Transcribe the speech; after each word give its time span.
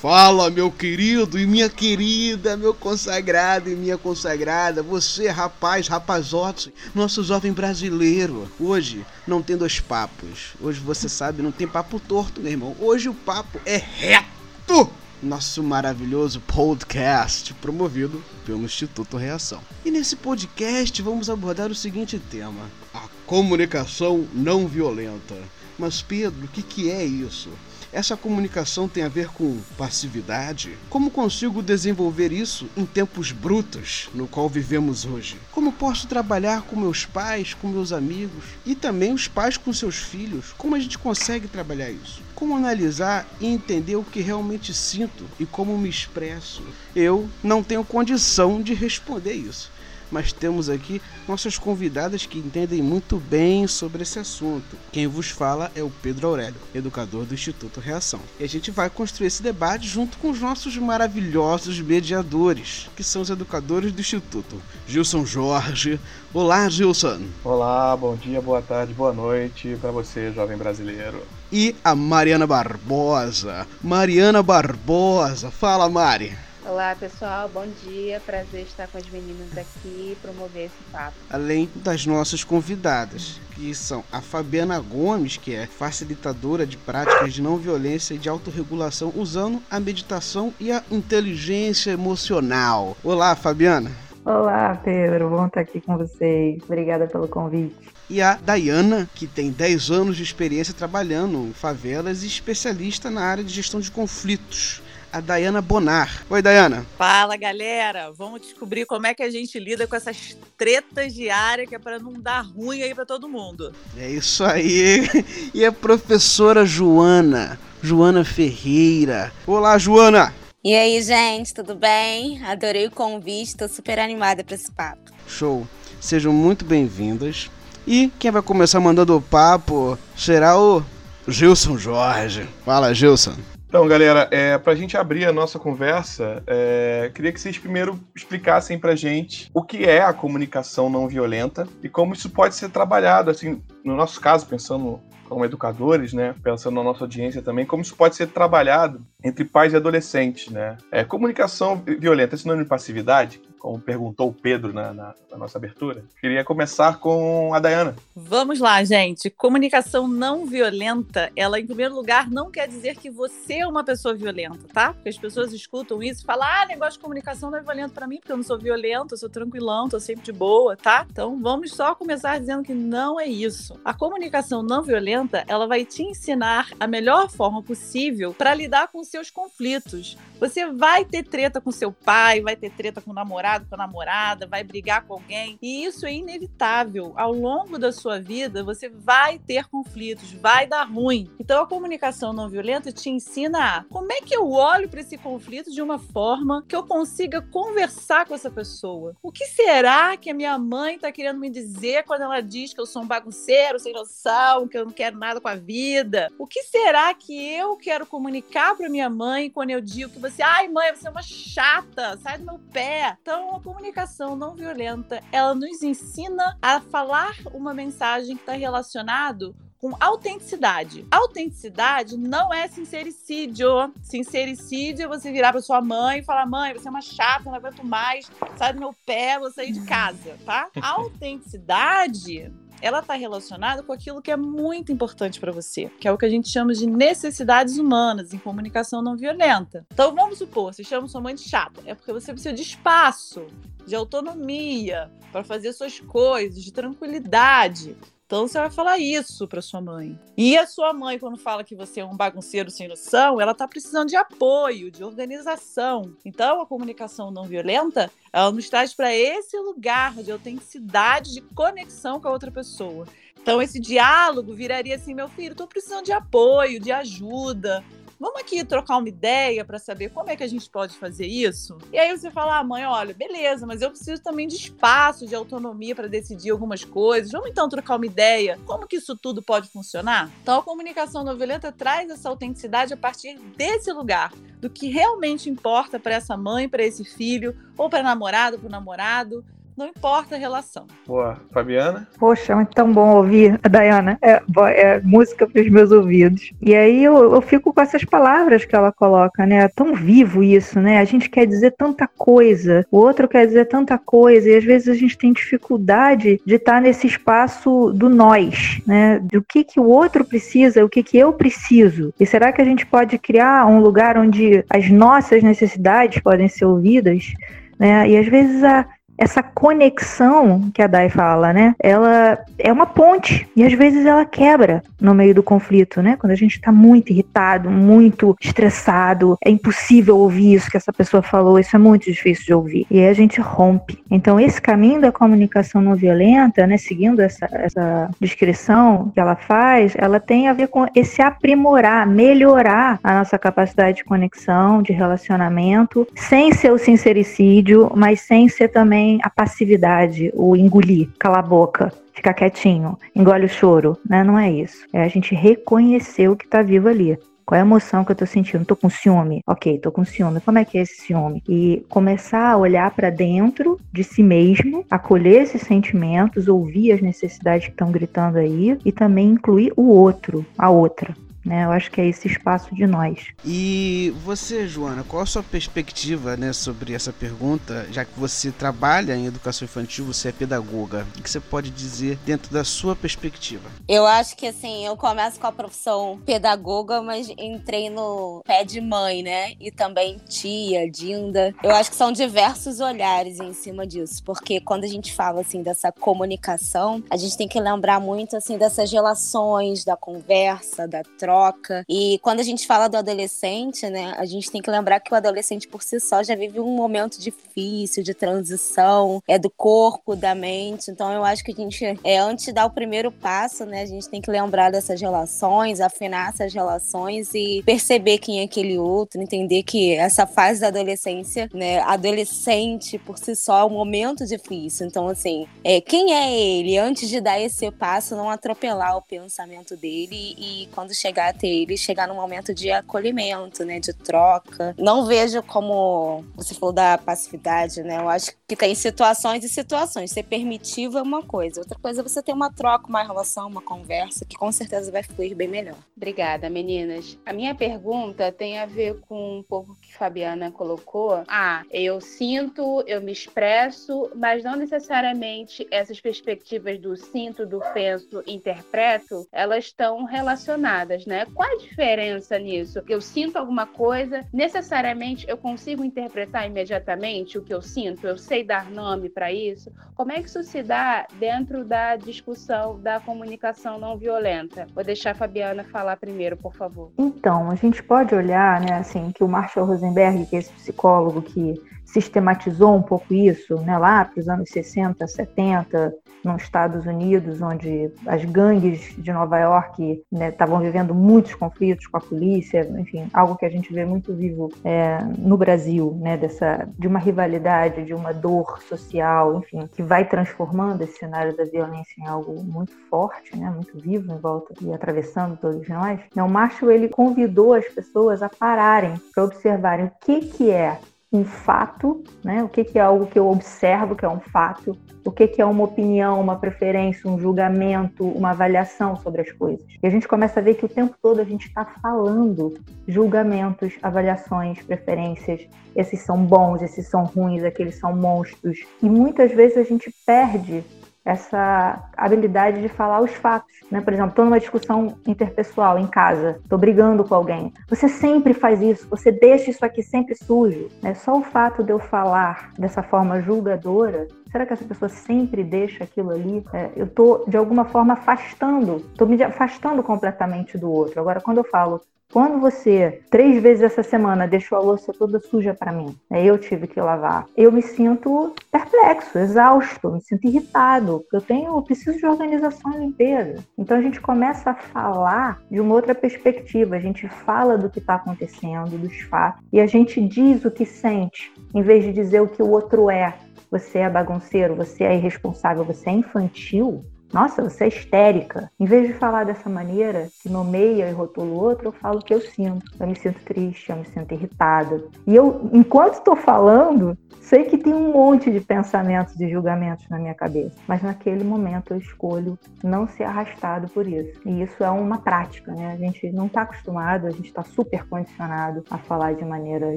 Fala, 0.00 0.48
meu 0.48 0.70
querido 0.70 1.40
e 1.40 1.44
minha 1.44 1.68
querida, 1.68 2.56
meu 2.56 2.72
consagrado 2.72 3.68
e 3.68 3.74
minha 3.74 3.98
consagrada, 3.98 4.80
você, 4.80 5.28
rapaz, 5.28 5.88
rapazote, 5.88 6.72
nosso 6.94 7.24
jovem 7.24 7.52
brasileiro. 7.52 8.48
Hoje 8.60 9.04
não 9.26 9.42
tem 9.42 9.56
dois 9.56 9.80
papos. 9.80 10.54
Hoje 10.60 10.78
você 10.78 11.08
sabe, 11.08 11.42
não 11.42 11.50
tem 11.50 11.66
papo 11.66 11.98
torto, 11.98 12.40
meu 12.40 12.52
irmão. 12.52 12.76
Hoje 12.78 13.08
o 13.08 13.14
papo 13.14 13.60
é 13.66 13.76
reto. 13.76 14.88
Nosso 15.20 15.64
maravilhoso 15.64 16.40
podcast 16.42 17.52
promovido 17.54 18.22
pelo 18.46 18.62
Instituto 18.62 19.16
Reação. 19.16 19.60
E 19.84 19.90
nesse 19.90 20.14
podcast 20.14 21.02
vamos 21.02 21.28
abordar 21.28 21.72
o 21.72 21.74
seguinte 21.74 22.20
tema: 22.30 22.70
a 22.94 23.02
comunicação 23.26 24.28
não 24.32 24.68
violenta. 24.68 25.34
Mas 25.76 26.02
Pedro, 26.02 26.44
o 26.44 26.48
que, 26.48 26.62
que 26.62 26.88
é 26.88 27.04
isso? 27.04 27.50
Essa 27.90 28.18
comunicação 28.18 28.86
tem 28.86 29.02
a 29.02 29.08
ver 29.08 29.28
com 29.28 29.56
passividade? 29.76 30.76
Como 30.90 31.10
consigo 31.10 31.62
desenvolver 31.62 32.32
isso 32.32 32.68
em 32.76 32.84
tempos 32.84 33.32
brutos 33.32 34.10
no 34.12 34.28
qual 34.28 34.46
vivemos 34.46 35.06
hoje? 35.06 35.38
Como 35.50 35.72
posso 35.72 36.06
trabalhar 36.06 36.62
com 36.62 36.76
meus 36.76 37.06
pais, 37.06 37.54
com 37.54 37.66
meus 37.66 37.90
amigos 37.90 38.44
e 38.66 38.74
também 38.74 39.12
os 39.12 39.26
pais 39.26 39.56
com 39.56 39.72
seus 39.72 39.96
filhos? 39.96 40.52
Como 40.58 40.74
a 40.74 40.78
gente 40.78 40.98
consegue 40.98 41.48
trabalhar 41.48 41.90
isso? 41.90 42.22
Como 42.34 42.54
analisar 42.54 43.26
e 43.40 43.46
entender 43.46 43.96
o 43.96 44.04
que 44.04 44.20
realmente 44.20 44.74
sinto 44.74 45.24
e 45.40 45.46
como 45.46 45.76
me 45.78 45.88
expresso? 45.88 46.62
Eu 46.94 47.30
não 47.42 47.62
tenho 47.62 47.82
condição 47.82 48.62
de 48.62 48.74
responder 48.74 49.32
isso 49.32 49.72
mas 50.10 50.32
temos 50.32 50.68
aqui 50.68 51.00
nossas 51.26 51.58
convidadas 51.58 52.26
que 52.26 52.38
entendem 52.38 52.82
muito 52.82 53.16
bem 53.18 53.66
sobre 53.66 54.02
esse 54.02 54.18
assunto. 54.18 54.76
Quem 54.92 55.06
vos 55.06 55.28
fala 55.30 55.70
é 55.74 55.82
o 55.82 55.90
Pedro 56.02 56.28
Aurélio, 56.28 56.60
educador 56.74 57.24
do 57.24 57.34
Instituto 57.34 57.80
Reação. 57.80 58.20
E 58.38 58.44
a 58.44 58.48
gente 58.48 58.70
vai 58.70 58.88
construir 58.88 59.26
esse 59.26 59.42
debate 59.42 59.86
junto 59.86 60.18
com 60.18 60.30
os 60.30 60.40
nossos 60.40 60.76
maravilhosos 60.76 61.80
mediadores, 61.80 62.88
que 62.96 63.04
são 63.04 63.22
os 63.22 63.30
educadores 63.30 63.92
do 63.92 64.00
Instituto. 64.00 64.60
Gilson 64.86 65.24
Jorge. 65.24 66.00
Olá, 66.32 66.68
Gilson. 66.68 67.22
Olá, 67.42 67.96
bom 67.96 68.14
dia, 68.14 68.40
boa 68.40 68.62
tarde, 68.62 68.92
boa 68.92 69.12
noite 69.12 69.76
para 69.80 69.90
você, 69.90 70.32
jovem 70.32 70.56
brasileiro. 70.56 71.22
E 71.50 71.74
a 71.82 71.94
Mariana 71.94 72.46
Barbosa. 72.46 73.66
Mariana 73.82 74.42
Barbosa. 74.42 75.50
Fala, 75.50 75.88
Mari. 75.88 76.47
Olá 76.68 76.94
pessoal, 76.94 77.48
bom 77.48 77.66
dia, 77.82 78.20
prazer 78.20 78.64
estar 78.64 78.86
com 78.88 78.98
as 78.98 79.08
meninas 79.08 79.56
aqui 79.56 80.12
e 80.12 80.18
promover 80.20 80.66
esse 80.66 80.90
papo. 80.92 81.16
Além 81.30 81.66
das 81.76 82.04
nossas 82.04 82.44
convidadas, 82.44 83.40
que 83.54 83.74
são 83.74 84.04
a 84.12 84.20
Fabiana 84.20 84.78
Gomes, 84.78 85.38
que 85.38 85.54
é 85.54 85.64
facilitadora 85.64 86.66
de 86.66 86.76
práticas 86.76 87.32
de 87.32 87.40
não 87.40 87.56
violência 87.56 88.12
e 88.12 88.18
de 88.18 88.28
autorregulação 88.28 89.10
usando 89.16 89.62
a 89.70 89.80
meditação 89.80 90.52
e 90.60 90.70
a 90.70 90.84
inteligência 90.90 91.92
emocional. 91.92 92.98
Olá, 93.02 93.34
Fabiana. 93.34 93.90
Olá, 94.22 94.78
Pedro, 94.84 95.30
bom 95.30 95.46
estar 95.46 95.62
aqui 95.62 95.80
com 95.80 95.96
vocês. 95.96 96.62
Obrigada 96.64 97.06
pelo 97.06 97.28
convite. 97.28 97.74
E 98.10 98.20
a 98.20 98.34
Dayana, 98.34 99.08
que 99.14 99.26
tem 99.26 99.50
10 99.50 99.90
anos 99.90 100.18
de 100.18 100.22
experiência 100.22 100.74
trabalhando 100.74 101.46
em 101.46 101.52
favelas 101.54 102.22
e 102.22 102.26
especialista 102.26 103.10
na 103.10 103.22
área 103.22 103.42
de 103.42 103.54
gestão 103.54 103.80
de 103.80 103.90
conflitos 103.90 104.82
a 105.12 105.20
Dayana 105.20 105.60
Bonar. 105.60 106.24
Oi, 106.28 106.42
Dayana. 106.42 106.86
Fala, 106.96 107.36
galera. 107.36 108.12
Vamos 108.12 108.42
descobrir 108.42 108.84
como 108.86 109.06
é 109.06 109.14
que 109.14 109.22
a 109.22 109.30
gente 109.30 109.58
lida 109.58 109.86
com 109.86 109.96
essas 109.96 110.36
tretas 110.56 111.14
diárias 111.14 111.68
que 111.68 111.74
é 111.74 111.78
para 111.78 111.98
não 111.98 112.14
dar 112.14 112.42
ruim 112.42 112.82
aí 112.82 112.94
para 112.94 113.06
todo 113.06 113.28
mundo. 113.28 113.72
É 113.96 114.10
isso 114.10 114.44
aí. 114.44 115.08
E 115.54 115.64
a 115.64 115.72
professora 115.72 116.64
Joana, 116.64 117.58
Joana 117.82 118.24
Ferreira. 118.24 119.32
Olá, 119.46 119.78
Joana. 119.78 120.32
E 120.62 120.74
aí, 120.74 121.00
gente, 121.02 121.54
tudo 121.54 121.74
bem? 121.74 122.42
Adorei 122.44 122.86
o 122.86 122.90
convite, 122.90 123.56
tô 123.56 123.68
super 123.68 123.98
animada 123.98 124.44
para 124.44 124.54
esse 124.54 124.70
papo. 124.70 125.12
Show. 125.26 125.66
Sejam 126.00 126.32
muito 126.32 126.64
bem-vindas. 126.64 127.50
E 127.86 128.12
quem 128.18 128.30
vai 128.30 128.42
começar 128.42 128.78
mandando 128.80 129.16
o 129.16 129.22
papo 129.22 129.98
será 130.16 130.58
o 130.58 130.84
Gilson 131.26 131.78
Jorge. 131.78 132.46
Fala, 132.64 132.94
Gilson. 132.94 133.34
Então, 133.68 133.86
galera, 133.86 134.26
é, 134.30 134.56
para 134.56 134.72
a 134.72 134.76
gente 134.76 134.96
abrir 134.96 135.26
a 135.26 135.32
nossa 135.32 135.58
conversa, 135.58 136.42
é, 136.46 137.10
queria 137.14 137.30
que 137.30 137.38
vocês 137.38 137.58
primeiro 137.58 138.00
explicassem 138.16 138.78
para 138.78 138.96
gente 138.96 139.50
o 139.52 139.62
que 139.62 139.84
é 139.84 140.00
a 140.00 140.10
comunicação 140.10 140.88
não 140.88 141.06
violenta 141.06 141.68
e 141.82 141.88
como 141.88 142.14
isso 142.14 142.30
pode 142.30 142.54
ser 142.54 142.70
trabalhado, 142.70 143.30
assim, 143.30 143.62
no 143.84 143.94
nosso 143.94 144.18
caso, 144.22 144.46
pensando 144.46 144.98
como 145.28 145.44
educadores, 145.44 146.14
né, 146.14 146.34
pensando 146.42 146.76
na 146.76 146.82
nossa 146.82 147.04
audiência 147.04 147.42
também, 147.42 147.66
como 147.66 147.82
isso 147.82 147.94
pode 147.94 148.16
ser 148.16 148.28
trabalhado 148.28 149.04
entre 149.22 149.44
pais 149.44 149.74
e 149.74 149.76
adolescentes, 149.76 150.50
né? 150.50 150.78
É, 150.90 151.04
comunicação 151.04 151.82
violenta 151.98 152.36
é 152.36 152.38
sinônimo 152.38 152.64
de 152.64 152.70
passividade? 152.70 153.38
Como 153.58 153.80
perguntou 153.80 154.28
o 154.28 154.32
Pedro 154.32 154.72
na, 154.72 154.92
na, 154.92 155.14
na, 155.30 155.36
nossa 155.36 155.58
abertura. 155.58 156.04
Queria 156.20 156.44
começar 156.44 156.98
com 156.98 157.52
a 157.52 157.58
Dayana. 157.58 157.96
Vamos 158.14 158.60
lá, 158.60 158.82
gente. 158.84 159.30
Comunicação 159.30 160.06
não 160.06 160.46
violenta, 160.46 161.30
ela, 161.34 161.58
em 161.58 161.66
primeiro 161.66 161.94
lugar, 161.94 162.30
não 162.30 162.50
quer 162.50 162.68
dizer 162.68 162.96
que 162.96 163.10
você 163.10 163.58
é 163.58 163.66
uma 163.66 163.84
pessoa 163.84 164.14
violenta, 164.14 164.60
tá? 164.72 164.92
Porque 164.92 165.08
as 165.08 165.18
pessoas 165.18 165.52
escutam 165.52 166.02
isso 166.02 166.22
e 166.22 166.26
falam: 166.26 166.46
ah, 166.48 166.66
negócio 166.66 166.94
de 166.94 167.00
comunicação 167.00 167.50
não 167.50 167.58
é 167.58 167.62
violento 167.62 167.92
para 167.92 168.06
mim, 168.06 168.18
porque 168.18 168.32
eu 168.32 168.36
não 168.36 168.44
sou 168.44 168.58
violento, 168.58 169.14
eu 169.14 169.18
sou 169.18 169.28
tranquilão, 169.28 169.88
tô 169.88 169.98
sempre 169.98 170.24
de 170.24 170.32
boa, 170.32 170.76
tá? 170.76 171.06
Então 171.10 171.40
vamos 171.40 171.72
só 171.72 171.94
começar 171.94 172.38
dizendo 172.38 172.62
que 172.62 172.74
não 172.74 173.18
é 173.18 173.26
isso. 173.26 173.78
A 173.84 173.92
comunicação 173.92 174.62
não 174.62 174.82
violenta, 174.82 175.44
ela 175.48 175.66
vai 175.66 175.84
te 175.84 176.02
ensinar 176.02 176.70
a 176.78 176.86
melhor 176.86 177.28
forma 177.28 177.62
possível 177.62 178.32
para 178.32 178.54
lidar 178.54 178.88
com 178.88 179.02
seus 179.04 179.30
conflitos. 179.30 180.16
Você 180.40 180.66
vai 180.66 181.04
ter 181.04 181.24
treta 181.24 181.60
com 181.60 181.72
seu 181.72 181.90
pai, 181.92 182.40
vai 182.40 182.54
ter 182.54 182.70
treta 182.70 183.00
com 183.00 183.10
o 183.10 183.14
namorado, 183.14 183.47
com 183.68 183.74
a 183.74 183.78
namorada, 183.78 184.46
vai 184.46 184.62
brigar 184.62 185.04
com 185.04 185.14
alguém. 185.14 185.58
E 185.62 185.84
isso 185.84 186.06
é 186.06 186.12
inevitável. 186.12 187.12
Ao 187.16 187.32
longo 187.32 187.78
da 187.78 187.92
sua 187.92 188.20
vida, 188.20 188.62
você 188.62 188.88
vai 188.88 189.38
ter 189.38 189.66
conflitos, 189.68 190.32
vai 190.32 190.66
dar 190.66 190.84
ruim. 190.84 191.30
Então 191.38 191.62
a 191.62 191.66
comunicação 191.66 192.32
não 192.32 192.48
violenta 192.48 192.92
te 192.92 193.08
ensina 193.08 193.78
a 193.78 193.84
como 193.84 194.12
é 194.12 194.20
que 194.20 194.34
eu 194.34 194.50
olho 194.50 194.88
para 194.88 195.00
esse 195.00 195.16
conflito 195.16 195.70
de 195.70 195.80
uma 195.80 195.98
forma 195.98 196.64
que 196.68 196.76
eu 196.76 196.86
consiga 196.86 197.40
conversar 197.40 198.26
com 198.26 198.34
essa 198.34 198.50
pessoa. 198.50 199.14
O 199.22 199.32
que 199.32 199.46
será 199.46 200.16
que 200.16 200.30
a 200.30 200.34
minha 200.34 200.58
mãe 200.58 200.96
está 200.96 201.10
querendo 201.10 201.38
me 201.38 201.50
dizer 201.50 202.04
quando 202.04 202.22
ela 202.22 202.40
diz 202.40 202.74
que 202.74 202.80
eu 202.80 202.86
sou 202.86 203.02
um 203.02 203.06
bagunceiro, 203.06 203.78
sem 203.78 203.92
noção, 203.92 204.68
que 204.68 204.76
eu 204.76 204.84
não 204.84 204.92
quero 204.92 205.18
nada 205.18 205.40
com 205.40 205.48
a 205.48 205.54
vida? 205.54 206.28
O 206.38 206.46
que 206.46 206.62
será 206.62 207.12
que 207.14 207.34
eu 207.54 207.76
quero 207.76 208.06
comunicar 208.06 208.76
para 208.76 208.88
minha 208.88 209.08
mãe 209.08 209.50
quando 209.50 209.70
eu 209.70 209.80
digo 209.80 210.12
que 210.12 210.18
você, 210.18 210.42
ai 210.42 210.68
mãe, 210.68 210.94
você 210.94 211.06
é 211.06 211.10
uma 211.10 211.22
chata, 211.22 212.18
sai 212.18 212.38
do 212.38 212.44
meu 212.44 212.58
pé. 212.72 213.16
Então, 213.20 213.37
a 213.56 213.60
comunicação 213.60 214.36
não 214.36 214.54
violenta, 214.54 215.22
ela 215.32 215.54
nos 215.54 215.82
ensina 215.82 216.56
a 216.60 216.80
falar 216.80 217.36
uma 217.52 217.72
mensagem 217.72 218.36
que 218.36 218.42
está 218.42 218.52
relacionado 218.52 219.54
com 219.78 219.96
autenticidade. 220.00 221.06
Autenticidade 221.10 222.16
não 222.16 222.52
é 222.52 222.66
sincericídio. 222.68 223.92
Sincericídio 224.02 225.04
é 225.04 225.08
você 225.08 225.30
virar 225.30 225.52
para 225.52 225.62
sua 225.62 225.80
mãe 225.80 226.18
e 226.18 226.24
falar: 226.24 226.46
mãe, 226.46 226.74
você 226.74 226.88
é 226.88 226.90
uma 226.90 227.00
chata, 227.00 227.44
não 227.44 227.54
aguento 227.54 227.84
mais, 227.84 228.30
sai 228.56 228.72
do 228.72 228.80
meu 228.80 228.94
pé, 229.06 229.38
vou 229.38 229.50
sair 229.50 229.72
de 229.72 229.84
casa, 229.86 230.36
tá? 230.44 230.68
Autenticidade 230.82 232.52
ela 232.80 233.00
está 233.00 233.14
relacionada 233.14 233.82
com 233.82 233.92
aquilo 233.92 234.22
que 234.22 234.30
é 234.30 234.36
muito 234.36 234.92
importante 234.92 235.40
para 235.40 235.52
você, 235.52 235.90
que 236.00 236.06
é 236.06 236.12
o 236.12 236.18
que 236.18 236.26
a 236.26 236.30
gente 236.30 236.48
chama 236.48 236.72
de 236.72 236.86
necessidades 236.86 237.78
humanas 237.78 238.32
em 238.32 238.38
comunicação 238.38 239.02
não 239.02 239.16
violenta. 239.16 239.86
Então 239.92 240.14
vamos 240.14 240.38
supor, 240.38 240.72
você 240.72 240.84
chama 240.84 241.08
sua 241.08 241.20
mãe 241.20 241.34
de 241.34 241.42
chata, 241.42 241.82
é 241.86 241.94
porque 241.94 242.12
você 242.12 242.32
precisa 242.32 242.54
de 242.54 242.62
espaço, 242.62 243.46
de 243.86 243.94
autonomia 243.94 245.10
para 245.32 245.44
fazer 245.44 245.72
suas 245.72 245.98
coisas, 246.00 246.62
de 246.62 246.72
tranquilidade. 246.72 247.96
Então 248.28 248.46
você 248.46 248.58
vai 248.58 248.68
falar 248.68 248.98
isso 248.98 249.48
para 249.48 249.62
sua 249.62 249.80
mãe. 249.80 250.20
E 250.36 250.54
a 250.58 250.66
sua 250.66 250.92
mãe, 250.92 251.18
quando 251.18 251.38
fala 251.38 251.64
que 251.64 251.74
você 251.74 252.00
é 252.00 252.04
um 252.04 252.14
bagunceiro 252.14 252.70
sem 252.70 252.86
noção, 252.86 253.40
ela 253.40 253.52
está 253.52 253.66
precisando 253.66 254.10
de 254.10 254.16
apoio, 254.16 254.90
de 254.90 255.02
organização. 255.02 256.14
Então 256.26 256.60
a 256.60 256.66
comunicação 256.66 257.30
não 257.30 257.44
violenta, 257.44 258.10
ela 258.30 258.52
nos 258.52 258.68
traz 258.68 258.92
para 258.92 259.14
esse 259.14 259.58
lugar 259.58 260.12
de 260.12 260.30
autenticidade, 260.30 261.32
de 261.32 261.40
conexão 261.40 262.20
com 262.20 262.28
a 262.28 262.30
outra 262.30 262.50
pessoa. 262.50 263.06
Então 263.40 263.62
esse 263.62 263.80
diálogo 263.80 264.52
viraria 264.52 264.96
assim, 264.96 265.14
meu 265.14 265.30
filho, 265.30 265.52
estou 265.52 265.66
precisando 265.66 266.04
de 266.04 266.12
apoio, 266.12 266.78
de 266.78 266.92
ajuda, 266.92 267.82
vamos 268.18 268.40
aqui 268.40 268.64
trocar 268.64 268.96
uma 268.96 269.08
ideia 269.08 269.64
para 269.64 269.78
saber 269.78 270.10
como 270.10 270.30
é 270.30 270.36
que 270.36 270.42
a 270.42 270.48
gente 270.48 270.68
pode 270.68 270.96
fazer 270.96 271.26
isso? 271.26 271.78
E 271.92 271.98
aí 271.98 272.16
você 272.16 272.30
fala, 272.30 272.58
ah, 272.58 272.64
mãe, 272.64 272.84
olha, 272.84 273.14
beleza, 273.14 273.66
mas 273.66 273.82
eu 273.82 273.90
preciso 273.90 274.22
também 274.22 274.46
de 274.46 274.56
espaço, 274.56 275.26
de 275.26 275.34
autonomia 275.34 275.94
para 275.94 276.08
decidir 276.08 276.50
algumas 276.50 276.84
coisas. 276.84 277.30
Vamos 277.30 277.50
então 277.50 277.68
trocar 277.68 277.96
uma 277.96 278.06
ideia. 278.06 278.58
Como 278.66 278.86
que 278.86 278.96
isso 278.96 279.16
tudo 279.16 279.42
pode 279.42 279.68
funcionar? 279.68 280.30
Então 280.42 280.58
a 280.58 280.62
comunicação 280.62 281.22
não 281.22 281.36
violenta 281.36 281.70
traz 281.70 282.10
essa 282.10 282.28
autenticidade 282.28 282.92
a 282.92 282.96
partir 282.96 283.38
desse 283.56 283.92
lugar, 283.92 284.32
do 284.60 284.68
que 284.68 284.88
realmente 284.88 285.48
importa 285.48 285.98
para 285.98 286.14
essa 286.14 286.36
mãe, 286.36 286.68
para 286.68 286.82
esse 286.82 287.04
filho, 287.04 287.56
ou 287.76 287.88
para 287.88 288.02
namorado, 288.02 288.58
para 288.58 288.66
o 288.66 288.70
namorado 288.70 289.44
não 289.78 289.86
importa 289.86 290.34
a 290.34 290.38
relação. 290.38 290.88
Boa. 291.06 291.36
Fabiana? 291.52 292.08
Poxa, 292.18 292.52
é 292.52 292.64
tão 292.74 292.92
bom 292.92 293.14
ouvir 293.14 293.60
a 293.62 293.68
Dayana. 293.70 294.18
É, 294.20 294.42
é 294.72 295.00
música 295.00 295.46
para 295.46 295.62
os 295.62 295.70
meus 295.70 295.92
ouvidos. 295.92 296.50
E 296.60 296.74
aí 296.74 297.04
eu, 297.04 297.32
eu, 297.32 297.40
fico 297.40 297.72
com 297.72 297.80
essas 297.80 298.04
palavras 298.04 298.64
que 298.64 298.74
ela 298.74 298.90
coloca, 298.90 299.46
né? 299.46 299.58
É 299.58 299.68
tão 299.68 299.94
vivo 299.94 300.42
isso, 300.42 300.80
né? 300.80 300.98
A 300.98 301.04
gente 301.04 301.30
quer 301.30 301.46
dizer 301.46 301.76
tanta 301.78 302.08
coisa, 302.08 302.84
o 302.90 302.98
outro 302.98 303.28
quer 303.28 303.46
dizer 303.46 303.66
tanta 303.66 303.96
coisa, 303.96 304.50
e 304.50 304.56
às 304.56 304.64
vezes 304.64 304.88
a 304.88 304.94
gente 304.94 305.16
tem 305.16 305.32
dificuldade 305.32 306.40
de 306.44 306.54
estar 306.56 306.80
nesse 306.80 307.06
espaço 307.06 307.92
do 307.94 308.08
nós, 308.08 308.80
né? 308.84 309.20
Do 309.20 309.40
que, 309.40 309.62
que 309.62 309.78
o 309.78 309.86
outro 309.86 310.24
precisa, 310.24 310.84
o 310.84 310.88
que, 310.88 311.04
que 311.04 311.16
eu 311.16 311.32
preciso. 311.32 312.12
E 312.18 312.26
será 312.26 312.50
que 312.50 312.60
a 312.60 312.64
gente 312.64 312.84
pode 312.84 313.16
criar 313.16 313.64
um 313.66 313.78
lugar 313.78 314.18
onde 314.18 314.64
as 314.68 314.90
nossas 314.90 315.40
necessidades 315.40 316.20
podem 316.20 316.48
ser 316.48 316.64
ouvidas? 316.64 317.32
Né? 317.78 318.08
E 318.08 318.16
às 318.16 318.26
vezes 318.26 318.64
a, 318.64 318.84
essa 319.18 319.42
conexão 319.42 320.70
que 320.72 320.80
a 320.80 320.86
Dai 320.86 321.10
fala, 321.10 321.52
né? 321.52 321.74
Ela 321.80 322.38
é 322.56 322.72
uma 322.72 322.86
ponte 322.86 323.48
e 323.56 323.64
às 323.64 323.72
vezes 323.72 324.06
ela 324.06 324.24
quebra 324.24 324.82
no 325.00 325.14
meio 325.14 325.34
do 325.34 325.42
conflito, 325.42 326.00
né? 326.00 326.16
Quando 326.18 326.32
a 326.32 326.36
gente 326.36 326.54
está 326.54 326.70
muito 326.70 327.10
irritado, 327.10 327.68
muito 327.68 328.36
estressado, 328.40 329.36
é 329.44 329.50
impossível 329.50 330.16
ouvir 330.16 330.54
isso 330.54 330.70
que 330.70 330.76
essa 330.76 330.92
pessoa 330.92 331.22
falou, 331.22 331.58
isso 331.58 331.74
é 331.74 331.78
muito 331.78 332.04
difícil 332.04 332.46
de 332.46 332.54
ouvir. 332.54 332.86
E 332.90 333.00
aí 333.00 333.08
a 333.08 333.12
gente 333.12 333.40
rompe. 333.40 333.98
Então 334.10 334.38
esse 334.38 334.62
caminho 334.62 335.00
da 335.00 335.10
comunicação 335.10 335.80
não 335.80 335.96
violenta, 335.96 336.66
né, 336.66 336.76
seguindo 336.76 337.20
essa, 337.20 337.48
essa 337.52 338.10
descrição 338.20 339.10
que 339.12 339.20
ela 339.20 339.34
faz, 339.34 339.94
ela 339.96 340.20
tem 340.20 340.48
a 340.48 340.52
ver 340.52 340.68
com 340.68 340.86
esse 340.94 341.20
aprimorar, 341.20 342.06
melhorar 342.06 343.00
a 343.02 343.18
nossa 343.18 343.38
capacidade 343.38 343.98
de 343.98 344.04
conexão, 344.04 344.80
de 344.80 344.92
relacionamento, 344.92 346.06
sem 346.14 346.52
ser 346.52 346.72
o 346.72 346.78
sincericídio, 346.78 347.90
mas 347.96 348.20
sem 348.20 348.48
ser 348.48 348.68
também 348.68 349.07
a 349.22 349.30
passividade, 349.30 350.30
o 350.34 350.54
engolir, 350.54 351.08
calar 351.18 351.40
a 351.40 351.48
boca, 351.48 351.92
ficar 352.12 352.34
quietinho, 352.34 352.98
engole 353.14 353.46
o 353.46 353.48
choro, 353.48 353.96
né? 354.08 354.22
Não 354.22 354.38
é 354.38 354.50
isso. 354.50 354.86
É 354.92 355.02
a 355.02 355.08
gente 355.08 355.34
reconhecer 355.34 356.28
o 356.28 356.36
que 356.36 356.44
está 356.44 356.62
vivo 356.62 356.88
ali. 356.88 357.16
Qual 357.48 357.56
é 357.56 357.62
a 357.62 357.64
emoção 357.64 358.04
que 358.04 358.12
eu 358.12 358.16
tô 358.16 358.26
sentindo? 358.26 358.66
Tô 358.66 358.76
com 358.76 358.90
ciúme? 358.90 359.40
Ok, 359.46 359.78
tô 359.78 359.90
com 359.90 360.04
ciúme. 360.04 360.38
Como 360.38 360.58
é 360.58 360.66
que 360.66 360.76
é 360.76 360.82
esse 360.82 361.00
ciúme? 361.00 361.42
E 361.48 361.82
começar 361.88 362.50
a 362.50 362.58
olhar 362.58 362.90
para 362.90 363.08
dentro 363.08 363.80
de 363.90 364.04
si 364.04 364.22
mesmo, 364.22 364.84
acolher 364.90 365.44
esses 365.44 365.62
sentimentos, 365.62 366.46
ouvir 366.46 366.92
as 366.92 367.00
necessidades 367.00 367.64
que 367.64 367.72
estão 367.72 367.90
gritando 367.90 368.36
aí 368.36 368.76
e 368.84 368.92
também 368.92 369.30
incluir 369.30 369.72
o 369.78 369.88
outro, 369.88 370.44
a 370.58 370.68
outra. 370.68 371.14
Né? 371.48 371.64
Eu 371.64 371.72
acho 371.72 371.90
que 371.90 371.98
é 371.98 372.06
esse 372.06 372.28
espaço 372.28 372.74
de 372.74 372.86
nós. 372.86 373.28
E 373.42 374.12
você, 374.22 374.68
Joana, 374.68 375.02
qual 375.02 375.22
a 375.22 375.26
sua 375.26 375.42
perspectiva 375.42 376.36
né, 376.36 376.52
sobre 376.52 376.92
essa 376.92 377.10
pergunta, 377.10 377.88
já 377.90 378.04
que 378.04 378.20
você 378.20 378.52
trabalha 378.52 379.16
em 379.16 379.24
educação 379.24 379.64
infantil, 379.64 380.04
você 380.04 380.28
é 380.28 380.32
pedagoga? 380.32 381.06
O 381.18 381.22
que 381.22 381.30
você 381.30 381.40
pode 381.40 381.70
dizer 381.70 382.18
dentro 382.18 382.52
da 382.52 382.64
sua 382.64 382.94
perspectiva? 382.94 383.70
Eu 383.88 384.06
acho 384.06 384.36
que 384.36 384.46
assim, 384.46 384.84
eu 384.84 384.94
começo 384.94 385.40
com 385.40 385.46
a 385.46 385.52
profissão 385.52 386.20
pedagoga, 386.26 387.00
mas 387.00 387.32
entrei 387.38 387.88
no 387.88 388.42
pé 388.44 388.62
de 388.62 388.82
mãe, 388.82 389.22
né? 389.22 389.54
E 389.58 389.70
também 389.70 390.18
tia, 390.28 390.90
Dinda. 390.90 391.54
Eu 391.62 391.70
acho 391.70 391.88
que 391.88 391.96
são 391.96 392.12
diversos 392.12 392.78
olhares 392.78 393.40
em 393.40 393.54
cima 393.54 393.86
disso, 393.86 394.22
porque 394.22 394.60
quando 394.60 394.84
a 394.84 394.88
gente 394.88 395.14
fala 395.14 395.40
assim 395.40 395.62
dessa 395.62 395.90
comunicação, 395.90 397.02
a 397.08 397.16
gente 397.16 397.38
tem 397.38 397.48
que 397.48 397.58
lembrar 397.58 398.00
muito 398.00 398.36
assim 398.36 398.58
dessas 398.58 398.92
relações, 398.92 399.82
da 399.82 399.96
conversa, 399.96 400.86
da 400.86 401.02
troca 401.18 401.37
troca. 401.38 401.84
E 401.88 402.18
quando 402.22 402.40
a 402.40 402.42
gente 402.42 402.66
fala 402.66 402.88
do 402.88 402.96
adolescente, 402.96 403.88
né, 403.88 404.14
a 404.16 404.24
gente 404.24 404.50
tem 404.50 404.60
que 404.60 404.70
lembrar 404.70 405.00
que 405.00 405.12
o 405.12 405.16
adolescente 405.16 405.68
por 405.68 405.82
si 405.82 406.00
só 406.00 406.22
já 406.22 406.34
vive 406.34 406.58
um 406.60 406.74
momento 406.74 407.20
difícil 407.20 408.02
de 408.02 408.12
transição, 408.12 409.22
é 409.28 409.38
do 409.38 409.50
corpo, 409.50 410.16
da 410.16 410.34
mente. 410.34 410.90
Então 410.90 411.12
eu 411.12 411.24
acho 411.24 411.44
que 411.44 411.52
a 411.52 411.54
gente, 411.54 411.84
é, 412.02 412.18
antes 412.18 412.46
de 412.46 412.52
dar 412.52 412.66
o 412.66 412.70
primeiro 412.70 413.12
passo, 413.12 413.64
né, 413.64 413.82
a 413.82 413.86
gente 413.86 414.08
tem 414.08 414.20
que 414.20 414.30
lembrar 414.30 414.70
dessas 414.70 415.00
relações, 415.00 415.80
afinar 415.80 416.30
essas 416.30 416.52
relações 416.52 417.32
e 417.34 417.62
perceber 417.64 418.18
quem 418.18 418.40
é 418.40 418.44
aquele 418.44 418.78
outro, 418.78 419.20
entender 419.20 419.62
que 419.62 419.94
essa 419.94 420.26
fase 420.26 420.60
da 420.60 420.68
adolescência, 420.68 421.48
né, 421.52 421.80
adolescente 421.80 422.98
por 422.98 423.18
si 423.18 423.36
só 423.36 423.60
é 423.60 423.64
um 423.64 423.70
momento 423.70 424.26
difícil. 424.26 424.86
Então, 424.86 425.08
assim, 425.08 425.46
é, 425.62 425.80
quem 425.80 426.14
é 426.14 426.36
ele? 426.36 426.78
Antes 426.78 427.08
de 427.08 427.20
dar 427.20 427.40
esse 427.40 427.70
passo, 427.70 428.16
não 428.16 428.30
atropelar 428.30 428.96
o 428.96 429.02
pensamento 429.02 429.76
dele 429.76 430.34
e 430.38 430.68
quando 430.74 430.94
chegar 430.94 431.27
até 431.28 431.46
ele 431.46 431.76
chegar 431.76 432.08
num 432.08 432.14
momento 432.14 432.54
de 432.54 432.70
acolhimento, 432.70 433.64
né, 433.64 433.80
de 433.80 433.92
troca. 433.92 434.74
Não 434.78 435.06
vejo 435.06 435.42
como 435.42 436.24
você 436.34 436.54
falou 436.54 436.72
da 436.72 436.98
passividade, 436.98 437.82
né? 437.82 437.98
Eu 437.98 438.08
acho 438.08 438.32
que 438.46 438.56
tem 438.56 438.74
situações 438.74 439.44
e 439.44 439.48
situações. 439.48 440.10
Ser 440.10 440.24
permitivo 440.24 440.98
é 440.98 441.02
uma 441.02 441.22
coisa, 441.22 441.60
outra 441.60 441.78
coisa 441.78 442.00
é 442.00 442.02
você 442.02 442.22
ter 442.22 442.32
uma 442.32 442.52
troca, 442.52 442.88
uma 442.88 443.02
relação, 443.02 443.48
uma 443.48 443.62
conversa 443.62 444.24
que 444.24 444.36
com 444.36 444.50
certeza 444.50 444.90
vai 444.90 445.02
fluir 445.02 445.34
bem 445.34 445.48
melhor. 445.48 445.76
Obrigada, 445.96 446.48
meninas. 446.48 447.18
A 447.26 447.32
minha 447.32 447.54
pergunta 447.54 448.32
tem 448.32 448.58
a 448.58 448.66
ver 448.66 449.00
com 449.00 449.38
um 449.38 449.42
pouco 449.42 449.76
que 449.80 449.94
Fabiana 449.94 450.50
colocou. 450.50 451.22
Ah, 451.26 451.62
eu 451.70 452.00
sinto, 452.00 452.82
eu 452.86 453.00
me 453.00 453.12
expresso, 453.12 454.10
mas 454.14 454.42
não 454.44 454.56
necessariamente 454.56 455.66
essas 455.70 456.00
perspectivas 456.00 456.78
do 456.80 456.96
sinto, 456.96 457.46
do 457.46 457.60
penso, 457.72 458.22
interpreto, 458.26 459.26
elas 459.32 459.66
estão 459.66 460.04
relacionadas, 460.04 461.06
né? 461.08 461.26
Qual 461.34 461.48
a 461.50 461.56
diferença 461.56 462.38
nisso? 462.38 462.82
Eu 462.88 463.00
sinto 463.00 463.36
alguma 463.36 463.66
coisa, 463.66 464.24
necessariamente 464.32 465.26
eu 465.28 465.36
consigo 465.36 465.82
interpretar 465.82 466.46
imediatamente 466.46 467.38
o 467.38 467.42
que 467.42 467.52
eu 467.52 467.62
sinto? 467.62 468.06
Eu 468.06 468.18
sei 468.18 468.44
dar 468.44 468.70
nome 468.70 469.08
para 469.08 469.32
isso? 469.32 469.72
Como 469.94 470.12
é 470.12 470.20
que 470.20 470.28
isso 470.28 470.42
se 470.42 470.62
dá 470.62 471.06
dentro 471.18 471.64
da 471.64 471.96
discussão 471.96 472.78
da 472.78 473.00
comunicação 473.00 473.78
não 473.78 473.96
violenta? 473.96 474.66
Vou 474.74 474.84
deixar 474.84 475.12
a 475.12 475.14
Fabiana 475.14 475.64
falar 475.64 475.96
primeiro, 475.96 476.36
por 476.36 476.54
favor. 476.54 476.92
Então, 476.98 477.50
a 477.50 477.54
gente 477.54 477.82
pode 477.82 478.14
olhar, 478.14 478.60
né, 478.60 478.74
assim, 478.74 479.10
que 479.10 479.24
o 479.24 479.28
Marshall 479.28 479.66
Rosenberg, 479.66 480.26
que 480.26 480.36
é 480.36 480.38
esse 480.40 480.52
psicólogo 480.52 481.22
que 481.22 481.54
sistematizou 481.88 482.76
um 482.76 482.82
pouco 482.82 483.14
isso, 483.14 483.56
né, 483.62 483.76
lá 483.78 484.04
para 484.04 484.20
os 484.20 484.28
anos 484.28 484.50
60, 484.50 485.06
70, 485.06 485.94
nos 486.24 486.42
Estados 486.42 486.84
Unidos, 486.84 487.40
onde 487.40 487.90
as 488.06 488.24
gangues 488.24 488.94
de 488.98 489.12
Nova 489.12 489.38
York 489.38 490.02
né, 490.10 490.28
estavam 490.28 490.60
vivendo 490.60 490.94
muitos 490.94 491.34
conflitos 491.34 491.86
com 491.86 491.96
a 491.96 492.00
polícia, 492.00 492.68
enfim, 492.78 493.08
algo 493.14 493.36
que 493.36 493.46
a 493.46 493.48
gente 493.48 493.72
vê 493.72 493.84
muito 493.84 494.14
vivo 494.14 494.50
é, 494.64 494.98
no 495.16 495.36
Brasil, 495.36 495.96
né, 496.00 496.16
dessa, 496.16 496.68
de 496.78 496.86
uma 496.86 496.98
rivalidade, 496.98 497.84
de 497.84 497.94
uma 497.94 498.12
dor 498.12 498.60
social, 498.62 499.38
enfim, 499.38 499.66
que 499.74 499.82
vai 499.82 500.04
transformando 500.04 500.82
esse 500.82 500.98
cenário 500.98 501.36
da 501.36 501.44
violência 501.44 501.94
em 501.98 502.06
algo 502.06 502.42
muito 502.42 502.72
forte, 502.90 503.36
né, 503.36 503.48
muito 503.48 503.78
vivo 503.78 504.12
em 504.12 504.18
volta 504.18 504.52
e 504.60 504.72
atravessando 504.72 505.36
todos 505.36 505.66
nós. 505.68 506.00
Então, 506.10 506.26
o 506.26 506.30
Marshall 506.30 506.72
ele 506.72 506.88
convidou 506.88 507.54
as 507.54 507.66
pessoas 507.68 508.22
a 508.22 508.28
pararem 508.28 508.94
para 509.14 509.24
observarem 509.24 509.86
o 509.86 509.92
que, 510.04 510.20
que 510.20 510.50
é 510.50 510.78
um 511.10 511.24
fato, 511.24 512.02
né? 512.22 512.42
O 512.42 512.48
que, 512.48 512.64
que 512.64 512.78
é 512.78 512.82
algo 512.82 513.06
que 513.06 513.18
eu 513.18 513.28
observo 513.30 513.96
que 513.96 514.04
é 514.04 514.08
um 514.08 514.20
fato, 514.20 514.76
o 515.04 515.10
que, 515.10 515.26
que 515.26 515.40
é 515.40 515.44
uma 515.44 515.64
opinião, 515.64 516.20
uma 516.20 516.36
preferência, 516.36 517.10
um 517.10 517.18
julgamento, 517.18 518.04
uma 518.04 518.30
avaliação 518.30 518.94
sobre 518.96 519.22
as 519.22 519.32
coisas. 519.32 519.64
E 519.82 519.86
a 519.86 519.90
gente 519.90 520.06
começa 520.06 520.38
a 520.38 520.42
ver 520.42 520.54
que 520.54 520.66
o 520.66 520.68
tempo 520.68 520.94
todo 521.00 521.20
a 521.20 521.24
gente 521.24 521.46
está 521.46 521.64
falando 521.64 522.54
julgamentos, 522.86 523.74
avaliações, 523.82 524.60
preferências. 524.62 525.48
Esses 525.74 526.00
são 526.00 526.22
bons, 526.22 526.60
esses 526.60 526.88
são 526.88 527.04
ruins, 527.04 527.42
aqueles 527.42 527.76
são 527.76 527.96
monstros. 527.96 528.58
E 528.82 528.88
muitas 528.88 529.32
vezes 529.32 529.56
a 529.56 529.62
gente 529.62 529.90
perde 530.04 530.62
essa 531.08 531.82
habilidade 531.96 532.60
de 532.60 532.68
falar 532.68 533.00
os 533.00 533.12
fatos. 533.12 533.56
Né? 533.70 533.80
Por 533.80 533.94
exemplo, 533.94 534.10
estou 534.10 534.24
numa 534.26 534.38
discussão 534.38 534.94
interpessoal 535.06 535.78
em 535.78 535.86
casa, 535.86 536.38
estou 536.42 536.58
brigando 536.58 537.02
com 537.02 537.14
alguém. 537.14 537.52
Você 537.66 537.88
sempre 537.88 538.34
faz 538.34 538.60
isso, 538.60 538.86
você 538.90 539.10
deixa 539.10 539.50
isso 539.50 539.64
aqui 539.64 539.82
sempre 539.82 540.14
sujo. 540.14 540.68
Né? 540.82 540.92
Só 540.92 541.18
o 541.18 541.22
fato 541.22 541.64
de 541.64 541.72
eu 541.72 541.78
falar 541.78 542.50
dessa 542.58 542.82
forma 542.82 543.22
julgadora 543.22 544.06
Será 544.30 544.46
que 544.46 544.52
essa 544.52 544.64
pessoa 544.64 544.88
sempre 544.88 545.42
deixa 545.42 545.84
aquilo 545.84 546.10
ali? 546.10 546.44
É, 546.52 546.70
eu 546.76 546.86
estou, 546.86 547.24
de 547.26 547.36
alguma 547.36 547.64
forma, 547.64 547.94
afastando, 547.94 548.76
estou 548.76 549.06
me 549.06 549.22
afastando 549.22 549.82
completamente 549.82 550.58
do 550.58 550.70
outro. 550.70 551.00
Agora, 551.00 551.20
quando 551.20 551.38
eu 551.38 551.44
falo, 551.44 551.80
quando 552.10 552.40
você, 552.40 553.02
três 553.10 553.42
vezes 553.42 553.62
essa 553.62 553.82
semana, 553.82 554.26
deixou 554.26 554.56
a 554.56 554.62
louça 554.62 554.94
toda 554.94 555.20
suja 555.20 555.52
para 555.52 555.70
mim, 555.70 555.94
né, 556.10 556.24
eu 556.24 556.38
tive 556.38 556.66
que 556.66 556.80
lavar, 556.80 557.26
eu 557.36 557.52
me 557.52 557.60
sinto 557.60 558.34
perplexo, 558.50 559.18
exausto, 559.18 559.92
me 559.92 560.00
sinto 560.00 560.26
irritado, 560.26 561.00
porque 561.00 561.16
eu 561.16 561.20
tenho, 561.20 561.54
eu 561.54 561.60
preciso 561.60 561.98
de 561.98 562.06
organização 562.06 562.72
e 562.72 562.78
limpeza. 562.78 563.44
Então 563.58 563.76
a 563.76 563.82
gente 563.82 564.00
começa 564.00 564.52
a 564.52 564.54
falar 564.54 565.38
de 565.50 565.60
uma 565.60 565.74
outra 565.74 565.94
perspectiva, 565.94 566.76
a 566.76 566.80
gente 566.80 567.06
fala 567.06 567.58
do 567.58 567.68
que 567.68 567.78
está 567.78 567.96
acontecendo, 567.96 568.78
dos 568.78 569.00
fatos, 569.02 569.44
e 569.52 569.60
a 569.60 569.66
gente 569.66 570.00
diz 570.00 570.42
o 570.46 570.50
que 570.50 570.64
sente, 570.64 571.30
em 571.54 571.60
vez 571.60 571.84
de 571.84 571.92
dizer 571.92 572.22
o 572.22 572.28
que 572.28 572.42
o 572.42 572.48
outro 572.48 572.90
é. 572.90 573.12
Você 573.50 573.78
é 573.78 573.90
bagunceiro, 573.90 574.54
você 574.54 574.84
é 574.84 574.96
irresponsável, 574.96 575.64
você 575.64 575.90
é 575.90 575.92
infantil 575.92 576.84
nossa, 577.12 577.42
você 577.42 577.64
é 577.64 577.68
histérica. 577.68 578.50
Em 578.60 578.66
vez 578.66 578.86
de 578.86 578.94
falar 578.94 579.24
dessa 579.24 579.48
maneira, 579.48 580.08
que 580.22 580.28
nomeia 580.28 580.88
e 580.88 580.92
rotula 580.92 581.26
o 581.26 581.42
outro, 581.42 581.68
eu 581.68 581.72
falo 581.72 582.00
o 582.00 582.02
que 582.02 582.12
eu 582.12 582.20
sinto. 582.20 582.70
Eu 582.78 582.86
me 582.86 582.96
sinto 582.96 583.20
triste, 583.24 583.70
eu 583.70 583.76
me 583.76 583.86
sinto 583.86 584.12
irritada. 584.12 584.84
E 585.06 585.14
eu, 585.16 585.48
enquanto 585.52 585.94
estou 585.94 586.16
falando, 586.16 586.96
sei 587.28 587.44
que 587.44 587.58
tem 587.58 587.74
um 587.74 587.92
monte 587.92 588.30
de 588.30 588.40
pensamentos, 588.40 589.14
de 589.14 589.28
julgamentos 589.28 589.86
na 589.90 589.98
minha 589.98 590.14
cabeça. 590.14 590.56
Mas 590.66 590.82
naquele 590.82 591.22
momento 591.22 591.74
eu 591.74 591.78
escolho 591.78 592.38
não 592.64 592.88
ser 592.88 593.04
arrastado 593.04 593.68
por 593.68 593.86
isso. 593.86 594.18
E 594.24 594.42
isso 594.42 594.64
é 594.64 594.70
uma 594.70 594.98
prática, 594.98 595.52
né? 595.52 595.72
A 595.72 595.76
gente 595.76 596.10
não 596.10 596.26
está 596.26 596.42
acostumado, 596.42 597.06
a 597.06 597.10
gente 597.10 597.26
está 597.26 597.44
super 597.44 597.86
condicionado 597.86 598.64
a 598.70 598.78
falar 598.78 599.14
de 599.14 599.24
maneira 599.24 599.76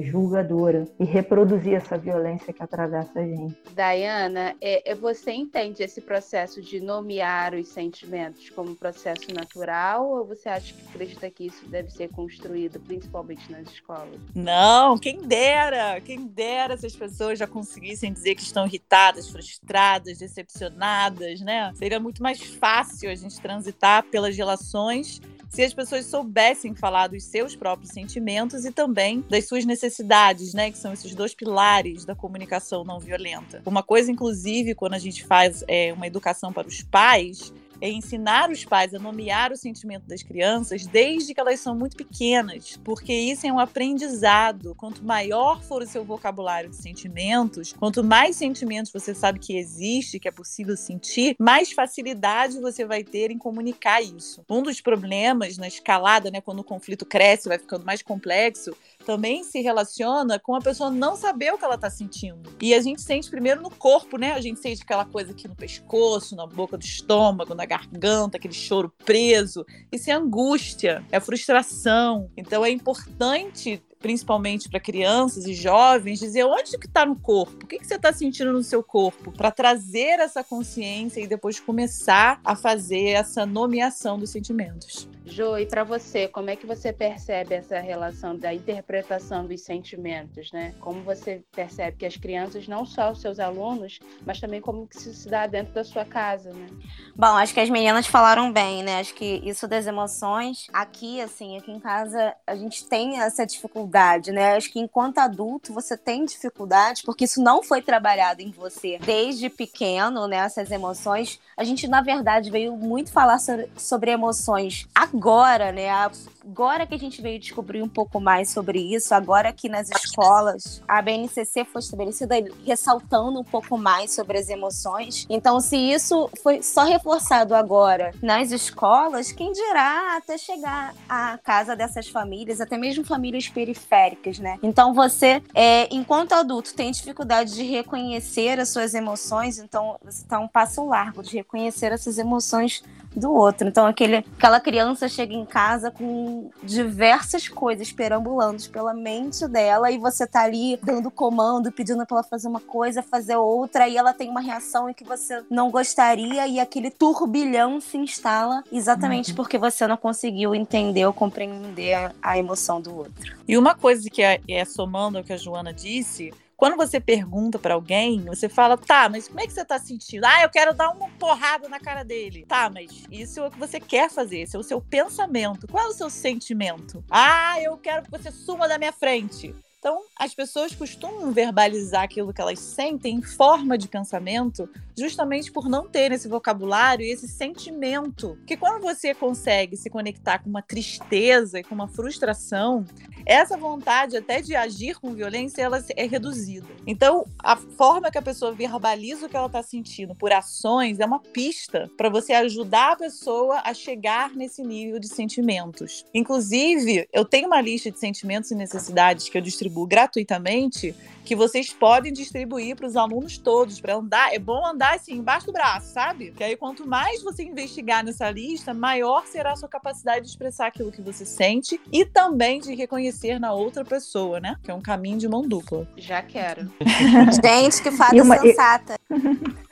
julgadora 0.00 0.88
e 0.98 1.04
reproduzir 1.04 1.74
essa 1.74 1.98
violência 1.98 2.52
que 2.52 2.62
atravessa 2.62 3.20
a 3.20 3.22
gente. 3.22 3.54
Diana, 3.74 4.54
é, 4.60 4.90
é 4.90 4.94
você 4.94 5.32
entende 5.32 5.82
esse 5.82 6.00
processo 6.00 6.62
de 6.62 6.80
nomear 6.80 7.54
os 7.54 7.68
sentimentos 7.68 8.48
como 8.50 8.74
processo 8.74 9.32
natural 9.34 10.08
ou 10.08 10.24
você 10.24 10.48
acha 10.48 10.72
que 10.72 10.88
acredita 10.88 11.30
que 11.30 11.46
isso 11.46 11.68
deve 11.68 11.90
ser 11.90 12.08
construído, 12.08 12.80
principalmente 12.80 13.52
nas 13.52 13.68
escolas? 13.68 14.20
Não, 14.34 14.96
quem 14.96 15.20
dera, 15.20 16.00
quem 16.00 16.26
dera 16.26 16.76
se 16.78 16.86
as 16.86 16.96
pessoas 16.96 17.41
já 17.42 17.46
conseguissem 17.46 18.12
dizer 18.12 18.36
que 18.36 18.42
estão 18.42 18.66
irritadas, 18.66 19.28
frustradas, 19.28 20.18
decepcionadas, 20.18 21.40
né? 21.40 21.72
Seria 21.74 21.98
muito 21.98 22.22
mais 22.22 22.40
fácil 22.40 23.10
a 23.10 23.14
gente 23.14 23.40
transitar 23.40 24.04
pelas 24.04 24.36
relações 24.36 25.20
se 25.50 25.62
as 25.62 25.74
pessoas 25.74 26.06
soubessem 26.06 26.74
falar 26.74 27.08
dos 27.08 27.24
seus 27.24 27.54
próprios 27.54 27.90
sentimentos 27.90 28.64
e 28.64 28.72
também 28.72 29.22
das 29.28 29.46
suas 29.46 29.66
necessidades, 29.66 30.54
né? 30.54 30.70
Que 30.70 30.78
são 30.78 30.94
esses 30.94 31.14
dois 31.14 31.34
pilares 31.34 32.06
da 32.06 32.14
comunicação 32.14 32.84
não 32.84 32.98
violenta. 32.98 33.60
Uma 33.66 33.82
coisa, 33.82 34.10
inclusive, 34.10 34.74
quando 34.74 34.94
a 34.94 34.98
gente 34.98 35.24
faz 35.26 35.62
é, 35.68 35.92
uma 35.92 36.06
educação 36.06 36.52
para 36.52 36.66
os 36.66 36.82
pais, 36.82 37.52
é 37.82 37.90
ensinar 37.90 38.48
os 38.48 38.64
pais 38.64 38.94
a 38.94 38.98
nomear 39.00 39.50
o 39.50 39.56
sentimento 39.56 40.06
das 40.06 40.22
crianças 40.22 40.86
desde 40.86 41.34
que 41.34 41.40
elas 41.40 41.58
são 41.58 41.74
muito 41.74 41.96
pequenas, 41.96 42.78
porque 42.84 43.12
isso 43.12 43.44
é 43.44 43.52
um 43.52 43.58
aprendizado. 43.58 44.72
Quanto 44.76 45.04
maior 45.04 45.60
for 45.60 45.82
o 45.82 45.86
seu 45.86 46.04
vocabulário 46.04 46.70
de 46.70 46.76
sentimentos, 46.76 47.72
quanto 47.72 48.04
mais 48.04 48.36
sentimentos 48.36 48.92
você 48.92 49.12
sabe 49.12 49.40
que 49.40 49.56
existe, 49.56 50.20
que 50.20 50.28
é 50.28 50.30
possível 50.30 50.76
sentir, 50.76 51.34
mais 51.40 51.72
facilidade 51.72 52.60
você 52.60 52.84
vai 52.84 53.02
ter 53.02 53.32
em 53.32 53.38
comunicar 53.38 54.00
isso. 54.00 54.44
Um 54.48 54.62
dos 54.62 54.80
problemas 54.80 55.58
na 55.58 55.66
escalada, 55.66 56.30
né, 56.30 56.40
quando 56.40 56.60
o 56.60 56.64
conflito 56.64 57.04
cresce, 57.04 57.48
vai 57.48 57.58
ficando 57.58 57.84
mais 57.84 58.00
complexo, 58.00 58.76
também 59.02 59.44
se 59.44 59.60
relaciona 59.60 60.38
com 60.38 60.54
a 60.54 60.60
pessoa 60.60 60.90
não 60.90 61.16
saber 61.16 61.52
o 61.52 61.58
que 61.58 61.64
ela 61.64 61.74
está 61.74 61.90
sentindo. 61.90 62.50
E 62.60 62.74
a 62.74 62.80
gente 62.80 63.02
sente 63.02 63.30
primeiro 63.30 63.60
no 63.60 63.70
corpo, 63.70 64.16
né? 64.16 64.32
A 64.32 64.40
gente 64.40 64.60
sente 64.60 64.82
aquela 64.82 65.04
coisa 65.04 65.32
aqui 65.32 65.46
no 65.46 65.54
pescoço, 65.54 66.36
na 66.36 66.46
boca 66.46 66.78
do 66.78 66.84
estômago, 66.84 67.54
na 67.54 67.66
garganta, 67.66 68.36
aquele 68.36 68.54
choro 68.54 68.92
preso. 69.04 69.64
Isso 69.90 70.10
é 70.10 70.14
angústia, 70.14 71.04
é 71.10 71.20
frustração. 71.20 72.30
Então 72.36 72.64
é 72.64 72.70
importante 72.70 73.82
principalmente 74.02 74.68
para 74.68 74.80
crianças 74.80 75.46
e 75.46 75.54
jovens, 75.54 76.18
dizer 76.18 76.44
onde 76.44 76.76
que 76.76 76.86
está 76.86 77.06
no 77.06 77.16
corpo, 77.16 77.64
o 77.64 77.66
que, 77.66 77.78
que 77.78 77.86
você 77.86 77.94
está 77.94 78.12
sentindo 78.12 78.52
no 78.52 78.62
seu 78.62 78.82
corpo, 78.82 79.32
para 79.32 79.50
trazer 79.50 80.18
essa 80.18 80.42
consciência 80.42 81.20
e 81.20 81.26
depois 81.26 81.60
começar 81.60 82.40
a 82.44 82.56
fazer 82.56 83.10
essa 83.10 83.46
nomeação 83.46 84.18
dos 84.18 84.30
sentimentos. 84.30 85.08
Jo, 85.24 85.56
e 85.56 85.64
para 85.64 85.84
você, 85.84 86.26
como 86.26 86.50
é 86.50 86.56
que 86.56 86.66
você 86.66 86.92
percebe 86.92 87.54
essa 87.54 87.78
relação 87.78 88.36
da 88.36 88.52
interpretação 88.52 89.46
dos 89.46 89.62
sentimentos, 89.62 90.50
né? 90.50 90.74
Como 90.80 91.00
você 91.02 91.42
percebe 91.52 91.96
que 91.96 92.04
as 92.04 92.16
crianças, 92.16 92.66
não 92.66 92.84
só 92.84 93.12
os 93.12 93.20
seus 93.20 93.38
alunos, 93.38 94.00
mas 94.26 94.40
também 94.40 94.60
como 94.60 94.86
que 94.86 94.96
isso 94.96 95.14
se 95.14 95.28
dá 95.28 95.46
dentro 95.46 95.72
da 95.72 95.84
sua 95.84 96.04
casa, 96.04 96.52
né? 96.52 96.66
Bom, 97.14 97.36
acho 97.36 97.54
que 97.54 97.60
as 97.60 97.70
meninas 97.70 98.06
falaram 98.06 98.52
bem, 98.52 98.82
né? 98.82 98.98
Acho 98.98 99.14
que 99.14 99.40
isso 99.44 99.68
das 99.68 99.86
emoções, 99.86 100.66
aqui, 100.72 101.20
assim, 101.20 101.56
aqui 101.56 101.70
em 101.70 101.78
casa, 101.78 102.34
a 102.44 102.56
gente 102.56 102.84
tem 102.88 103.20
essa 103.20 103.46
dificuldade, 103.46 103.91
né? 104.32 104.56
Acho 104.56 104.72
que 104.72 104.80
enquanto 104.80 105.18
adulto 105.18 105.72
você 105.72 105.96
tem 105.96 106.24
dificuldade, 106.24 107.02
porque 107.04 107.24
isso 107.24 107.42
não 107.42 107.62
foi 107.62 107.82
trabalhado 107.82 108.40
em 108.40 108.50
você 108.50 108.98
desde 108.98 109.50
pequeno, 109.50 110.26
né? 110.26 110.38
Essas 110.38 110.70
emoções. 110.70 111.38
A 111.56 111.64
gente, 111.64 111.86
na 111.86 112.00
verdade, 112.00 112.50
veio 112.50 112.76
muito 112.76 113.12
falar 113.12 113.38
sobre, 113.38 114.10
emoções 114.10 114.88
agora, 114.94 115.70
né? 115.72 115.90
Agora 115.90 116.86
que 116.86 116.94
a 116.94 116.98
gente 116.98 117.20
veio 117.20 117.38
descobrir 117.38 117.82
um 117.82 117.88
pouco 117.88 118.20
mais 118.20 118.50
sobre 118.50 118.78
isso, 118.78 119.14
agora 119.14 119.52
que 119.52 119.68
nas 119.68 119.90
escolas 119.90 120.82
a 120.88 121.00
BNCC 121.00 121.64
foi 121.64 121.80
estabelecida 121.80 122.34
ressaltando 122.64 123.38
um 123.38 123.44
pouco 123.44 123.78
mais 123.78 124.14
sobre 124.14 124.38
as 124.38 124.48
emoções. 124.48 125.26
Então, 125.28 125.60
se 125.60 125.76
isso 125.76 126.28
foi 126.42 126.62
só 126.62 126.84
reforçado 126.84 127.54
agora 127.54 128.12
nas 128.22 128.50
escolas, 128.50 129.30
quem 129.30 129.52
dirá 129.52 130.16
até 130.16 130.36
chegar 130.36 130.94
à 131.08 131.38
casa 131.38 131.76
dessas 131.76 132.08
famílias, 132.08 132.60
até 132.60 132.76
mesmo 132.76 133.04
famílias 133.04 133.48
periféricas, 133.48 134.38
né? 134.38 134.58
Então, 134.62 134.92
você, 134.92 135.42
é, 135.54 135.88
enquanto 135.94 136.32
adulto, 136.32 136.74
tem 136.74 136.90
dificuldade 136.90 137.54
de 137.54 137.62
reconhecer 137.62 138.58
as 138.58 138.70
suas 138.70 138.94
emoções, 138.94 139.58
então 139.58 139.96
você 140.02 140.22
está 140.22 140.38
um 140.38 140.48
passo 140.48 140.84
largo 140.86 141.22
de 141.22 141.41
reconhecer 141.42 141.92
essas 141.92 142.18
emoções 142.18 142.82
do 143.14 143.32
outro. 143.32 143.68
Então, 143.68 143.86
aquele, 143.86 144.16
aquela 144.16 144.60
criança 144.60 145.08
chega 145.08 145.34
em 145.34 145.44
casa 145.44 145.90
com 145.90 146.50
diversas 146.62 147.48
coisas 147.48 147.92
perambulando 147.92 148.62
pela 148.70 148.94
mente 148.94 149.46
dela 149.46 149.90
e 149.90 149.98
você 149.98 150.26
tá 150.26 150.42
ali 150.42 150.78
dando 150.82 151.10
comando, 151.10 151.70
pedindo 151.70 152.06
pra 152.06 152.18
ela 152.18 152.22
fazer 152.22 152.48
uma 152.48 152.60
coisa, 152.60 153.02
fazer 153.02 153.36
outra, 153.36 153.88
e 153.88 153.96
ela 153.96 154.12
tem 154.12 154.30
uma 154.30 154.40
reação 154.40 154.88
em 154.88 154.94
que 154.94 155.04
você 155.04 155.42
não 155.50 155.70
gostaria 155.70 156.46
e 156.46 156.58
aquele 156.58 156.90
turbilhão 156.90 157.80
se 157.80 157.96
instala 157.96 158.62
exatamente 158.72 159.30
uhum. 159.30 159.36
porque 159.36 159.58
você 159.58 159.86
não 159.86 159.96
conseguiu 159.96 160.54
entender 160.54 161.04
ou 161.04 161.12
compreender 161.12 161.94
a, 161.94 162.12
a 162.22 162.38
emoção 162.38 162.80
do 162.80 162.96
outro. 162.96 163.36
E 163.46 163.58
uma 163.58 163.74
coisa 163.74 164.08
que 164.08 164.22
é, 164.22 164.40
é 164.48 164.64
somando 164.64 165.18
ao 165.18 165.24
que 165.24 165.32
a 165.32 165.36
Joana 165.36 165.72
disse, 165.72 166.32
quando 166.62 166.76
você 166.76 167.00
pergunta 167.00 167.58
para 167.58 167.74
alguém, 167.74 168.24
você 168.24 168.48
fala, 168.48 168.78
tá, 168.78 169.08
mas 169.08 169.26
como 169.26 169.40
é 169.40 169.46
que 169.48 169.52
você 169.52 169.64
tá 169.64 169.80
sentindo? 169.80 170.24
Ah, 170.24 170.44
eu 170.44 170.48
quero 170.48 170.72
dar 170.72 170.90
uma 170.90 171.08
porrada 171.18 171.68
na 171.68 171.80
cara 171.80 172.04
dele. 172.04 172.46
Tá, 172.46 172.70
mas 172.70 173.02
isso 173.10 173.40
é 173.40 173.48
o 173.48 173.50
que 173.50 173.58
você 173.58 173.80
quer 173.80 174.08
fazer, 174.08 174.42
esse 174.42 174.54
é 174.54 174.58
o 174.60 174.62
seu 174.62 174.80
pensamento. 174.80 175.66
Qual 175.66 175.84
é 175.84 175.88
o 175.88 175.92
seu 175.92 176.08
sentimento? 176.08 177.04
Ah, 177.10 177.60
eu 177.60 177.76
quero 177.78 178.04
que 178.04 178.10
você 178.12 178.30
suma 178.30 178.68
da 178.68 178.78
minha 178.78 178.92
frente. 178.92 179.52
Então, 179.82 180.04
as 180.16 180.32
pessoas 180.32 180.72
costumam 180.76 181.32
verbalizar 181.32 182.04
aquilo 182.04 182.32
que 182.32 182.40
elas 182.40 182.60
sentem 182.60 183.16
em 183.16 183.20
forma 183.20 183.76
de 183.76 183.88
pensamento, 183.88 184.70
justamente 184.96 185.50
por 185.50 185.68
não 185.68 185.88
ter 185.88 186.12
esse 186.12 186.28
vocabulário 186.28 187.04
e 187.04 187.10
esse 187.10 187.26
sentimento. 187.26 188.38
Que 188.46 188.56
quando 188.56 188.80
você 188.80 189.12
consegue 189.12 189.76
se 189.76 189.90
conectar 189.90 190.38
com 190.38 190.48
uma 190.48 190.62
tristeza 190.62 191.58
e 191.58 191.64
com 191.64 191.74
uma 191.74 191.88
frustração, 191.88 192.86
essa 193.26 193.56
vontade 193.56 194.16
até 194.16 194.40
de 194.40 194.54
agir 194.54 195.00
com 195.00 195.14
violência 195.14 195.62
ela 195.62 195.84
é 195.96 196.06
reduzida. 196.06 196.68
Então, 196.86 197.26
a 197.40 197.56
forma 197.56 198.08
que 198.08 198.18
a 198.18 198.22
pessoa 198.22 198.52
verbaliza 198.52 199.26
o 199.26 199.28
que 199.28 199.36
ela 199.36 199.46
está 199.46 199.64
sentindo 199.64 200.14
por 200.14 200.32
ações 200.32 201.00
é 201.00 201.06
uma 201.06 201.18
pista 201.18 201.90
para 201.96 202.08
você 202.08 202.32
ajudar 202.34 202.92
a 202.92 202.96
pessoa 202.96 203.62
a 203.64 203.74
chegar 203.74 204.32
nesse 204.32 204.62
nível 204.62 205.00
de 205.00 205.08
sentimentos. 205.08 206.04
Inclusive, 206.14 207.08
eu 207.12 207.24
tenho 207.24 207.48
uma 207.48 207.60
lista 207.60 207.90
de 207.90 207.98
sentimentos 207.98 208.52
e 208.52 208.54
necessidades 208.54 209.28
que 209.28 209.36
eu 209.36 209.42
distribuo 209.42 209.71
gratuitamente, 209.86 210.94
que 211.24 211.36
vocês 211.36 211.72
podem 211.72 212.12
distribuir 212.12 212.76
para 212.76 212.86
os 212.86 212.96
alunos 212.96 213.38
todos, 213.38 213.80
para 213.80 213.94
andar. 213.94 214.34
É 214.34 214.38
bom 214.38 214.66
andar 214.66 214.96
assim, 214.96 215.14
embaixo 215.14 215.46
do 215.46 215.52
braço, 215.52 215.92
sabe? 215.92 216.32
Que 216.32 216.44
aí, 216.44 216.56
quanto 216.56 216.86
mais 216.86 217.22
você 217.22 217.42
investigar 217.44 218.04
nessa 218.04 218.30
lista, 218.30 218.74
maior 218.74 219.24
será 219.26 219.52
a 219.52 219.56
sua 219.56 219.68
capacidade 219.68 220.22
de 220.22 220.30
expressar 220.30 220.66
aquilo 220.66 220.92
que 220.92 221.00
você 221.00 221.24
sente 221.24 221.80
e 221.90 222.04
também 222.04 222.60
de 222.60 222.74
reconhecer 222.74 223.38
na 223.38 223.52
outra 223.52 223.84
pessoa, 223.84 224.40
né? 224.40 224.56
Que 224.62 224.70
é 224.70 224.74
um 224.74 224.82
caminho 224.82 225.18
de 225.18 225.28
mão 225.28 225.42
dupla. 225.42 225.86
Já 225.96 226.22
quero. 226.22 226.70
Gente, 227.42 227.82
que 227.82 227.90
fada 227.90 228.22
uma... 228.22 228.38
sensata. 228.38 228.96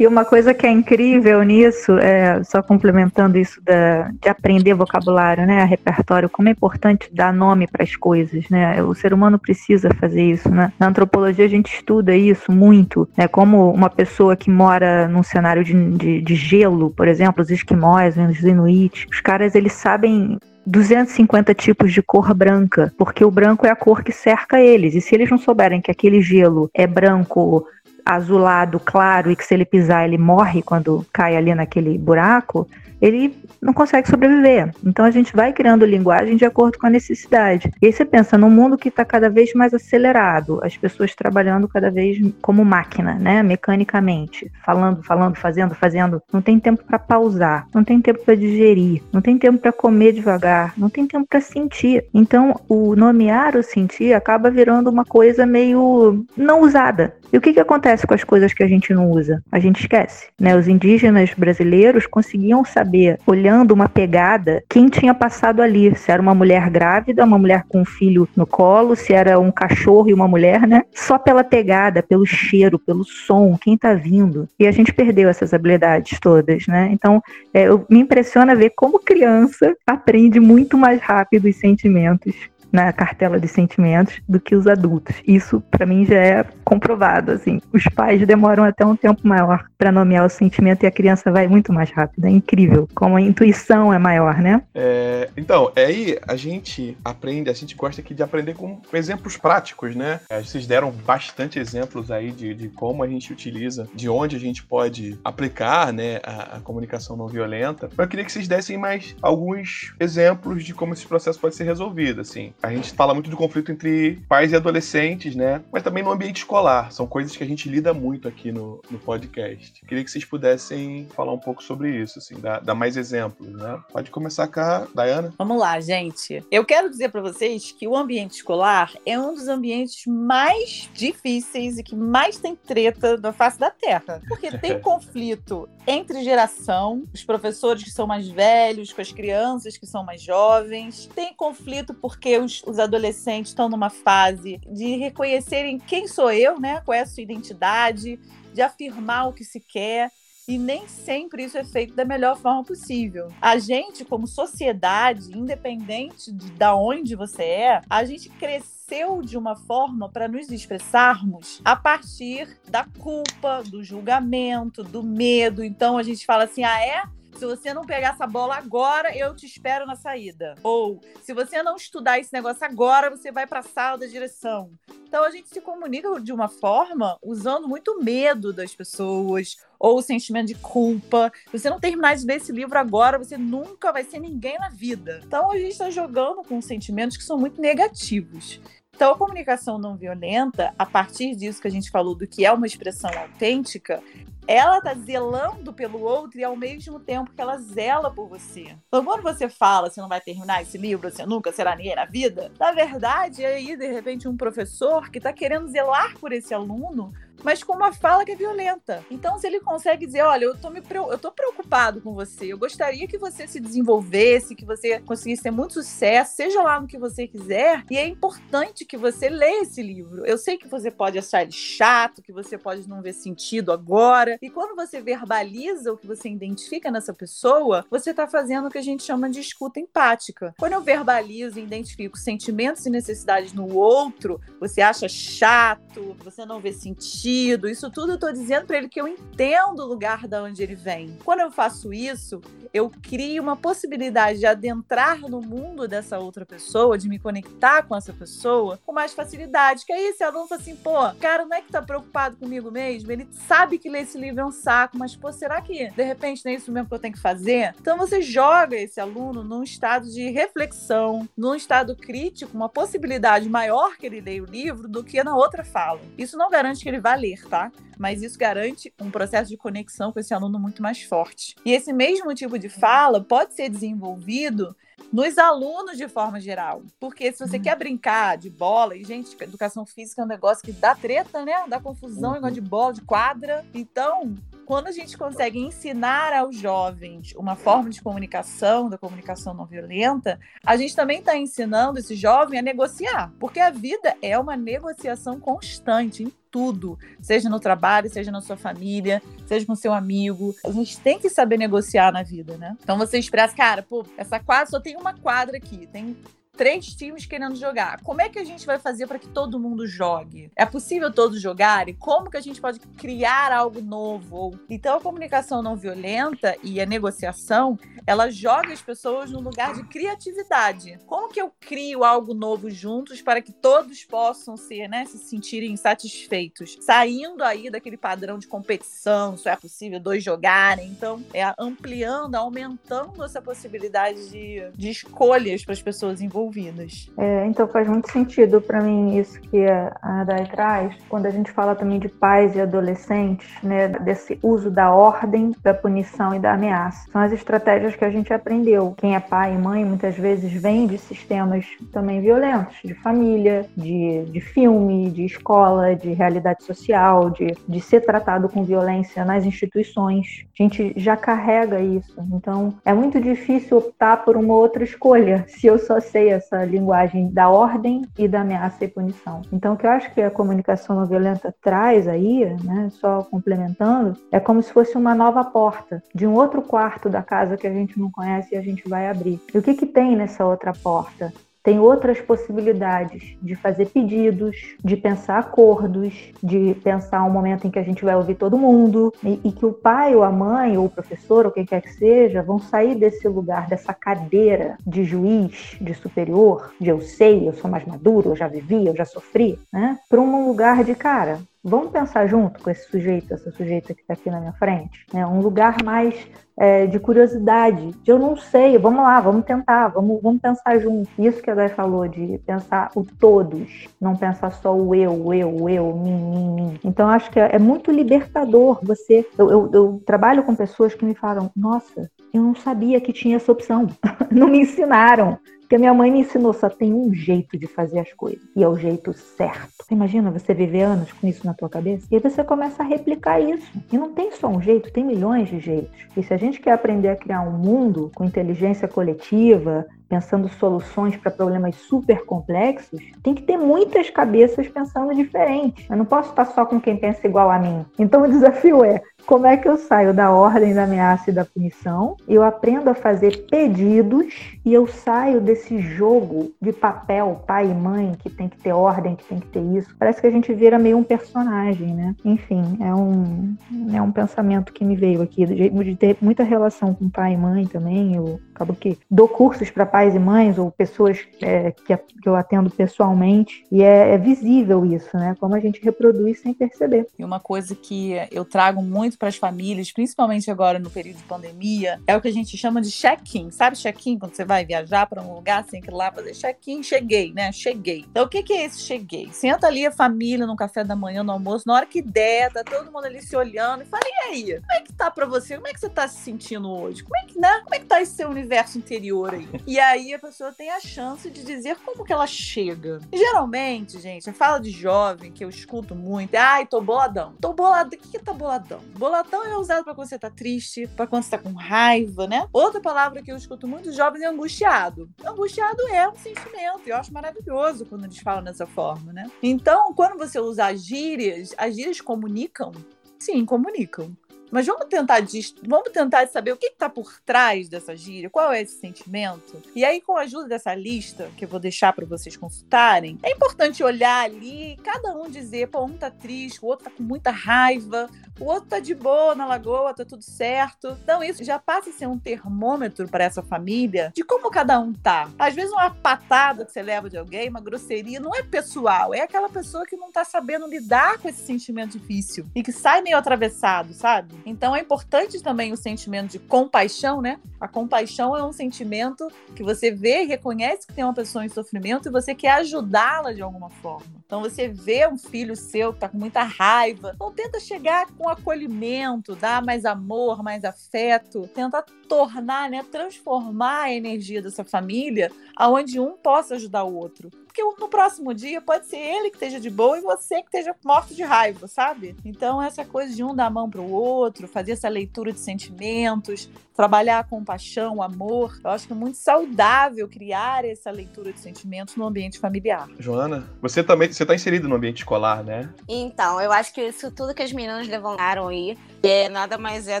E 0.00 0.06
uma 0.06 0.24
coisa 0.24 0.54
que 0.54 0.66
é 0.66 0.70
incrível 0.70 1.42
nisso, 1.42 1.92
é, 1.98 2.42
só 2.42 2.62
complementando 2.62 3.36
isso 3.36 3.60
da, 3.62 4.10
de 4.18 4.30
aprender 4.30 4.72
vocabulário, 4.72 5.46
né, 5.46 5.62
repertório, 5.64 6.26
como 6.26 6.48
é 6.48 6.52
importante 6.52 7.10
dar 7.12 7.34
nome 7.34 7.66
para 7.66 7.84
as 7.84 7.94
coisas, 7.94 8.48
né? 8.48 8.82
O 8.82 8.94
ser 8.94 9.12
humano 9.12 9.38
precisa 9.38 9.90
fazer 10.00 10.22
isso, 10.22 10.48
né? 10.48 10.72
Na 10.78 10.88
antropologia 10.88 11.44
a 11.44 11.48
gente 11.48 11.74
estuda 11.74 12.16
isso 12.16 12.50
muito, 12.50 13.06
né? 13.14 13.28
Como 13.28 13.70
uma 13.70 13.90
pessoa 13.90 14.34
que 14.34 14.50
mora 14.50 15.06
num 15.06 15.22
cenário 15.22 15.62
de, 15.62 15.74
de, 15.90 16.22
de 16.22 16.34
gelo, 16.34 16.88
por 16.96 17.06
exemplo, 17.06 17.42
os 17.42 17.50
esquimós, 17.50 18.16
os 18.16 18.40
inuits, 18.40 19.06
os 19.12 19.20
caras 19.20 19.54
eles 19.54 19.74
sabem 19.74 20.38
250 20.66 21.54
tipos 21.54 21.92
de 21.92 22.02
cor 22.02 22.32
branca, 22.32 22.92
porque 22.96 23.24
o 23.24 23.30
branco 23.30 23.66
é 23.66 23.70
a 23.70 23.76
cor 23.76 24.02
que 24.02 24.12
cerca 24.12 24.60
eles. 24.60 24.94
E 24.94 25.00
se 25.00 25.14
eles 25.14 25.30
não 25.30 25.38
souberem 25.38 25.80
que 25.80 25.90
aquele 25.90 26.22
gelo 26.22 26.70
é 26.72 26.86
branco 26.86 27.66
azulado 28.04 28.80
claro 28.80 29.30
e 29.30 29.36
que 29.36 29.44
se 29.44 29.54
ele 29.54 29.64
pisar 29.64 30.04
ele 30.06 30.18
morre 30.18 30.62
quando 30.62 31.06
cai 31.12 31.36
ali 31.36 31.54
naquele 31.54 31.96
buraco, 31.98 32.66
ele 33.00 33.34
não 33.60 33.72
consegue 33.72 34.08
sobreviver. 34.08 34.72
Então 34.84 35.04
a 35.04 35.10
gente 35.10 35.34
vai 35.34 35.52
criando 35.52 35.84
linguagem 35.84 36.36
de 36.36 36.44
acordo 36.44 36.78
com 36.78 36.86
a 36.86 36.90
necessidade. 36.90 37.70
E 37.80 37.86
aí 37.86 37.92
você 37.92 38.04
pensa 38.04 38.36
num 38.36 38.50
mundo 38.50 38.76
que 38.76 38.88
está 38.88 39.04
cada 39.04 39.30
vez 39.30 39.52
mais 39.54 39.72
acelerado, 39.72 40.60
as 40.62 40.76
pessoas 40.76 41.14
trabalhando 41.14 41.66
cada 41.66 41.90
vez 41.90 42.18
como 42.42 42.64
máquina, 42.64 43.14
né, 43.14 43.42
mecanicamente, 43.42 44.50
falando, 44.64 45.02
falando, 45.02 45.36
fazendo, 45.36 45.74
fazendo. 45.74 46.22
Não 46.32 46.42
tem 46.42 46.58
tempo 46.58 46.84
para 46.84 46.98
pausar, 46.98 47.66
não 47.74 47.82
tem 47.82 48.00
tempo 48.00 48.22
para 48.24 48.34
digerir, 48.34 49.02
não 49.12 49.20
tem 49.20 49.38
tempo 49.38 49.58
para 49.58 49.72
comer 49.72 50.12
devagar, 50.12 50.74
não 50.76 50.90
tem 50.90 51.06
tempo 51.06 51.26
para 51.28 51.40
sentir. 51.40 52.04
Então 52.12 52.60
o 52.68 52.94
nomear 52.94 53.56
o 53.56 53.62
sentir 53.62 54.12
acaba 54.12 54.50
virando 54.50 54.90
uma 54.90 55.04
coisa 55.04 55.46
meio 55.46 56.24
não 56.36 56.60
usada. 56.60 57.14
E 57.32 57.36
o 57.36 57.40
que, 57.40 57.52
que 57.52 57.60
acontece 57.60 58.06
com 58.06 58.14
as 58.14 58.24
coisas 58.24 58.52
que 58.52 58.62
a 58.62 58.68
gente 58.68 58.92
não 58.92 59.10
usa? 59.10 59.42
A 59.52 59.58
gente 59.58 59.80
esquece. 59.80 60.28
Né? 60.38 60.56
Os 60.56 60.66
indígenas 60.66 61.32
brasileiros 61.34 62.06
conseguiam 62.06 62.64
saber, 62.64 63.18
olhando 63.26 63.72
uma 63.72 63.88
pegada, 63.88 64.62
quem 64.68 64.88
tinha 64.88 65.14
passado 65.14 65.62
ali. 65.62 65.94
Se 65.96 66.10
era 66.10 66.20
uma 66.20 66.34
mulher 66.34 66.68
grávida, 66.70 67.24
uma 67.24 67.38
mulher 67.38 67.64
com 67.68 67.82
um 67.82 67.84
filho 67.84 68.28
no 68.36 68.46
colo, 68.46 68.96
se 68.96 69.12
era 69.12 69.38
um 69.38 69.52
cachorro 69.52 70.08
e 70.08 70.14
uma 70.14 70.26
mulher, 70.26 70.66
né? 70.66 70.82
Só 70.92 71.18
pela 71.18 71.44
pegada, 71.44 72.02
pelo 72.02 72.26
cheiro, 72.26 72.78
pelo 72.78 73.04
som, 73.04 73.56
quem 73.60 73.76
tá 73.76 73.94
vindo. 73.94 74.48
E 74.58 74.66
a 74.66 74.72
gente 74.72 74.92
perdeu 74.92 75.28
essas 75.28 75.54
habilidades 75.54 76.18
todas, 76.18 76.66
né? 76.66 76.88
Então, 76.92 77.22
é, 77.54 77.66
me 77.88 78.00
impressiona 78.00 78.54
ver 78.54 78.70
como 78.76 78.98
criança 78.98 79.76
aprende 79.86 80.40
muito 80.40 80.76
mais 80.76 81.00
rápido 81.00 81.48
os 81.48 81.56
sentimentos 81.56 82.34
na 82.72 82.92
cartela 82.92 83.38
de 83.38 83.48
sentimentos 83.48 84.20
do 84.28 84.40
que 84.40 84.54
os 84.54 84.66
adultos. 84.66 85.16
Isso, 85.26 85.60
para 85.70 85.86
mim, 85.86 86.04
já 86.04 86.16
é 86.16 86.44
comprovado. 86.64 87.32
Assim, 87.32 87.60
os 87.72 87.84
pais 87.84 88.26
demoram 88.26 88.64
até 88.64 88.84
um 88.84 88.96
tempo 88.96 89.26
maior 89.26 89.66
para 89.76 89.92
nomear 89.92 90.24
o 90.24 90.30
sentimento 90.30 90.82
e 90.82 90.86
a 90.86 90.90
criança 90.90 91.30
vai 91.30 91.46
muito 91.46 91.72
mais 91.72 91.90
rápido. 91.90 92.24
É 92.24 92.30
incrível 92.30 92.88
como 92.94 93.16
a 93.16 93.20
intuição 93.20 93.92
é 93.92 93.98
maior, 93.98 94.38
né? 94.38 94.62
É, 94.74 95.28
então, 95.36 95.72
é 95.76 95.90
aí 95.90 96.18
a 96.26 96.36
gente 96.36 96.96
aprende, 97.04 97.50
a 97.50 97.52
gente 97.52 97.74
gosta 97.74 98.00
aqui 98.00 98.14
de 98.14 98.22
aprender 98.22 98.54
com 98.54 98.80
exemplos 98.92 99.36
práticos, 99.36 99.94
né? 99.94 100.20
É, 100.30 100.40
vocês 100.40 100.66
deram 100.66 100.90
bastante 100.90 101.58
exemplos 101.58 102.10
aí 102.10 102.30
de, 102.30 102.54
de 102.54 102.68
como 102.68 103.02
a 103.02 103.08
gente 103.08 103.32
utiliza, 103.32 103.88
de 103.94 104.08
onde 104.08 104.36
a 104.36 104.38
gente 104.38 104.62
pode 104.62 105.18
aplicar, 105.24 105.92
né, 105.92 106.20
a, 106.22 106.56
a 106.56 106.60
comunicação 106.60 107.16
não 107.16 107.26
violenta. 107.26 107.90
Eu 107.98 108.08
queria 108.08 108.24
que 108.24 108.32
vocês 108.32 108.46
dessem 108.46 108.78
mais 108.78 109.16
alguns 109.20 109.92
exemplos 109.98 110.64
de 110.64 110.72
como 110.72 110.92
esse 110.92 111.06
processo 111.06 111.38
pode 111.40 111.54
ser 111.54 111.64
resolvido, 111.64 112.20
assim 112.20 112.52
a 112.62 112.70
gente 112.72 112.92
fala 112.92 113.14
muito 113.14 113.30
do 113.30 113.36
conflito 113.36 113.72
entre 113.72 114.20
pais 114.28 114.52
e 114.52 114.56
adolescentes, 114.56 115.34
né? 115.34 115.62
Mas 115.72 115.82
também 115.82 116.02
no 116.02 116.10
ambiente 116.10 116.38
escolar. 116.38 116.92
São 116.92 117.06
coisas 117.06 117.34
que 117.34 117.42
a 117.42 117.46
gente 117.46 117.68
lida 117.68 117.94
muito 117.94 118.28
aqui 118.28 118.52
no, 118.52 118.82
no 118.90 118.98
podcast. 118.98 119.80
Queria 119.86 120.04
que 120.04 120.10
vocês 120.10 120.24
pudessem 120.24 121.06
falar 121.14 121.32
um 121.32 121.38
pouco 121.38 121.62
sobre 121.62 121.90
isso, 121.90 122.18
assim, 122.18 122.38
dar, 122.38 122.60
dar 122.60 122.74
mais 122.74 122.96
exemplos, 122.96 123.48
né? 123.48 123.80
Pode 123.92 124.10
começar 124.10 124.46
com 124.48 124.60
a 124.60 124.86
Dayana. 124.94 125.32
Vamos 125.38 125.58
lá, 125.58 125.80
gente. 125.80 126.44
Eu 126.50 126.64
quero 126.64 126.90
dizer 126.90 127.10
para 127.10 127.22
vocês 127.22 127.72
que 127.72 127.88
o 127.88 127.96
ambiente 127.96 128.36
escolar 128.36 128.92
é 129.06 129.18
um 129.18 129.34
dos 129.34 129.48
ambientes 129.48 130.04
mais 130.06 130.88
difíceis 130.94 131.78
e 131.78 131.82
que 131.82 131.96
mais 131.96 132.36
tem 132.36 132.54
treta 132.54 133.16
da 133.16 133.32
face 133.32 133.58
da 133.58 133.70
Terra. 133.70 134.20
Porque 134.28 134.56
tem 134.58 134.78
conflito 134.80 135.68
entre 135.86 136.22
geração, 136.22 137.04
os 137.12 137.24
professores 137.24 137.82
que 137.82 137.90
são 137.90 138.06
mais 138.06 138.28
velhos, 138.28 138.92
com 138.92 139.00
as 139.00 139.10
crianças 139.10 139.78
que 139.78 139.86
são 139.86 140.04
mais 140.04 140.20
jovens. 140.20 141.08
Tem 141.14 141.34
conflito 141.34 141.94
porque 141.94 142.38
os 142.38 142.49
os, 142.50 142.62
os 142.66 142.78
adolescentes 142.78 143.52
estão 143.52 143.68
numa 143.68 143.90
fase 143.90 144.60
de 144.66 144.96
reconhecerem 144.96 145.78
quem 145.78 146.08
sou 146.08 146.32
eu, 146.32 146.58
né? 146.58 146.80
Qual 146.84 146.94
é 146.94 147.00
a 147.00 147.06
sua 147.06 147.22
identidade, 147.22 148.18
de 148.52 148.60
afirmar 148.60 149.28
o 149.28 149.32
que 149.32 149.44
se 149.44 149.60
quer. 149.60 150.10
E 150.48 150.58
nem 150.58 150.88
sempre 150.88 151.44
isso 151.44 151.56
é 151.56 151.62
feito 151.62 151.94
da 151.94 152.04
melhor 152.04 152.36
forma 152.36 152.64
possível. 152.64 153.28
A 153.40 153.56
gente, 153.58 154.04
como 154.04 154.26
sociedade, 154.26 155.30
independente 155.36 156.32
de 156.32 156.50
da 156.52 156.74
onde 156.74 157.14
você 157.14 157.44
é, 157.44 157.82
a 157.88 158.04
gente 158.04 158.28
cresceu 158.30 159.22
de 159.22 159.38
uma 159.38 159.54
forma 159.54 160.08
para 160.08 160.26
nos 160.26 160.50
expressarmos 160.50 161.60
a 161.64 161.76
partir 161.76 162.58
da 162.68 162.84
culpa, 162.98 163.62
do 163.62 163.84
julgamento, 163.84 164.82
do 164.82 165.04
medo. 165.04 165.62
Então 165.62 165.96
a 165.96 166.02
gente 166.02 166.26
fala 166.26 166.44
assim: 166.44 166.64
ah, 166.64 166.80
é? 166.80 167.04
Se 167.36 167.46
você 167.46 167.72
não 167.72 167.84
pegar 167.84 168.10
essa 168.10 168.26
bola 168.26 168.56
agora, 168.56 169.16
eu 169.16 169.34
te 169.34 169.46
espero 169.46 169.86
na 169.86 169.96
saída. 169.96 170.54
Ou, 170.62 171.00
se 171.22 171.32
você 171.32 171.62
não 171.62 171.76
estudar 171.76 172.18
esse 172.18 172.32
negócio 172.32 172.64
agora, 172.64 173.10
você 173.10 173.32
vai 173.32 173.46
para 173.46 173.60
a 173.60 173.62
sala 173.62 173.98
da 173.98 174.06
direção. 174.06 174.70
Então 175.06 175.24
a 175.24 175.30
gente 175.30 175.48
se 175.48 175.60
comunica 175.60 176.20
de 176.20 176.32
uma 176.32 176.48
forma 176.48 177.16
usando 177.22 177.66
muito 177.66 178.00
medo 178.00 178.52
das 178.52 178.74
pessoas 178.74 179.56
ou 179.78 179.98
o 179.98 180.02
sentimento 180.02 180.48
de 180.48 180.54
culpa. 180.54 181.32
Se 181.50 181.58
você 181.58 181.70
não 181.70 181.80
terminar 181.80 182.14
de 182.14 182.24
ler 182.24 182.36
esse 182.36 182.52
livro 182.52 182.78
agora, 182.78 183.18
você 183.18 183.36
nunca 183.36 183.90
vai 183.90 184.04
ser 184.04 184.20
ninguém 184.20 184.58
na 184.58 184.68
vida. 184.68 185.20
Então 185.26 185.50
a 185.50 185.56
gente 185.56 185.72
está 185.72 185.90
jogando 185.90 186.42
com 186.44 186.60
sentimentos 186.60 187.16
que 187.16 187.24
são 187.24 187.38
muito 187.38 187.60
negativos. 187.60 188.60
Então, 189.00 189.12
a 189.12 189.16
comunicação 189.16 189.78
não 189.78 189.96
violenta, 189.96 190.74
a 190.78 190.84
partir 190.84 191.34
disso 191.34 191.58
que 191.62 191.66
a 191.66 191.70
gente 191.70 191.90
falou 191.90 192.14
do 192.14 192.26
que 192.26 192.44
é 192.44 192.52
uma 192.52 192.66
expressão 192.66 193.10
autêntica, 193.18 194.02
ela 194.46 194.80
tá 194.80 194.94
zelando 194.94 195.72
pelo 195.72 196.00
outro 196.00 196.38
e 196.38 196.44
ao 196.44 196.56
mesmo 196.56 196.98
tempo 196.98 197.30
que 197.32 197.40
ela 197.40 197.58
zela 197.58 198.10
por 198.10 198.28
você. 198.28 198.76
Então, 198.88 199.04
quando 199.04 199.22
você 199.22 199.48
fala, 199.48 199.90
você 199.90 200.00
não 200.00 200.08
vai 200.08 200.20
terminar 200.20 200.62
esse 200.62 200.76
livro, 200.76 201.10
você 201.10 201.24
nunca 201.24 201.52
será 201.52 201.76
ninguém 201.76 201.94
na 201.94 202.04
vida, 202.04 202.52
na 202.58 202.72
verdade, 202.72 203.44
aí, 203.44 203.76
de 203.76 203.86
repente, 203.86 204.28
um 204.28 204.36
professor 204.36 205.10
que 205.10 205.20
tá 205.20 205.32
querendo 205.32 205.68
zelar 205.68 206.18
por 206.18 206.32
esse 206.32 206.52
aluno 206.52 207.12
mas 207.42 207.62
com 207.62 207.74
uma 207.74 207.92
fala 207.92 208.24
que 208.24 208.32
é 208.32 208.36
violenta. 208.36 209.04
Então, 209.10 209.38
se 209.38 209.46
ele 209.46 209.60
consegue 209.60 210.06
dizer, 210.06 210.22
olha, 210.22 210.44
eu 210.44 210.56
tô, 210.56 210.70
me, 210.70 210.82
eu 210.90 211.18
tô 211.18 211.32
preocupado 211.32 212.00
com 212.00 212.14
você, 212.14 212.52
eu 212.52 212.58
gostaria 212.58 213.06
que 213.06 213.18
você 213.18 213.46
se 213.46 213.60
desenvolvesse, 213.60 214.54
que 214.54 214.64
você 214.64 215.00
conseguisse 215.00 215.42
ter 215.42 215.50
muito 215.50 215.74
sucesso, 215.74 216.36
seja 216.36 216.62
lá 216.62 216.80
no 216.80 216.86
que 216.86 216.98
você 216.98 217.26
quiser, 217.26 217.84
e 217.90 217.96
é 217.96 218.06
importante 218.06 218.84
que 218.84 218.96
você 218.96 219.28
leia 219.28 219.62
esse 219.62 219.82
livro. 219.82 220.24
Eu 220.26 220.38
sei 220.38 220.56
que 220.56 220.68
você 220.68 220.90
pode 220.90 221.18
achar 221.18 221.42
ele 221.42 221.52
chato, 221.52 222.22
que 222.22 222.32
você 222.32 222.58
pode 222.58 222.88
não 222.88 223.02
ver 223.02 223.12
sentido 223.12 223.72
agora, 223.72 224.29
e 224.40 224.50
quando 224.50 224.74
você 224.74 225.00
verbaliza 225.00 225.92
o 225.92 225.96
que 225.96 226.06
você 226.06 226.28
identifica 226.28 226.90
nessa 226.90 227.12
pessoa, 227.12 227.84
você 227.90 228.12
tá 228.12 228.26
fazendo 228.26 228.68
o 228.68 228.70
que 228.70 228.78
a 228.78 228.82
gente 228.82 229.02
chama 229.02 229.28
de 229.30 229.40
escuta 229.40 229.80
empática. 229.80 230.54
Quando 230.58 230.74
eu 230.74 230.82
verbalizo 230.82 231.58
e 231.58 231.62
identifico 231.62 232.18
sentimentos 232.18 232.84
e 232.86 232.90
necessidades 232.90 233.52
no 233.52 233.74
outro, 233.74 234.40
você 234.58 234.80
acha 234.80 235.08
chato, 235.08 236.16
você 236.22 236.44
não 236.44 236.60
vê 236.60 236.72
sentido. 236.72 237.68
Isso 237.68 237.90
tudo 237.90 238.12
eu 238.12 238.18
tô 238.18 238.30
dizendo 238.32 238.66
para 238.66 238.78
ele 238.78 238.88
que 238.88 239.00
eu 239.00 239.08
entendo 239.08 239.80
o 239.80 239.86
lugar 239.86 240.26
da 240.26 240.42
onde 240.42 240.62
ele 240.62 240.74
vem. 240.74 241.16
Quando 241.24 241.40
eu 241.40 241.50
faço 241.50 241.92
isso, 241.92 242.40
eu 242.72 242.90
crio 243.02 243.42
uma 243.42 243.56
possibilidade 243.56 244.38
de 244.38 244.46
adentrar 244.46 245.20
no 245.20 245.40
mundo 245.40 245.88
dessa 245.88 246.18
outra 246.18 246.46
pessoa, 246.46 246.96
de 246.96 247.08
me 247.08 247.18
conectar 247.18 247.82
com 247.82 247.96
essa 247.96 248.12
pessoa 248.12 248.78
com 248.84 248.92
mais 248.92 249.12
facilidade. 249.12 249.84
Que 249.84 249.92
aí 249.92 250.06
esse 250.08 250.22
aluno 250.22 250.46
fala 250.46 250.60
assim, 250.60 250.76
pô, 250.76 251.12
cara, 251.20 251.44
não 251.44 251.56
é 251.56 251.60
que 251.60 251.72
tá 251.72 251.82
preocupado 251.82 252.36
comigo 252.36 252.70
mesmo? 252.70 253.10
Ele 253.10 253.28
sabe 253.46 253.78
que 253.78 253.88
ler 253.88 254.02
esse 254.02 254.18
livro 254.20 254.40
é 254.40 254.44
um 254.44 254.52
saco, 254.52 254.98
mas, 254.98 255.16
pô, 255.16 255.32
será 255.32 255.60
que 255.60 255.90
de 255.90 256.02
repente 256.02 256.44
não 256.44 256.52
é 256.52 256.54
isso 256.54 256.70
mesmo 256.70 256.88
que 256.88 256.94
eu 256.94 256.98
tenho 256.98 257.14
que 257.14 257.20
fazer? 257.20 257.74
Então 257.80 257.96
você 257.96 258.20
joga 258.20 258.76
esse 258.76 259.00
aluno 259.00 259.42
num 259.42 259.62
estado 259.62 260.08
de 260.10 260.30
reflexão, 260.30 261.28
num 261.36 261.54
estado 261.54 261.96
crítico, 261.96 262.56
uma 262.56 262.68
possibilidade 262.68 263.48
maior 263.48 263.96
que 263.96 264.06
ele 264.06 264.20
leia 264.20 264.42
o 264.42 264.46
livro 264.46 264.88
do 264.88 265.02
que 265.02 265.22
na 265.24 265.34
outra 265.34 265.64
fala. 265.64 266.00
Isso 266.16 266.36
não 266.36 266.50
garante 266.50 266.82
que 266.82 266.88
ele 266.88 267.00
vá 267.00 267.14
ler, 267.14 267.44
tá? 267.48 267.72
Mas 267.98 268.22
isso 268.22 268.38
garante 268.38 268.92
um 268.98 269.10
processo 269.10 269.50
de 269.50 269.56
conexão 269.56 270.10
com 270.10 270.20
esse 270.20 270.32
aluno 270.32 270.58
muito 270.58 270.82
mais 270.82 271.02
forte. 271.02 271.54
E 271.64 271.72
esse 271.72 271.92
mesmo 271.92 272.34
tipo 272.34 272.58
de 272.58 272.68
fala 272.68 273.22
pode 273.22 273.54
ser 273.54 273.68
desenvolvido 273.68 274.74
nos 275.12 275.38
alunos 275.38 275.96
de 275.96 276.08
forma 276.08 276.40
geral. 276.40 276.82
Porque 276.98 277.32
se 277.32 277.46
você 277.46 277.56
uhum. 277.56 277.62
quer 277.62 277.76
brincar 277.76 278.38
de 278.38 278.48
bola, 278.48 278.96
e, 278.96 279.04
gente, 279.04 279.36
educação 279.40 279.84
física 279.84 280.22
é 280.22 280.24
um 280.24 280.28
negócio 280.28 280.64
que 280.64 280.72
dá 280.72 280.94
treta, 280.94 281.44
né? 281.44 281.64
Dá 281.68 281.80
confusão, 281.80 282.30
uhum. 282.30 282.34
negócio 282.36 282.54
de 282.54 282.60
bola, 282.60 282.92
de 282.94 283.02
quadra. 283.02 283.64
Então, 283.74 284.34
quando 284.70 284.86
a 284.86 284.92
gente 284.92 285.18
consegue 285.18 285.58
ensinar 285.58 286.32
aos 286.32 286.54
jovens 286.54 287.34
uma 287.34 287.56
forma 287.56 287.90
de 287.90 288.00
comunicação, 288.00 288.88
da 288.88 288.96
comunicação 288.96 289.52
não 289.52 289.66
violenta, 289.66 290.38
a 290.64 290.76
gente 290.76 290.94
também 290.94 291.18
está 291.18 291.36
ensinando 291.36 291.98
esse 291.98 292.14
jovem 292.14 292.56
a 292.56 292.62
negociar. 292.62 293.32
Porque 293.40 293.58
a 293.58 293.70
vida 293.70 294.14
é 294.22 294.38
uma 294.38 294.56
negociação 294.56 295.40
constante 295.40 296.22
em 296.22 296.32
tudo, 296.52 296.96
seja 297.20 297.48
no 297.48 297.58
trabalho, 297.58 298.08
seja 298.08 298.30
na 298.30 298.40
sua 298.40 298.56
família, 298.56 299.20
seja 299.44 299.66
com 299.66 299.74
seu 299.74 299.92
amigo. 299.92 300.54
A 300.64 300.70
gente 300.70 301.00
tem 301.00 301.18
que 301.18 301.28
saber 301.28 301.56
negociar 301.56 302.12
na 302.12 302.22
vida, 302.22 302.56
né? 302.56 302.76
Então 302.80 302.96
você 302.96 303.18
expressa, 303.18 303.56
cara, 303.56 303.82
pô, 303.82 304.06
essa 304.16 304.38
quadra 304.38 304.66
só 304.66 304.78
tem 304.78 304.96
uma 304.96 305.14
quadra 305.14 305.56
aqui, 305.56 305.88
tem 305.88 306.16
três 306.56 306.94
times 306.94 307.24
querendo 307.24 307.56
jogar. 307.56 308.02
Como 308.02 308.20
é 308.20 308.28
que 308.28 308.38
a 308.38 308.44
gente 308.44 308.66
vai 308.66 308.78
fazer 308.78 309.06
para 309.06 309.18
que 309.18 309.28
todo 309.28 309.58
mundo 309.58 309.86
jogue? 309.86 310.50
É 310.54 310.66
possível 310.66 311.10
todos 311.10 311.40
jogarem? 311.40 311.94
Como 311.94 312.30
que 312.30 312.36
a 312.36 312.40
gente 312.40 312.60
pode 312.60 312.78
criar 312.98 313.50
algo 313.50 313.80
novo? 313.80 314.58
Então 314.68 314.98
a 314.98 315.00
comunicação 315.00 315.62
não 315.62 315.74
violenta 315.74 316.54
e 316.62 316.80
a 316.80 316.84
negociação, 316.84 317.78
ela 318.06 318.30
joga 318.30 318.72
as 318.72 318.82
pessoas 318.82 319.30
num 319.30 319.40
lugar 319.40 319.74
de 319.74 319.84
criatividade. 319.84 320.98
Como 321.06 321.32
que 321.32 321.40
eu 321.40 321.50
crio 321.60 322.04
algo 322.04 322.34
novo 322.34 322.68
juntos 322.68 323.22
para 323.22 323.40
que 323.40 323.52
todos 323.52 324.04
possam 324.04 324.56
ser, 324.56 324.88
né, 324.88 325.06
se 325.06 325.18
sentirem 325.18 325.76
satisfeitos? 325.76 326.76
Saindo 326.82 327.42
aí 327.42 327.70
daquele 327.70 327.96
padrão 327.96 328.38
de 328.38 328.46
competição, 328.46 329.36
só 329.38 329.50
é 329.50 329.56
possível 329.56 329.98
dois 329.98 330.22
jogarem. 330.22 330.88
Então, 330.88 331.24
é 331.32 331.54
ampliando, 331.58 332.34
aumentando 332.34 333.24
essa 333.24 333.40
possibilidade 333.40 334.28
de, 334.28 334.70
de 334.74 334.90
escolhas 334.90 335.64
para 335.64 335.72
as 335.72 335.82
pessoas 335.82 336.20
envolvidas 336.20 336.39
envolvidas. 336.40 337.10
É, 337.18 337.46
então 337.46 337.68
faz 337.68 337.86
muito 337.86 338.10
sentido 338.10 338.60
para 338.60 338.80
mim 338.80 339.18
isso 339.18 339.40
que 339.40 339.64
a 339.66 340.24
Dai 340.24 340.46
traz, 340.46 340.94
quando 341.08 341.26
a 341.26 341.30
gente 341.30 341.50
fala 341.50 341.74
também 341.74 341.98
de 341.98 342.08
pais 342.08 342.56
e 342.56 342.60
adolescentes, 342.60 343.50
né, 343.62 343.88
desse 343.88 344.38
uso 344.42 344.70
da 344.70 344.92
ordem, 344.92 345.54
da 345.62 345.74
punição 345.74 346.34
e 346.34 346.38
da 346.38 346.54
ameaça. 346.54 347.06
São 347.10 347.20
as 347.20 347.32
estratégias 347.32 347.94
que 347.94 348.04
a 348.04 348.10
gente 348.10 348.32
aprendeu. 348.32 348.94
Quem 348.96 349.14
é 349.14 349.20
pai 349.20 349.54
e 349.54 349.58
mãe 349.58 349.84
muitas 349.84 350.16
vezes 350.16 350.52
vem 350.52 350.86
de 350.86 350.98
sistemas 350.98 351.66
também 351.92 352.20
violentos, 352.20 352.76
de 352.82 352.94
família, 352.94 353.66
de, 353.76 354.24
de 354.24 354.40
filme, 354.40 355.10
de 355.10 355.24
escola, 355.24 355.94
de 355.94 356.12
realidade 356.12 356.64
social, 356.64 357.30
de, 357.30 357.54
de 357.68 357.80
ser 357.80 358.00
tratado 358.00 358.48
com 358.48 358.64
violência 358.64 359.24
nas 359.24 359.44
instituições. 359.44 360.46
A 360.58 360.62
gente 360.62 360.92
já 360.96 361.16
carrega 361.16 361.80
isso. 361.80 362.16
Então 362.32 362.74
é 362.84 362.94
muito 362.94 363.20
difícil 363.20 363.78
optar 363.78 364.24
por 364.24 364.36
uma 364.36 364.54
outra 364.54 364.82
escolha 364.84 365.44
se 365.48 365.66
eu 365.66 365.78
só 365.78 366.00
sei 366.00 366.29
essa 366.30 366.64
linguagem 366.64 367.30
da 367.30 367.48
ordem 367.48 368.02
e 368.18 368.28
da 368.28 368.40
ameaça 368.40 368.84
e 368.84 368.88
punição. 368.88 369.42
Então, 369.52 369.74
o 369.74 369.76
que 369.76 369.86
eu 369.86 369.90
acho 369.90 370.12
que 370.12 370.20
a 370.20 370.30
comunicação 370.30 370.96
não 370.96 371.06
violenta 371.06 371.54
traz 371.62 372.06
aí, 372.08 372.44
né, 372.62 372.88
só 372.90 373.22
complementando, 373.22 374.16
é 374.30 374.40
como 374.40 374.62
se 374.62 374.72
fosse 374.72 374.96
uma 374.96 375.14
nova 375.14 375.44
porta 375.44 376.02
de 376.14 376.26
um 376.26 376.34
outro 376.34 376.62
quarto 376.62 377.08
da 377.08 377.22
casa 377.22 377.56
que 377.56 377.66
a 377.66 377.72
gente 377.72 377.98
não 377.98 378.10
conhece 378.10 378.54
e 378.54 378.58
a 378.58 378.62
gente 378.62 378.88
vai 378.88 379.08
abrir. 379.08 379.40
E 379.52 379.58
o 379.58 379.62
que, 379.62 379.74
que 379.74 379.86
tem 379.86 380.16
nessa 380.16 380.44
outra 380.44 380.72
porta? 380.72 381.32
Tem 381.62 381.78
outras 381.78 382.20
possibilidades 382.20 383.36
de 383.42 383.54
fazer 383.54 383.86
pedidos, 383.86 384.56
de 384.82 384.96
pensar 384.96 385.38
acordos, 385.38 386.32
de 386.42 386.74
pensar 386.82 387.24
um 387.24 387.30
momento 387.30 387.66
em 387.66 387.70
que 387.70 387.78
a 387.78 387.82
gente 387.82 388.04
vai 388.04 388.16
ouvir 388.16 388.34
todo 388.34 388.58
mundo 388.58 389.12
e, 389.22 389.40
e, 389.44 389.52
que 389.52 389.66
o 389.66 389.72
pai 389.72 390.14
ou 390.14 390.22
a 390.22 390.30
mãe 390.30 390.78
ou 390.78 390.86
o 390.86 390.90
professor 390.90 391.46
ou 391.46 391.52
quem 391.52 391.66
quer 391.66 391.82
que 391.82 391.92
seja 391.92 392.42
vão 392.42 392.58
sair 392.58 392.94
desse 392.94 393.28
lugar, 393.28 393.68
dessa 393.68 393.92
cadeira 393.92 394.76
de 394.86 395.04
juiz, 395.04 395.76
de 395.80 395.94
superior, 395.94 396.72
de 396.80 396.88
eu 396.88 397.00
sei, 397.00 397.48
eu 397.48 397.52
sou 397.52 397.70
mais 397.70 397.84
maduro, 397.84 398.30
eu 398.30 398.36
já 398.36 398.48
vivi, 398.48 398.86
eu 398.86 398.96
já 398.96 399.04
sofri, 399.04 399.58
né? 399.72 399.98
Para 400.08 400.20
um 400.20 400.46
lugar 400.46 400.82
de 400.84 400.94
cara, 400.94 401.40
vamos 401.62 401.90
pensar 401.90 402.26
junto 402.26 402.62
com 402.62 402.70
esse 402.70 402.90
sujeito, 402.90 403.34
essa 403.34 403.50
sujeita 403.50 403.94
que 403.94 404.00
está 404.00 404.14
aqui 404.14 404.30
na 404.30 404.40
minha 404.40 404.52
frente, 404.52 405.04
né? 405.12 405.26
Um 405.26 405.40
lugar 405.40 405.82
mais 405.84 406.14
é, 406.56 406.86
de 406.86 406.98
curiosidade, 406.98 407.92
de 408.02 408.10
eu 408.10 408.18
não 408.18 408.36
sei, 408.36 408.78
vamos 408.78 409.02
lá, 409.02 409.20
vamos 409.20 409.44
tentar, 409.44 409.88
vamos, 409.88 410.20
vamos 410.22 410.40
pensar 410.40 410.78
junto. 410.78 411.08
Isso 411.18 411.42
que 411.42 411.50
a 411.50 411.54
Dai 411.54 411.68
falou, 411.68 412.08
de 412.08 412.38
pensar 412.46 412.90
o 412.94 413.04
todos, 413.04 413.88
não 414.00 414.16
pensar 414.16 414.50
só 414.50 414.74
o 414.74 414.94
eu, 414.94 415.32
eu, 415.32 415.68
eu, 415.68 415.96
mim, 415.96 416.16
mim, 416.16 416.54
mim. 416.54 416.80
Então, 416.84 417.08
acho 417.08 417.30
que 417.30 417.38
é, 417.38 417.54
é 417.54 417.58
muito 417.58 417.90
libertador 417.90 418.80
você. 418.82 419.26
Eu, 419.38 419.50
eu, 419.50 419.70
eu 419.72 420.02
trabalho 420.04 420.42
com 420.42 420.54
pessoas 420.54 420.94
que 420.94 421.04
me 421.04 421.14
falam, 421.14 421.50
nossa, 421.56 422.10
eu 422.32 422.42
não 422.42 422.54
sabia 422.54 423.00
que 423.00 423.12
tinha 423.12 423.36
essa 423.36 423.52
opção, 423.52 423.86
não 424.30 424.48
me 424.48 424.60
ensinaram. 424.60 425.38
Porque 425.70 425.78
minha 425.78 425.94
mãe 425.94 426.10
me 426.10 426.22
ensinou, 426.22 426.52
só 426.52 426.68
tem 426.68 426.92
um 426.92 427.14
jeito 427.14 427.56
de 427.56 427.68
fazer 427.68 428.00
as 428.00 428.12
coisas. 428.12 428.42
E 428.56 428.64
é 428.64 428.68
o 428.68 428.76
jeito 428.76 429.12
certo. 429.12 429.70
Você 429.80 429.94
imagina 429.94 430.28
você 430.28 430.52
viver 430.52 430.82
anos 430.82 431.12
com 431.12 431.28
isso 431.28 431.46
na 431.46 431.54
tua 431.54 431.68
cabeça? 431.68 432.08
E 432.10 432.16
aí 432.16 432.20
você 432.20 432.42
começa 432.42 432.82
a 432.82 432.86
replicar 432.86 433.38
isso. 433.38 433.70
E 433.92 433.96
não 433.96 434.12
tem 434.12 434.32
só 434.32 434.48
um 434.48 434.60
jeito, 434.60 434.92
tem 434.92 435.04
milhões 435.04 435.48
de 435.48 435.60
jeitos. 435.60 436.08
E 436.16 436.24
se 436.24 436.34
a 436.34 436.36
gente 436.36 436.58
quer 436.58 436.72
aprender 436.72 437.10
a 437.10 437.14
criar 437.14 437.42
um 437.42 437.52
mundo 437.52 438.10
com 438.16 438.24
inteligência 438.24 438.88
coletiva, 438.88 439.86
pensando 440.08 440.48
soluções 440.48 441.16
para 441.16 441.30
problemas 441.30 441.76
super 441.76 442.24
complexos, 442.24 443.00
tem 443.22 443.32
que 443.32 443.42
ter 443.42 443.56
muitas 443.56 444.10
cabeças 444.10 444.66
pensando 444.66 445.14
diferente. 445.14 445.86
Eu 445.88 445.96
não 445.96 446.04
posso 446.04 446.30
estar 446.30 446.46
só 446.46 446.66
com 446.66 446.80
quem 446.80 446.96
pensa 446.96 447.28
igual 447.28 447.48
a 447.48 447.60
mim. 447.60 447.86
Então 447.96 448.24
o 448.24 448.28
desafio 448.28 448.84
é 448.84 449.00
como 449.30 449.46
é 449.46 449.56
que 449.56 449.68
eu 449.68 449.76
saio 449.76 450.12
da 450.12 450.32
ordem 450.32 450.74
da 450.74 450.82
ameaça 450.82 451.30
e 451.30 451.32
da 451.32 451.44
punição? 451.44 452.16
Eu 452.26 452.42
aprendo 452.42 452.90
a 452.90 452.94
fazer 452.94 453.46
pedidos 453.48 454.58
e 454.64 454.74
eu 454.74 454.88
saio 454.88 455.40
desse 455.40 455.78
jogo 455.78 456.52
de 456.60 456.72
papel, 456.72 457.40
pai 457.46 457.70
e 457.70 457.72
mãe, 457.72 458.16
que 458.20 458.28
tem 458.28 458.48
que 458.48 458.58
ter 458.58 458.72
ordem, 458.72 459.14
que 459.14 459.22
tem 459.22 459.38
que 459.38 459.46
ter 459.46 459.62
isso. 459.62 459.94
Parece 459.96 460.20
que 460.20 460.26
a 460.26 460.30
gente 460.32 460.52
vira 460.52 460.80
meio 460.80 460.98
um 460.98 461.04
personagem, 461.04 461.94
né? 461.94 462.16
Enfim, 462.24 462.76
é 462.80 462.92
um, 462.92 463.54
é 463.94 464.02
um 464.02 464.10
pensamento 464.10 464.72
que 464.72 464.84
me 464.84 464.96
veio 464.96 465.22
aqui, 465.22 465.46
de 465.46 465.94
ter 465.94 466.16
muita 466.20 466.42
relação 466.42 466.92
com 466.92 467.08
pai 467.08 467.34
e 467.34 467.36
mãe 467.36 467.66
também. 467.66 468.16
Eu 468.16 468.40
acabo 468.52 468.74
que 468.74 468.98
dou 469.08 469.28
cursos 469.28 469.70
para 469.70 469.86
pais 469.86 470.12
e 470.12 470.18
mães 470.18 470.58
ou 470.58 470.72
pessoas 470.72 471.20
é, 471.40 471.70
que, 471.70 471.96
que, 471.96 472.28
eu 472.28 472.34
atendo 472.34 472.68
pessoalmente 472.68 473.64
e 473.70 473.80
é, 473.80 474.14
é 474.14 474.18
visível 474.18 474.84
isso, 474.84 475.16
né? 475.16 475.36
Como 475.38 475.54
a 475.54 475.60
gente 475.60 475.80
reproduz 475.84 476.40
sem 476.40 476.52
perceber. 476.52 477.06
E 477.16 477.24
uma 477.24 477.38
coisa 477.38 477.76
que 477.76 478.16
eu 478.32 478.44
trago 478.44 478.82
muito 478.82 479.19
para 479.20 479.28
as 479.28 479.36
famílias, 479.36 479.92
principalmente 479.92 480.50
agora 480.50 480.78
no 480.78 480.90
período 480.90 481.18
de 481.18 481.24
pandemia, 481.24 482.00
é 482.06 482.16
o 482.16 482.22
que 482.22 482.28
a 482.28 482.32
gente 482.32 482.56
chama 482.56 482.80
de 482.80 482.90
check-in. 482.90 483.50
Sabe 483.50 483.76
check-in? 483.76 484.18
Quando 484.18 484.34
você 484.34 484.46
vai 484.46 484.64
viajar 484.64 485.06
para 485.06 485.22
um 485.22 485.34
lugar, 485.34 485.62
você 485.62 485.72
tem 485.72 485.82
que 485.82 485.90
ir 485.90 485.94
lá 485.94 486.10
fazer 486.10 486.32
check-in. 486.32 486.82
Cheguei, 486.82 487.32
né? 487.32 487.52
Cheguei. 487.52 488.06
Então, 488.10 488.24
o 488.24 488.28
que, 488.28 488.42
que 488.42 488.54
é 488.54 488.64
esse 488.64 488.80
cheguei? 488.80 489.30
Senta 489.30 489.66
ali 489.66 489.86
a 489.86 489.92
família 489.92 490.46
no 490.46 490.56
café 490.56 490.82
da 490.82 490.96
manhã, 490.96 491.22
no 491.22 491.32
almoço, 491.32 491.64
na 491.66 491.74
hora 491.74 491.86
que 491.86 492.00
der, 492.00 492.50
tá 492.50 492.64
todo 492.64 492.90
mundo 492.90 493.04
ali 493.04 493.20
se 493.20 493.36
olhando 493.36 493.82
e 493.82 493.86
fala: 493.86 494.02
e 494.06 494.28
aí? 494.28 494.60
Como 494.60 494.72
é 494.72 494.80
que 494.80 494.92
tá 494.94 495.10
para 495.10 495.26
você? 495.26 495.56
Como 495.56 495.68
é 495.68 495.72
que 495.74 495.80
você 495.80 495.90
tá 495.90 496.08
se 496.08 496.22
sentindo 496.22 496.70
hoje? 496.70 497.02
Como 497.04 497.16
é 497.16 497.26
que, 497.26 497.38
né? 497.38 497.60
Como 497.62 497.74
é 497.74 497.78
que 497.78 497.84
tá 497.84 498.00
esse 498.00 498.14
seu 498.14 498.30
universo 498.30 498.78
interior 498.78 499.34
aí? 499.34 499.48
E 499.66 499.78
aí 499.78 500.14
a 500.14 500.18
pessoa 500.18 500.50
tem 500.50 500.70
a 500.70 500.80
chance 500.80 501.28
de 501.28 501.44
dizer 501.44 501.76
como 501.84 502.06
que 502.06 502.12
ela 502.12 502.26
chega. 502.26 503.00
E, 503.12 503.18
geralmente, 503.18 504.00
gente, 504.00 504.30
a 504.30 504.32
fala 504.32 504.58
de 504.58 504.70
jovem 504.70 505.30
que 505.30 505.44
eu 505.44 505.50
escuto 505.50 505.94
muito 505.94 506.34
ai, 506.34 506.66
tô 506.66 506.80
boladão. 506.80 507.34
Tô 507.38 507.52
boladão. 507.52 507.98
O 507.98 508.02
que, 508.02 508.08
que 508.08 508.18
tá 508.18 508.32
boladão? 508.32 508.80
Bolatão 509.10 509.44
é 509.44 509.56
usado 509.56 509.82
para 509.82 509.92
quando 509.92 510.08
você 510.08 510.16
tá 510.16 510.30
triste, 510.30 510.86
para 510.86 511.04
quando 511.04 511.24
você 511.24 511.30
tá 511.32 511.38
com 511.38 511.52
raiva, 511.52 512.28
né? 512.28 512.48
Outra 512.52 512.80
palavra 512.80 513.20
que 513.20 513.32
eu 513.32 513.36
escuto 513.36 513.66
muito 513.66 513.90
jovens 513.90 514.22
é 514.22 514.26
angustiado. 514.26 515.10
Angustiado 515.26 515.82
é 515.88 516.08
um 516.08 516.14
sentimento, 516.14 516.82
eu 516.86 516.94
acho 516.94 517.12
maravilhoso 517.12 517.84
quando 517.86 518.04
eles 518.04 518.18
falam 518.18 518.44
dessa 518.44 518.68
forma, 518.68 519.12
né? 519.12 519.28
Então, 519.42 519.92
quando 519.94 520.16
você 520.16 520.38
usa 520.38 520.66
as 520.66 520.84
gírias, 520.84 521.52
as 521.58 521.74
gírias 521.74 522.00
comunicam? 522.00 522.70
Sim, 523.18 523.44
comunicam. 523.44 524.16
Mas 524.50 524.66
vamos 524.66 524.86
tentar, 524.86 525.20
vamos 525.66 525.90
tentar 525.92 526.26
saber 526.26 526.52
o 526.52 526.56
que 526.56 526.66
está 526.66 526.88
por 526.88 527.20
trás 527.20 527.68
dessa 527.68 527.96
gíria, 527.96 528.28
qual 528.28 528.52
é 528.52 528.60
esse 528.62 528.78
sentimento. 528.80 529.62
E 529.74 529.84
aí, 529.84 530.00
com 530.00 530.16
a 530.16 530.22
ajuda 530.22 530.48
dessa 530.48 530.74
lista, 530.74 531.30
que 531.36 531.44
eu 531.44 531.48
vou 531.48 531.60
deixar 531.60 531.92
para 531.92 532.04
vocês 532.04 532.36
consultarem, 532.36 533.18
é 533.22 533.30
importante 533.30 533.82
olhar 533.82 534.24
ali, 534.24 534.76
cada 534.82 535.14
um 535.14 535.30
dizer, 535.30 535.68
pô, 535.68 535.84
um 535.84 535.92
tá 535.92 536.10
triste, 536.10 536.58
o 536.62 536.66
outro 536.66 536.86
tá 536.86 536.90
com 536.90 537.02
muita 537.02 537.30
raiva, 537.30 538.08
o 538.40 538.44
outro 538.44 538.70
tá 538.70 538.80
de 538.80 538.94
boa 538.94 539.34
na 539.34 539.46
lagoa, 539.46 539.94
tá 539.94 540.04
tudo 540.04 540.22
certo. 540.22 540.96
Então, 541.02 541.22
isso 541.22 541.44
já 541.44 541.58
passa 541.58 541.90
a 541.90 541.92
ser 541.92 542.06
um 542.06 542.18
termômetro 542.18 543.06
para 543.06 543.24
essa 543.24 543.42
família 543.42 544.12
de 544.14 544.24
como 544.24 544.50
cada 544.50 544.80
um 544.80 544.92
tá. 544.92 545.30
Às 545.38 545.54
vezes, 545.54 545.70
uma 545.70 545.90
patada 545.90 546.64
que 546.64 546.72
você 546.72 546.82
leva 546.82 547.08
de 547.08 547.16
alguém, 547.16 547.48
uma 547.48 547.60
grosseria, 547.60 548.18
não 548.18 548.34
é 548.34 548.42
pessoal, 548.42 549.14
é 549.14 549.20
aquela 549.20 549.48
pessoa 549.48 549.86
que 549.86 549.96
não 549.96 550.10
tá 550.10 550.24
sabendo 550.24 550.66
lidar 550.66 551.18
com 551.18 551.28
esse 551.28 551.44
sentimento 551.44 551.98
difícil 551.98 552.46
e 552.54 552.62
que 552.62 552.72
sai 552.72 553.02
meio 553.02 553.16
atravessado, 553.16 553.92
sabe? 553.92 554.39
Então 554.44 554.74
é 554.74 554.80
importante 554.80 555.42
também 555.42 555.72
o 555.72 555.76
sentimento 555.76 556.32
de 556.32 556.38
compaixão, 556.38 557.20
né? 557.20 557.38
A 557.60 557.68
compaixão 557.68 558.36
é 558.36 558.44
um 558.44 558.52
sentimento 558.52 559.28
que 559.54 559.62
você 559.62 559.90
vê 559.90 560.22
e 560.22 560.26
reconhece 560.26 560.86
que 560.86 560.94
tem 560.94 561.04
uma 561.04 561.14
pessoa 561.14 561.44
em 561.44 561.48
sofrimento 561.48 562.08
e 562.08 562.12
você 562.12 562.34
quer 562.34 562.52
ajudá-la 562.52 563.32
de 563.32 563.42
alguma 563.42 563.70
forma. 563.70 564.20
Então 564.24 564.40
você 564.40 564.68
vê 564.68 565.08
um 565.08 565.18
filho 565.18 565.56
seu 565.56 565.92
que 565.92 565.98
tá 565.98 566.08
com 566.08 566.16
muita 566.16 566.42
raiva, 566.42 567.12
então 567.14 567.32
tenta 567.32 567.58
chegar 567.58 568.06
com 568.16 568.28
acolhimento, 568.28 569.34
dar 569.34 569.60
mais 569.64 569.84
amor, 569.84 570.42
mais 570.42 570.64
afeto, 570.64 571.48
tenta 571.54 571.84
tornar, 572.08 572.70
né, 572.70 572.84
transformar 572.90 573.82
a 573.82 573.92
energia 573.92 574.40
dessa 574.40 574.64
família 574.64 575.30
aonde 575.56 575.98
um 575.98 576.16
possa 576.16 576.54
ajudar 576.54 576.84
o 576.84 576.94
outro. 576.94 577.30
Porque 577.50 577.62
no 577.80 577.88
próximo 577.88 578.32
dia 578.32 578.60
pode 578.60 578.86
ser 578.86 578.98
ele 578.98 579.28
que 579.28 579.36
esteja 579.36 579.58
de 579.58 579.68
boa 579.68 579.98
e 579.98 580.00
você 580.00 580.36
que 580.36 580.46
esteja 580.46 580.74
morto 580.84 581.12
de 581.14 581.22
raiva, 581.24 581.66
sabe? 581.66 582.14
Então, 582.24 582.62
essa 582.62 582.84
coisa 582.84 583.12
de 583.12 583.24
um 583.24 583.34
dar 583.34 583.46
a 583.46 583.50
mão 583.50 583.68
para 583.68 583.80
o 583.80 583.90
outro, 583.90 584.46
fazer 584.46 584.72
essa 584.72 584.88
leitura 584.88 585.32
de 585.32 585.40
sentimentos, 585.40 586.48
trabalhar 586.80 587.18
a 587.18 587.24
compaixão, 587.24 587.96
o 587.96 588.02
amor, 588.02 588.58
eu 588.64 588.70
acho 588.70 588.86
que 588.86 588.94
é 588.94 588.96
muito 588.96 589.18
saudável 589.18 590.08
criar 590.08 590.64
essa 590.64 590.90
leitura 590.90 591.30
de 591.30 591.38
sentimentos 591.38 591.94
no 591.94 592.06
ambiente 592.06 592.38
familiar. 592.38 592.88
Joana, 592.98 593.46
você 593.60 593.84
também 593.84 594.10
você 594.10 594.22
está 594.22 594.34
inserido 594.34 594.66
no 594.66 594.76
ambiente 594.76 595.00
escolar, 595.00 595.44
né? 595.44 595.68
Então, 595.86 596.40
eu 596.40 596.50
acho 596.50 596.72
que 596.72 596.80
isso 596.80 597.10
tudo 597.10 597.34
que 597.34 597.42
as 597.42 597.52
meninas 597.52 597.86
levantaram 597.86 598.48
aí 598.48 598.78
é 599.02 599.28
nada 599.28 599.58
mais 599.58 599.88
é 599.88 600.00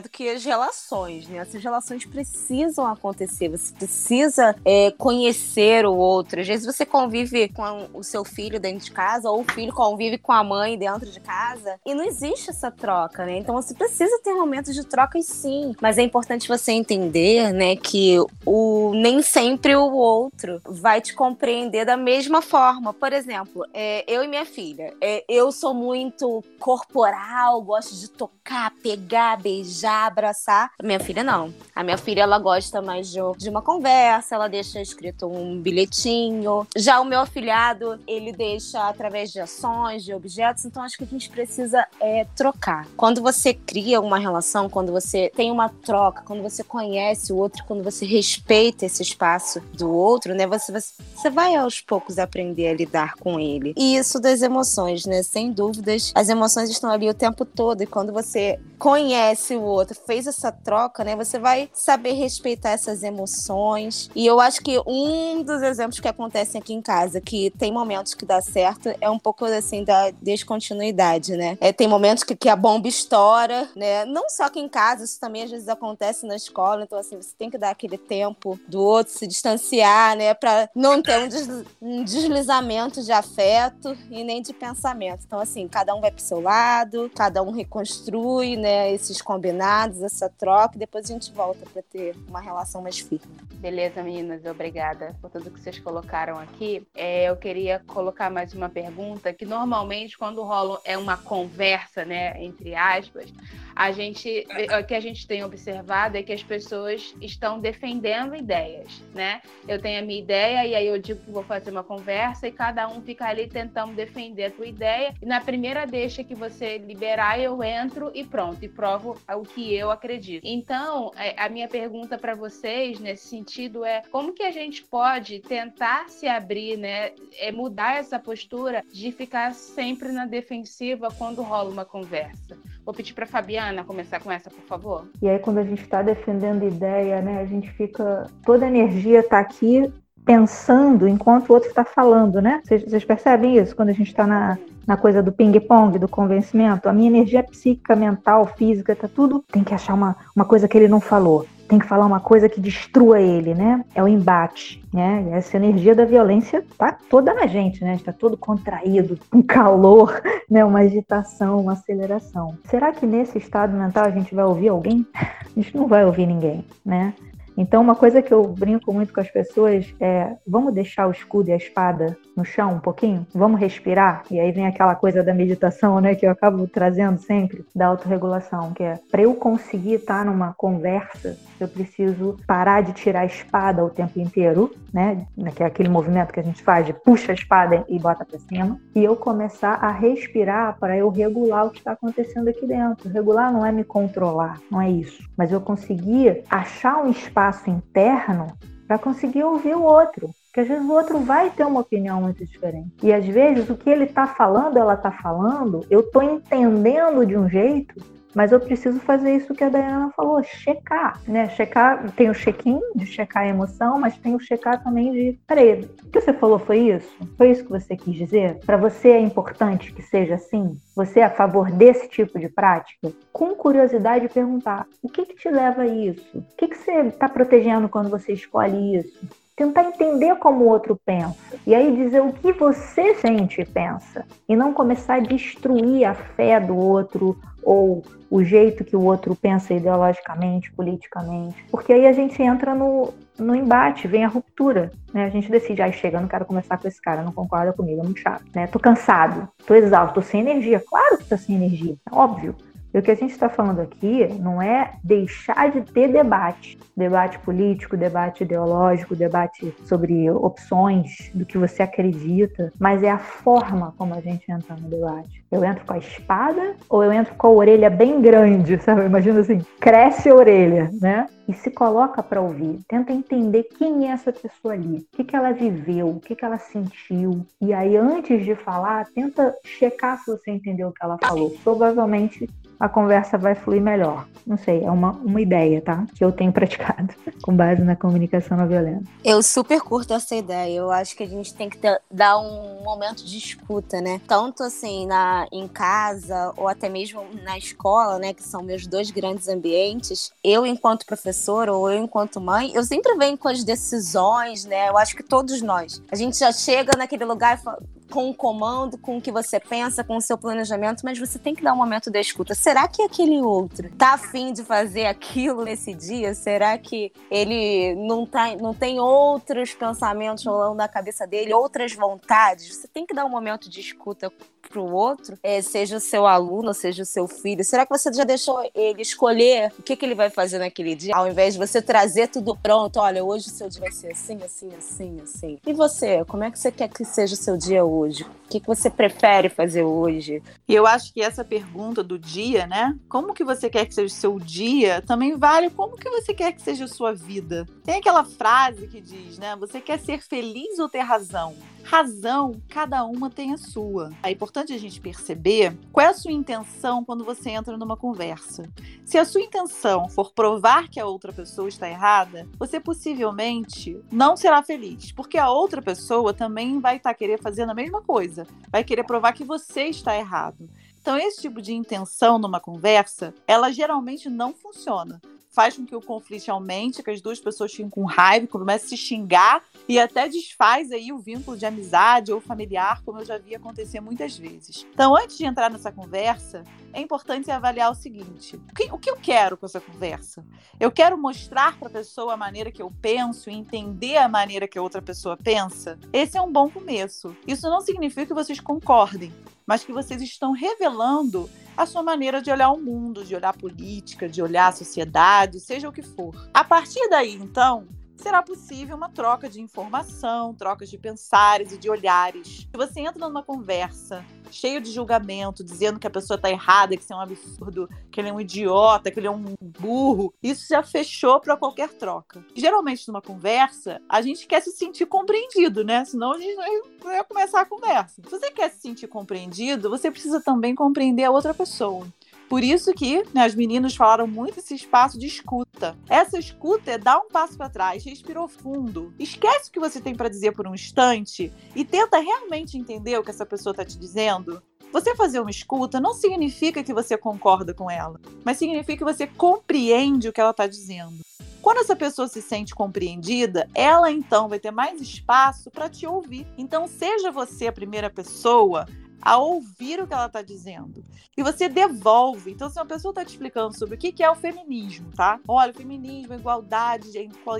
do 0.00 0.08
que 0.08 0.28
as 0.30 0.42
relações, 0.42 1.28
né? 1.28 1.38
Essas 1.38 1.62
relações 1.62 2.06
precisam 2.06 2.86
acontecer, 2.86 3.50
você 3.50 3.74
precisa 3.74 4.56
é, 4.64 4.90
conhecer 4.92 5.84
o 5.84 5.94
outro. 5.94 6.40
Às 6.40 6.46
vezes 6.46 6.64
você 6.64 6.86
convive 6.86 7.48
com 7.48 7.90
o 7.92 8.02
seu 8.02 8.24
filho 8.24 8.58
dentro 8.58 8.86
de 8.86 8.90
casa, 8.90 9.30
ou 9.30 9.42
o 9.42 9.52
filho 9.52 9.72
convive 9.72 10.16
com 10.16 10.32
a 10.32 10.42
mãe 10.42 10.78
dentro 10.78 11.10
de 11.10 11.20
casa, 11.20 11.78
e 11.84 11.94
não 11.94 12.04
existe 12.04 12.48
essa 12.48 12.70
troca, 12.70 13.26
né? 13.26 13.36
Então 13.36 13.54
você 13.54 13.74
precisa 13.74 14.18
ter 14.22 14.32
momentos 14.32 14.74
de 14.74 14.84
troca, 14.86 15.20
sim. 15.20 15.74
Mas 15.80 15.98
é 15.98 16.02
importante 16.02 16.48
você 16.48 16.69
entender, 16.72 17.52
né, 17.52 17.76
que 17.76 18.16
o, 18.44 18.92
nem 18.94 19.22
sempre 19.22 19.74
o 19.76 19.92
outro 19.92 20.60
vai 20.64 21.00
te 21.00 21.14
compreender 21.14 21.84
da 21.84 21.96
mesma 21.96 22.42
forma. 22.42 22.92
Por 22.92 23.12
exemplo, 23.12 23.64
é, 23.72 24.04
eu 24.06 24.22
e 24.22 24.28
minha 24.28 24.44
filha, 24.44 24.94
é, 25.00 25.24
eu 25.28 25.52
sou 25.52 25.74
muito 25.74 26.42
corporal, 26.58 27.60
gosto 27.62 27.94
de 27.94 28.08
tocar, 28.08 28.72
pegar, 28.82 29.40
beijar, 29.40 30.06
abraçar. 30.06 30.70
Minha 30.82 31.00
filha 31.00 31.22
não. 31.22 31.52
A 31.74 31.82
minha 31.82 31.98
filha 31.98 32.22
ela 32.22 32.38
gosta 32.38 32.82
mais 32.82 33.08
de, 33.08 33.20
de 33.36 33.48
uma 33.48 33.62
conversa, 33.62 34.34
ela 34.34 34.48
deixa 34.48 34.80
escrito 34.80 35.26
um 35.26 35.60
bilhetinho. 35.60 36.66
Já 36.76 37.00
o 37.00 37.04
meu 37.04 37.20
afilhado, 37.20 37.98
ele 38.06 38.32
deixa 38.32 38.88
através 38.88 39.30
de 39.30 39.40
ações, 39.40 40.04
de 40.04 40.14
objetos. 40.14 40.64
Então 40.64 40.82
acho 40.82 40.96
que 40.96 41.04
a 41.04 41.06
gente 41.06 41.30
precisa 41.30 41.86
é, 42.00 42.26
trocar. 42.36 42.86
Quando 42.96 43.22
você 43.22 43.54
cria 43.54 44.00
uma 44.00 44.18
relação, 44.18 44.68
quando 44.68 44.92
você 44.92 45.30
tem 45.34 45.50
uma 45.50 45.68
troca, 45.68 46.22
quando 46.24 46.42
você 46.42 46.59
conhece 46.64 47.32
o 47.32 47.36
outro, 47.36 47.64
quando 47.66 47.82
você 47.82 48.04
respeita 48.04 48.86
esse 48.86 49.02
espaço 49.02 49.60
do 49.72 49.90
outro, 49.92 50.34
né? 50.34 50.46
Você, 50.46 50.72
você 50.72 51.30
vai 51.30 51.54
aos 51.56 51.80
poucos 51.80 52.18
aprender 52.18 52.68
a 52.68 52.74
lidar 52.74 53.14
com 53.16 53.38
ele. 53.38 53.74
E 53.76 53.96
isso 53.96 54.20
das 54.20 54.42
emoções, 54.42 55.06
né? 55.06 55.22
Sem 55.22 55.52
dúvidas, 55.52 56.12
as 56.14 56.28
emoções 56.28 56.70
estão 56.70 56.90
ali 56.90 57.08
o 57.08 57.14
tempo 57.14 57.44
todo. 57.44 57.82
E 57.82 57.86
quando 57.86 58.12
você 58.12 58.58
conhece 58.78 59.54
o 59.54 59.62
outro, 59.62 59.96
fez 60.06 60.26
essa 60.26 60.50
troca, 60.50 61.04
né? 61.04 61.14
Você 61.16 61.38
vai 61.38 61.68
saber 61.72 62.12
respeitar 62.12 62.70
essas 62.70 63.02
emoções. 63.02 64.10
E 64.14 64.26
eu 64.26 64.40
acho 64.40 64.60
que 64.62 64.80
um 64.86 65.42
dos 65.42 65.62
exemplos 65.62 66.00
que 66.00 66.08
acontecem 66.08 66.60
aqui 66.60 66.72
em 66.72 66.80
casa, 66.80 67.20
que 67.20 67.50
tem 67.50 67.72
momentos 67.72 68.14
que 68.14 68.24
dá 68.24 68.40
certo, 68.40 68.94
é 69.00 69.10
um 69.10 69.18
pouco 69.18 69.44
assim 69.44 69.84
da 69.84 70.10
descontinuidade, 70.22 71.36
né? 71.36 71.58
É, 71.60 71.72
tem 71.72 71.86
momentos 71.86 72.24
que, 72.24 72.34
que 72.34 72.48
a 72.48 72.56
bomba 72.56 72.88
estoura, 72.88 73.68
né? 73.76 74.04
Não 74.04 74.28
só 74.30 74.44
aqui 74.44 74.60
em 74.60 74.68
casa, 74.68 75.04
isso 75.04 75.20
também 75.20 75.42
às 75.42 75.50
vezes 75.50 75.68
acontece 75.68 76.26
na 76.26 76.38
escola. 76.40 76.84
Então, 76.84 76.98
assim, 76.98 77.16
você 77.16 77.34
tem 77.36 77.50
que 77.50 77.58
dar 77.58 77.70
aquele 77.70 77.98
tempo 77.98 78.58
do 78.66 78.80
outro, 78.82 79.12
se 79.12 79.26
distanciar, 79.26 80.16
né? 80.16 80.34
Pra 80.34 80.68
não 80.74 81.02
ter 81.02 81.18
um, 81.18 81.28
desli 81.28 81.64
um 81.80 82.04
deslizamento 82.04 83.02
de 83.02 83.12
afeto 83.12 83.96
e 84.10 84.24
nem 84.24 84.42
de 84.42 84.52
pensamento. 84.52 85.24
Então, 85.26 85.40
assim, 85.40 85.68
cada 85.68 85.94
um 85.94 86.00
vai 86.00 86.10
pro 86.10 86.22
seu 86.22 86.40
lado, 86.40 87.10
cada 87.14 87.42
um 87.42 87.50
reconstrui, 87.50 88.56
né, 88.56 88.92
esses 88.92 89.20
combinados, 89.20 90.02
essa 90.02 90.28
troca, 90.28 90.76
e 90.76 90.78
depois 90.78 91.04
a 91.08 91.12
gente 91.12 91.32
volta 91.32 91.66
para 91.72 91.82
ter 91.82 92.16
uma 92.28 92.40
relação 92.40 92.82
mais 92.82 92.98
firme. 92.98 93.36
Beleza, 93.54 94.02
meninas, 94.02 94.44
obrigada 94.44 95.16
por 95.20 95.30
tudo 95.30 95.50
que 95.50 95.60
vocês 95.60 95.78
colocaram 95.78 96.38
aqui. 96.38 96.86
É, 96.94 97.28
eu 97.28 97.36
queria 97.36 97.82
colocar 97.86 98.30
mais 98.30 98.54
uma 98.54 98.68
pergunta, 98.68 99.32
que 99.32 99.44
normalmente 99.44 100.16
quando 100.16 100.42
rola 100.42 100.80
é 100.84 100.96
uma 100.96 101.16
conversa, 101.16 102.04
né, 102.04 102.42
entre 102.42 102.74
aspas, 102.74 103.32
a 103.74 103.92
gente, 103.92 104.46
o 104.78 104.86
que 104.86 104.94
a 104.94 105.00
gente 105.00 105.26
tem 105.26 105.44
observado 105.44 106.16
é 106.16 106.22
que 106.22 106.29
as 106.32 106.42
pessoas 106.42 107.14
estão 107.20 107.60
defendendo 107.60 108.34
ideias, 108.34 109.02
né? 109.14 109.40
Eu 109.66 109.80
tenho 109.80 110.00
a 110.00 110.02
minha 110.02 110.20
ideia 110.20 110.66
e 110.66 110.74
aí 110.74 110.86
eu 110.86 110.98
digo 110.98 111.20
que 111.20 111.30
vou 111.30 111.42
fazer 111.42 111.70
uma 111.70 111.84
conversa 111.84 112.46
e 112.46 112.52
cada 112.52 112.88
um 112.88 113.00
fica 113.00 113.26
ali 113.26 113.46
tentando 113.48 113.94
defender 113.94 114.46
a 114.46 114.50
tua 114.50 114.66
ideia 114.66 115.14
e 115.20 115.26
na 115.26 115.40
primeira 115.40 115.86
deixa 115.86 116.24
que 116.24 116.34
você 116.34 116.78
liberar 116.78 117.38
eu 117.40 117.62
entro 117.62 118.10
e 118.14 118.24
pronto, 118.24 118.64
e 118.64 118.68
provo 118.68 119.16
o 119.28 119.42
que 119.42 119.74
eu 119.74 119.90
acredito. 119.90 120.42
Então, 120.44 121.10
é, 121.16 121.34
a 121.40 121.48
minha 121.48 121.68
pergunta 121.68 122.18
para 122.18 122.34
vocês 122.34 122.98
nesse 122.98 123.28
sentido 123.28 123.84
é 123.84 124.02
como 124.10 124.32
que 124.32 124.42
a 124.42 124.50
gente 124.50 124.82
pode 124.84 125.40
tentar 125.40 126.08
se 126.08 126.26
abrir, 126.26 126.76
né? 126.76 127.12
É 127.38 127.52
mudar 127.52 127.96
essa 127.96 128.18
postura 128.18 128.84
de 128.92 129.12
ficar 129.12 129.54
sempre 129.54 130.12
na 130.12 130.26
defensiva 130.26 131.08
quando 131.16 131.42
rola 131.42 131.70
uma 131.70 131.84
conversa. 131.84 132.58
Vou 132.84 132.94
pedir 132.94 133.14
para 133.14 133.26
Fabiana 133.26 133.84
começar 133.84 134.20
com 134.20 134.32
essa, 134.32 134.50
por 134.50 134.62
favor. 134.62 135.08
E 135.20 135.28
aí, 135.28 135.38
quando 135.38 135.58
a 135.58 135.64
gente 135.64 135.82
está 135.82 136.02
defendendo 136.02 136.66
ideia, 136.66 137.20
né, 137.20 137.40
a 137.40 137.44
gente 137.44 137.70
fica. 137.72 138.26
Toda 138.44 138.64
a 138.64 138.68
energia 138.68 139.20
está 139.20 139.38
aqui 139.38 139.92
pensando 140.24 141.08
enquanto 141.08 141.50
o 141.50 141.54
outro 141.54 141.68
está 141.68 141.84
falando, 141.84 142.40
né? 142.40 142.60
Vocês, 142.64 143.04
percebem 143.04 143.56
isso 143.56 143.74
quando 143.74 143.90
a 143.90 143.94
gente 143.94 144.08
está 144.08 144.26
na, 144.26 144.58
na 144.86 144.96
coisa 144.96 145.22
do 145.22 145.32
ping-pong, 145.32 145.98
do 145.98 146.08
convencimento? 146.08 146.88
A 146.88 146.92
minha 146.92 147.08
energia 147.08 147.42
psíquica, 147.42 147.96
mental, 147.96 148.46
física, 148.56 148.94
tá 148.94 149.08
tudo. 149.08 149.44
Tem 149.50 149.64
que 149.64 149.74
achar 149.74 149.94
uma, 149.94 150.16
uma 150.34 150.44
coisa 150.44 150.68
que 150.68 150.76
ele 150.76 150.88
não 150.88 151.00
falou 151.00 151.46
tem 151.70 151.78
que 151.78 151.86
falar 151.86 152.04
uma 152.04 152.18
coisa 152.18 152.48
que 152.48 152.60
destrua 152.60 153.20
ele, 153.20 153.54
né? 153.54 153.84
É 153.94 154.02
o 154.02 154.08
embate, 154.08 154.82
né? 154.92 155.28
Essa 155.30 155.56
energia 155.56 155.94
da 155.94 156.04
violência 156.04 156.64
tá 156.76 156.98
toda 157.08 157.32
na 157.32 157.46
gente, 157.46 157.84
né? 157.84 157.94
Está 157.94 158.12
todo 158.12 158.36
contraído, 158.36 159.16
um 159.32 159.40
calor, 159.40 160.20
né? 160.50 160.64
Uma 160.64 160.80
agitação, 160.80 161.60
uma 161.60 161.74
aceleração. 161.74 162.58
Será 162.64 162.90
que 162.90 163.06
nesse 163.06 163.38
estado 163.38 163.72
mental 163.72 164.04
a 164.04 164.10
gente 164.10 164.34
vai 164.34 164.44
ouvir 164.44 164.66
alguém? 164.66 165.06
A 165.14 165.60
gente 165.60 165.76
não 165.76 165.86
vai 165.86 166.04
ouvir 166.04 166.26
ninguém, 166.26 166.64
né? 166.84 167.14
Então, 167.60 167.82
uma 167.82 167.94
coisa 167.94 168.22
que 168.22 168.32
eu 168.32 168.42
brinco 168.42 168.90
muito 168.90 169.12
com 169.12 169.20
as 169.20 169.30
pessoas 169.30 169.94
é: 170.00 170.34
vamos 170.46 170.72
deixar 170.72 171.06
o 171.06 171.10
escudo 171.10 171.50
e 171.50 171.52
a 171.52 171.56
espada 171.56 172.16
no 172.34 172.42
chão 172.42 172.72
um 172.72 172.80
pouquinho? 172.80 173.26
Vamos 173.34 173.60
respirar? 173.60 174.22
E 174.30 174.40
aí 174.40 174.50
vem 174.50 174.66
aquela 174.66 174.94
coisa 174.94 175.22
da 175.22 175.34
meditação, 175.34 176.00
né, 176.00 176.14
que 176.14 176.24
eu 176.24 176.30
acabo 176.30 176.66
trazendo 176.66 177.18
sempre, 177.18 177.62
da 177.76 177.88
autorregulação, 177.88 178.72
que 178.72 178.82
é 178.82 178.98
para 179.10 179.20
eu 179.20 179.34
conseguir 179.34 179.96
estar 179.96 180.24
numa 180.24 180.54
conversa, 180.54 181.36
eu 181.60 181.68
preciso 181.68 182.38
parar 182.46 182.80
de 182.80 182.94
tirar 182.94 183.20
a 183.20 183.26
espada 183.26 183.84
o 183.84 183.90
tempo 183.90 184.18
inteiro, 184.18 184.72
né, 184.90 185.26
que 185.54 185.62
é 185.62 185.66
aquele 185.66 185.90
movimento 185.90 186.32
que 186.32 186.40
a 186.40 186.42
gente 186.42 186.62
faz 186.62 186.86
de 186.86 186.94
puxa 186.94 187.32
a 187.32 187.34
espada 187.34 187.84
e 187.90 187.98
bota 187.98 188.24
para 188.24 188.38
cima, 188.38 188.80
e 188.94 189.04
eu 189.04 189.14
começar 189.14 189.74
a 189.74 189.90
respirar 189.90 190.78
para 190.80 190.96
eu 190.96 191.10
regular 191.10 191.66
o 191.66 191.70
que 191.70 191.78
está 191.78 191.92
acontecendo 191.92 192.48
aqui 192.48 192.66
dentro. 192.66 193.10
Regular 193.10 193.52
não 193.52 193.66
é 193.66 193.70
me 193.70 193.84
controlar, 193.84 194.58
não 194.70 194.80
é 194.80 194.88
isso, 194.88 195.22
mas 195.36 195.52
eu 195.52 195.60
conseguir 195.60 196.42
achar 196.48 196.96
um 197.04 197.10
espaço 197.10 197.49
interno 197.70 198.46
para 198.86 198.98
conseguir 198.98 199.44
ouvir 199.44 199.74
o 199.74 199.82
outro. 199.82 200.30
Porque 200.46 200.60
às 200.60 200.68
vezes 200.68 200.84
o 200.84 200.92
outro 200.92 201.20
vai 201.20 201.48
ter 201.50 201.64
uma 201.64 201.80
opinião 201.80 202.20
muito 202.20 202.44
diferente. 202.44 202.90
E 203.02 203.12
às 203.12 203.24
vezes 203.24 203.70
o 203.70 203.76
que 203.76 203.88
ele 203.88 204.04
está 204.04 204.26
falando, 204.26 204.76
ela 204.76 204.94
está 204.94 205.12
falando, 205.12 205.86
eu 205.88 206.00
estou 206.00 206.22
entendendo 206.22 207.24
de 207.24 207.36
um 207.36 207.48
jeito 207.48 207.94
mas 208.34 208.52
eu 208.52 208.60
preciso 208.60 209.00
fazer 209.00 209.36
isso 209.36 209.54
que 209.54 209.64
a 209.64 209.68
Dayana 209.68 210.12
falou, 210.16 210.42
checar, 210.42 211.20
né? 211.26 211.48
Checar, 211.50 212.10
tem 212.12 212.30
o 212.30 212.34
check-in 212.34 212.80
de 212.94 213.06
checar 213.06 213.44
a 213.44 213.48
emoção, 213.48 213.98
mas 213.98 214.16
tem 214.18 214.34
o 214.34 214.40
checar 214.40 214.82
também 214.82 215.12
de, 215.12 215.38
peraí, 215.46 215.88
o 216.02 216.10
que 216.10 216.20
você 216.20 216.32
falou 216.32 216.58
foi 216.58 216.78
isso? 216.78 217.08
Foi 217.36 217.50
isso 217.50 217.64
que 217.64 217.70
você 217.70 217.96
quis 217.96 218.14
dizer? 218.14 218.58
Para 218.64 218.76
você 218.76 219.10
é 219.10 219.20
importante 219.20 219.92
que 219.92 220.02
seja 220.02 220.34
assim? 220.34 220.78
Você 220.94 221.20
é 221.20 221.24
a 221.24 221.30
favor 221.30 221.70
desse 221.70 222.08
tipo 222.08 222.38
de 222.38 222.48
prática? 222.48 223.12
Com 223.32 223.54
curiosidade 223.54 224.28
perguntar, 224.28 224.86
o 225.02 225.08
que 225.08 225.26
que 225.26 225.34
te 225.34 225.48
leva 225.48 225.82
a 225.82 225.86
isso? 225.86 226.24
O 226.34 226.56
que 226.56 226.68
que 226.68 226.76
você 226.76 226.92
está 227.02 227.28
protegendo 227.28 227.88
quando 227.88 228.10
você 228.10 228.32
escolhe 228.32 228.96
isso? 228.96 229.28
Tentar 229.56 229.84
entender 229.84 230.36
como 230.36 230.64
o 230.64 230.68
outro 230.68 230.98
pensa 231.04 231.36
e 231.66 231.74
aí 231.74 231.94
dizer 231.94 232.22
o 232.22 232.32
que 232.32 232.52
você 232.52 233.14
sente 233.14 233.60
e 233.60 233.64
pensa 233.64 234.24
e 234.48 234.56
não 234.56 234.72
começar 234.72 235.16
a 235.16 235.20
destruir 235.20 236.04
a 236.04 236.14
fé 236.14 236.58
do 236.58 236.76
outro 236.76 237.36
ou 237.62 238.02
o 238.30 238.42
jeito 238.42 238.84
que 238.84 238.96
o 238.96 239.02
outro 239.02 239.34
pensa 239.34 239.74
ideologicamente, 239.74 240.72
politicamente, 240.72 241.62
porque 241.70 241.92
aí 241.92 242.06
a 242.06 242.12
gente 242.12 242.40
entra 242.40 242.74
no, 242.74 243.12
no 243.38 243.54
embate, 243.54 244.06
vem 244.06 244.24
a 244.24 244.28
ruptura, 244.28 244.92
né? 245.12 245.24
A 245.24 245.28
gente 245.28 245.50
decide, 245.50 245.82
aí 245.82 245.92
chega, 245.92 246.20
não 246.20 246.28
quero 246.28 246.44
conversar 246.44 246.78
com 246.78 246.86
esse 246.86 247.00
cara, 247.00 247.22
não 247.22 247.32
concorda 247.32 247.72
comigo, 247.72 248.00
é 248.00 248.04
muito 248.04 248.20
chato, 248.20 248.44
né? 248.54 248.66
Tô 248.66 248.78
cansado, 248.78 249.48
tô 249.66 249.74
exausto, 249.74 250.14
tô 250.14 250.22
sem 250.22 250.40
energia. 250.40 250.82
Claro 250.88 251.18
que 251.18 251.24
tô 251.24 251.36
sem 251.36 251.56
energia, 251.56 251.96
é 252.10 252.14
óbvio. 252.14 252.54
E 252.92 252.98
o 252.98 253.02
que 253.02 253.10
a 253.10 253.14
gente 253.14 253.30
está 253.30 253.48
falando 253.48 253.80
aqui 253.80 254.26
não 254.40 254.60
é 254.60 254.94
deixar 255.02 255.70
de 255.70 255.80
ter 255.82 256.08
debate, 256.08 256.78
debate 256.96 257.38
político, 257.38 257.96
debate 257.96 258.42
ideológico, 258.42 259.14
debate 259.14 259.74
sobre 259.84 260.28
opções 260.30 261.30
do 261.32 261.46
que 261.46 261.56
você 261.56 261.82
acredita, 261.82 262.72
mas 262.78 263.02
é 263.02 263.10
a 263.10 263.18
forma 263.18 263.94
como 263.96 264.14
a 264.14 264.20
gente 264.20 264.50
entra 264.50 264.74
no 264.74 264.88
debate. 264.88 265.44
Eu 265.50 265.64
entro 265.64 265.84
com 265.84 265.94
a 265.94 265.98
espada 265.98 266.74
ou 266.88 267.02
eu 267.04 267.12
entro 267.12 267.34
com 267.34 267.46
a 267.46 267.50
orelha 267.50 267.90
bem 267.90 268.20
grande, 268.20 268.78
sabe? 268.82 269.04
Imagina 269.04 269.40
assim, 269.40 269.60
cresce 269.80 270.28
a 270.28 270.34
orelha, 270.34 270.90
né? 271.00 271.26
E 271.48 271.52
se 271.52 271.70
coloca 271.70 272.22
para 272.22 272.40
ouvir, 272.40 272.78
tenta 272.86 273.12
entender 273.12 273.64
quem 273.76 274.08
é 274.08 274.12
essa 274.12 274.32
pessoa 274.32 274.74
ali, 274.74 274.98
o 274.98 275.16
que, 275.16 275.24
que 275.24 275.34
ela 275.34 275.50
viveu, 275.50 276.08
o 276.08 276.20
que, 276.20 276.36
que 276.36 276.44
ela 276.44 276.58
sentiu. 276.58 277.44
E 277.60 277.72
aí, 277.72 277.96
antes 277.96 278.44
de 278.44 278.54
falar, 278.54 279.06
tenta 279.12 279.52
checar 279.64 280.18
se 280.18 280.30
você 280.30 280.52
entendeu 280.52 280.88
o 280.88 280.92
que 280.92 281.04
ela 281.04 281.18
falou. 281.20 281.50
Provavelmente 281.64 282.48
a 282.80 282.88
conversa 282.88 283.36
vai 283.36 283.54
fluir 283.54 283.82
melhor. 283.82 284.26
Não 284.46 284.56
sei, 284.56 284.82
é 284.82 284.90
uma, 284.90 285.12
uma 285.12 285.40
ideia, 285.40 285.82
tá? 285.82 286.06
Que 286.14 286.24
eu 286.24 286.32
tenho 286.32 286.50
praticado 286.50 287.14
com 287.42 287.54
base 287.54 287.82
na 287.82 287.94
comunicação 287.94 288.56
não 288.56 288.66
violenta. 288.66 289.04
Eu 289.22 289.42
super 289.42 289.82
curto 289.82 290.14
essa 290.14 290.34
ideia. 290.34 290.78
Eu 290.78 290.90
acho 290.90 291.14
que 291.14 291.22
a 291.22 291.28
gente 291.28 291.54
tem 291.54 291.68
que 291.68 291.76
ter, 291.76 292.00
dar 292.10 292.38
um 292.38 292.82
momento 292.82 293.22
de 293.22 293.36
escuta, 293.36 294.00
né? 294.00 294.18
Tanto 294.26 294.62
assim 294.62 295.06
na, 295.06 295.46
em 295.52 295.68
casa 295.68 296.54
ou 296.56 296.66
até 296.66 296.88
mesmo 296.88 297.22
na 297.44 297.58
escola, 297.58 298.18
né? 298.18 298.32
Que 298.32 298.42
são 298.42 298.62
meus 298.62 298.86
dois 298.86 299.10
grandes 299.10 299.46
ambientes. 299.46 300.32
Eu, 300.42 300.64
enquanto 300.64 301.04
professora 301.04 301.72
ou 301.72 301.90
eu, 301.90 302.02
enquanto 302.02 302.40
mãe, 302.40 302.72
eu 302.74 302.82
sempre 302.82 303.14
venho 303.16 303.36
com 303.36 303.48
as 303.48 303.62
decisões, 303.62 304.64
né? 304.64 304.88
Eu 304.88 304.96
acho 304.96 305.14
que 305.14 305.22
todos 305.22 305.60
nós. 305.60 306.02
A 306.10 306.16
gente 306.16 306.38
já 306.38 306.50
chega 306.50 306.96
naquele 306.96 307.26
lugar 307.26 307.58
e 307.58 307.62
fala 307.62 307.78
com 308.10 308.28
o 308.28 308.34
comando, 308.34 308.98
com 308.98 309.16
o 309.16 309.20
que 309.20 309.30
você 309.30 309.60
pensa, 309.60 310.04
com 310.04 310.16
o 310.16 310.20
seu 310.20 310.36
planejamento, 310.36 311.02
mas 311.04 311.18
você 311.18 311.38
tem 311.38 311.54
que 311.54 311.62
dar 311.62 311.72
um 311.72 311.76
momento 311.76 312.10
da 312.10 312.20
escuta. 312.20 312.54
Será 312.54 312.86
que 312.88 313.02
aquele 313.02 313.40
outro 313.40 313.90
tá 313.96 314.14
afim 314.14 314.52
de 314.52 314.64
fazer 314.64 315.06
aquilo 315.06 315.64
nesse 315.64 315.94
dia? 315.94 316.34
Será 316.34 316.76
que 316.76 317.12
ele 317.30 317.94
não, 317.94 318.26
tá, 318.26 318.56
não 318.56 318.74
tem 318.74 318.98
outros 318.98 319.72
pensamentos 319.72 320.44
rolando 320.44 320.74
na 320.74 320.88
cabeça 320.88 321.26
dele, 321.26 321.54
outras 321.54 321.94
vontades? 321.94 322.68
Você 322.74 322.88
tem 322.88 323.06
que 323.06 323.14
dar 323.14 323.24
um 323.24 323.30
momento 323.30 323.70
de 323.70 323.80
escuta 323.80 324.30
para 324.68 324.80
o 324.80 324.92
outro, 324.92 325.38
é, 325.42 325.60
seja 325.62 325.96
o 325.96 326.00
seu 326.00 326.26
aluno, 326.26 326.72
seja 326.74 327.02
o 327.02 327.06
seu 327.06 327.26
filho. 327.26 327.64
Será 327.64 327.84
que 327.84 327.96
você 327.96 328.12
já 328.12 328.24
deixou 328.24 328.62
ele 328.74 329.02
escolher 329.02 329.72
o 329.78 329.82
que, 329.82 329.96
que 329.96 330.04
ele 330.04 330.14
vai 330.14 330.30
fazer 330.30 330.58
naquele 330.58 330.94
dia, 330.94 331.14
ao 331.14 331.28
invés 331.28 331.54
de 331.54 331.58
você 331.58 331.80
trazer 331.82 332.28
tudo 332.28 332.56
pronto? 332.56 332.98
Olha, 332.98 333.24
hoje 333.24 333.48
o 333.48 333.50
seu 333.50 333.68
dia 333.68 333.80
vai 333.80 333.92
ser 333.92 334.12
assim, 334.12 334.38
assim, 334.42 334.70
assim, 334.76 335.20
assim. 335.22 335.58
E 335.66 335.72
você, 335.72 336.24
como 336.26 336.44
é 336.44 336.50
que 336.50 336.58
você 336.58 336.70
quer 336.70 336.88
que 336.88 337.04
seja 337.04 337.34
o 337.34 337.38
seu 337.38 337.56
dia 337.56 337.84
hoje? 337.84 338.22
O 338.22 338.48
que, 338.50 338.60
que 338.60 338.66
você 338.66 338.90
prefere 338.90 339.48
fazer 339.48 339.82
hoje? 339.82 340.42
E 340.68 340.74
eu 340.74 340.86
acho 340.86 341.12
que 341.12 341.22
essa 341.22 341.44
pergunta 341.44 342.02
do 342.02 342.18
dia, 342.18 342.66
né? 342.66 342.96
Como 343.08 343.34
que 343.34 343.44
você 343.44 343.70
quer 343.70 343.86
que 343.86 343.94
seja 343.94 344.12
o 344.12 344.18
seu 344.18 344.38
dia, 344.40 345.02
também 345.02 345.36
vale 345.36 345.70
como 345.70 345.96
que 345.96 346.10
você 346.10 346.34
quer 346.34 346.52
que 346.52 346.62
seja 346.62 346.84
a 346.84 346.88
sua 346.88 347.12
vida. 347.12 347.66
Tem 347.84 347.98
aquela 347.98 348.24
frase 348.24 348.86
que 348.86 349.00
diz, 349.00 349.38
né? 349.38 349.56
Você 349.56 349.80
quer 349.80 349.98
ser 349.98 350.20
feliz 350.20 350.78
ou 350.78 350.88
ter 350.88 351.00
razão? 351.00 351.54
Razão, 351.82 352.60
cada 352.68 353.04
uma 353.04 353.30
tem 353.30 353.52
a 353.52 353.58
sua. 353.58 354.12
É 354.22 354.30
importante 354.50 354.72
a 354.72 354.78
gente 354.78 355.00
perceber 355.00 355.78
qual 355.92 356.04
é 356.04 356.10
a 356.10 356.14
sua 356.14 356.32
intenção 356.32 357.04
quando 357.04 357.24
você 357.24 357.50
entra 357.50 357.78
numa 357.78 357.96
conversa. 357.96 358.68
Se 359.04 359.16
a 359.16 359.24
sua 359.24 359.40
intenção 359.40 360.08
for 360.08 360.32
provar 360.32 360.88
que 360.88 360.98
a 360.98 361.06
outra 361.06 361.32
pessoa 361.32 361.68
está 361.68 361.88
errada, 361.88 362.48
você 362.58 362.80
possivelmente 362.80 364.02
não 364.10 364.36
será 364.36 364.60
feliz, 364.60 365.12
porque 365.12 365.38
a 365.38 365.48
outra 365.48 365.80
pessoa 365.80 366.34
também 366.34 366.80
vai 366.80 366.96
estar 366.96 367.10
tá 367.10 367.14
querer 367.14 367.40
fazer 367.40 367.62
a 367.62 367.72
mesma 367.72 368.02
coisa, 368.02 368.44
vai 368.72 368.82
querer 368.82 369.04
provar 369.04 369.34
que 369.34 369.44
você 369.44 369.84
está 369.84 370.16
errado. 370.16 370.68
Então, 371.00 371.16
esse 371.16 371.40
tipo 371.40 371.62
de 371.62 371.72
intenção 371.72 372.36
numa 372.36 372.58
conversa, 372.58 373.32
ela 373.46 373.70
geralmente 373.70 374.28
não 374.28 374.52
funciona 374.52 375.20
faz 375.50 375.76
com 375.76 375.84
que 375.84 375.94
o 375.94 376.00
conflito 376.00 376.48
aumente, 376.48 377.02
que 377.02 377.10
as 377.10 377.20
duas 377.20 377.40
pessoas 377.40 377.72
fiquem 377.72 377.90
com 377.90 378.04
raiva, 378.04 378.46
comecem 378.46 378.86
a 378.86 378.88
se 378.88 378.96
xingar 378.96 379.62
e 379.88 379.98
até 379.98 380.28
desfaz 380.28 380.92
aí 380.92 381.12
o 381.12 381.18
vínculo 381.18 381.56
de 381.56 381.66
amizade 381.66 382.32
ou 382.32 382.40
familiar, 382.40 383.02
como 383.04 383.18
eu 383.18 383.24
já 383.24 383.36
vi 383.36 383.54
acontecer 383.54 384.00
muitas 384.00 384.36
vezes. 384.36 384.86
Então, 384.92 385.16
antes 385.16 385.36
de 385.36 385.44
entrar 385.44 385.70
nessa 385.70 385.90
conversa, 385.90 386.64
é 386.92 387.00
importante 387.00 387.50
avaliar 387.50 387.90
o 387.90 387.94
seguinte: 387.94 388.56
o 388.56 388.74
que, 388.74 388.92
o 388.92 388.98
que 388.98 389.10
eu 389.10 389.16
quero 389.16 389.56
com 389.56 389.66
essa 389.66 389.80
conversa? 389.80 390.44
Eu 390.78 390.90
quero 390.90 391.18
mostrar 391.18 391.76
para 391.78 391.88
a 391.88 391.92
pessoa 391.92 392.34
a 392.34 392.36
maneira 392.36 392.70
que 392.70 392.82
eu 392.82 392.92
penso 393.02 393.50
e 393.50 393.54
entender 393.54 394.16
a 394.16 394.28
maneira 394.28 394.68
que 394.68 394.78
a 394.78 394.82
outra 394.82 395.02
pessoa 395.02 395.36
pensa? 395.36 395.98
Esse 396.12 396.38
é 396.38 396.42
um 396.42 396.52
bom 396.52 396.70
começo. 396.70 397.36
Isso 397.46 397.68
não 397.68 397.80
significa 397.80 398.26
que 398.26 398.34
vocês 398.34 398.60
concordem, 398.60 399.32
mas 399.66 399.84
que 399.84 399.92
vocês 399.92 400.22
estão 400.22 400.52
revelando 400.52 401.48
a 401.76 401.86
sua 401.86 402.02
maneira 402.02 402.42
de 402.42 402.50
olhar 402.50 402.70
o 402.70 402.78
mundo, 402.78 403.24
de 403.24 403.34
olhar 403.34 403.50
a 403.50 403.54
política, 403.54 404.28
de 404.28 404.42
olhar 404.42 404.68
a 404.68 404.72
sociedade, 404.72 405.39
seja 405.60 405.88
o 405.88 405.92
que 405.92 406.02
for. 406.02 406.34
A 406.52 406.64
partir 406.64 407.08
daí, 407.08 407.34
então, 407.34 407.86
será 408.20 408.42
possível 408.42 408.96
uma 408.96 409.08
troca 409.08 409.48
de 409.48 409.60
informação, 409.60 410.54
trocas 410.54 410.90
de 410.90 410.98
pensares 410.98 411.72
e 411.72 411.78
de 411.78 411.88
olhares. 411.88 412.68
Se 412.70 412.76
você 412.76 413.00
entra 413.00 413.26
numa 413.26 413.42
conversa 413.42 414.24
cheio 414.50 414.80
de 414.80 414.90
julgamento, 414.90 415.64
dizendo 415.64 415.98
que 415.98 416.06
a 416.06 416.10
pessoa 416.10 416.36
está 416.36 416.50
errada, 416.50 416.96
que 416.96 417.02
isso 417.02 417.12
é 417.12 417.16
um 417.16 417.20
absurdo, 417.20 417.88
que 418.10 418.20
ele 418.20 418.28
é 418.28 418.32
um 418.32 418.40
idiota, 418.40 419.10
que 419.10 419.18
ele 419.18 419.26
é 419.26 419.30
um 419.30 419.54
burro, 419.60 420.34
isso 420.42 420.66
já 420.68 420.82
fechou 420.82 421.40
para 421.40 421.56
qualquer 421.56 421.88
troca. 421.90 422.44
Geralmente, 422.54 423.06
numa 423.08 423.22
conversa, 423.22 424.00
a 424.08 424.20
gente 424.20 424.46
quer 424.46 424.60
se 424.60 424.72
sentir 424.72 425.06
compreendido, 425.06 425.84
né? 425.84 426.04
Senão 426.04 426.32
a 426.32 426.38
gente 426.38 426.54
não 426.54 427.12
ia 427.12 427.24
começar 427.24 427.60
a 427.60 427.66
conversa. 427.66 428.20
Se 428.22 428.30
você 428.30 428.50
quer 428.50 428.70
se 428.70 428.80
sentir 428.80 429.06
compreendido, 429.06 429.88
você 429.88 430.10
precisa 430.10 430.40
também 430.40 430.74
compreender 430.74 431.24
a 431.24 431.30
outra 431.30 431.54
pessoa. 431.54 432.06
Por 432.50 432.64
isso 432.64 432.92
que 432.92 433.22
né, 433.32 433.44
as 433.44 433.54
meninas 433.54 433.94
falaram 433.94 434.26
muito 434.26 434.58
esse 434.58 434.74
espaço 434.74 435.16
de 435.16 435.28
escuta. 435.28 435.96
Essa 436.08 436.36
escuta 436.36 436.90
é 436.90 436.98
dar 436.98 437.18
um 437.18 437.28
passo 437.28 437.56
para 437.56 437.70
trás, 437.70 438.04
respirou 438.04 438.48
fundo, 438.48 439.14
esquece 439.20 439.68
o 439.68 439.72
que 439.72 439.78
você 439.78 440.00
tem 440.00 440.16
para 440.16 440.28
dizer 440.28 440.50
por 440.50 440.66
um 440.66 440.74
instante 440.74 441.52
e 441.76 441.84
tenta 441.84 442.18
realmente 442.18 442.76
entender 442.76 443.16
o 443.16 443.22
que 443.22 443.30
essa 443.30 443.46
pessoa 443.46 443.70
está 443.70 443.84
te 443.84 443.96
dizendo. 443.96 444.60
Você 444.92 445.14
fazer 445.14 445.38
uma 445.38 445.48
escuta 445.52 446.00
não 446.00 446.12
significa 446.12 446.82
que 446.82 446.92
você 446.92 447.16
concorda 447.16 447.72
com 447.72 447.88
ela, 447.88 448.20
mas 448.44 448.58
significa 448.58 448.96
que 448.96 449.12
você 449.12 449.28
compreende 449.28 450.28
o 450.28 450.32
que 450.32 450.40
ela 450.40 450.50
está 450.50 450.66
dizendo. 450.66 451.20
Quando 451.62 451.78
essa 451.78 451.94
pessoa 451.94 452.26
se 452.26 452.42
sente 452.42 452.74
compreendida, 452.74 453.68
ela 453.74 454.10
então 454.10 454.48
vai 454.48 454.58
ter 454.58 454.72
mais 454.72 455.00
espaço 455.00 455.70
para 455.70 455.88
te 455.88 456.04
ouvir. 456.04 456.46
Então, 456.58 456.88
seja 456.88 457.30
você 457.30 457.68
a 457.68 457.72
primeira 457.72 458.10
pessoa 458.10 458.86
a 459.20 459.36
ouvir 459.38 460.00
o 460.00 460.06
que 460.06 460.14
ela 460.14 460.26
está 460.26 460.42
dizendo. 460.42 461.04
E 461.36 461.42
você 461.42 461.68
devolve. 461.68 462.50
Então, 462.52 462.68
se 462.68 462.78
uma 462.78 462.86
pessoa 462.86 463.12
está 463.12 463.24
te 463.24 463.30
explicando 463.30 463.76
sobre 463.76 463.94
o 463.94 463.98
que 463.98 464.22
é 464.22 464.30
o 464.30 464.34
feminismo, 464.34 465.10
tá? 465.14 465.40
Olha, 465.46 465.72
feminismo, 465.72 466.34
igualdade, 466.34 467.10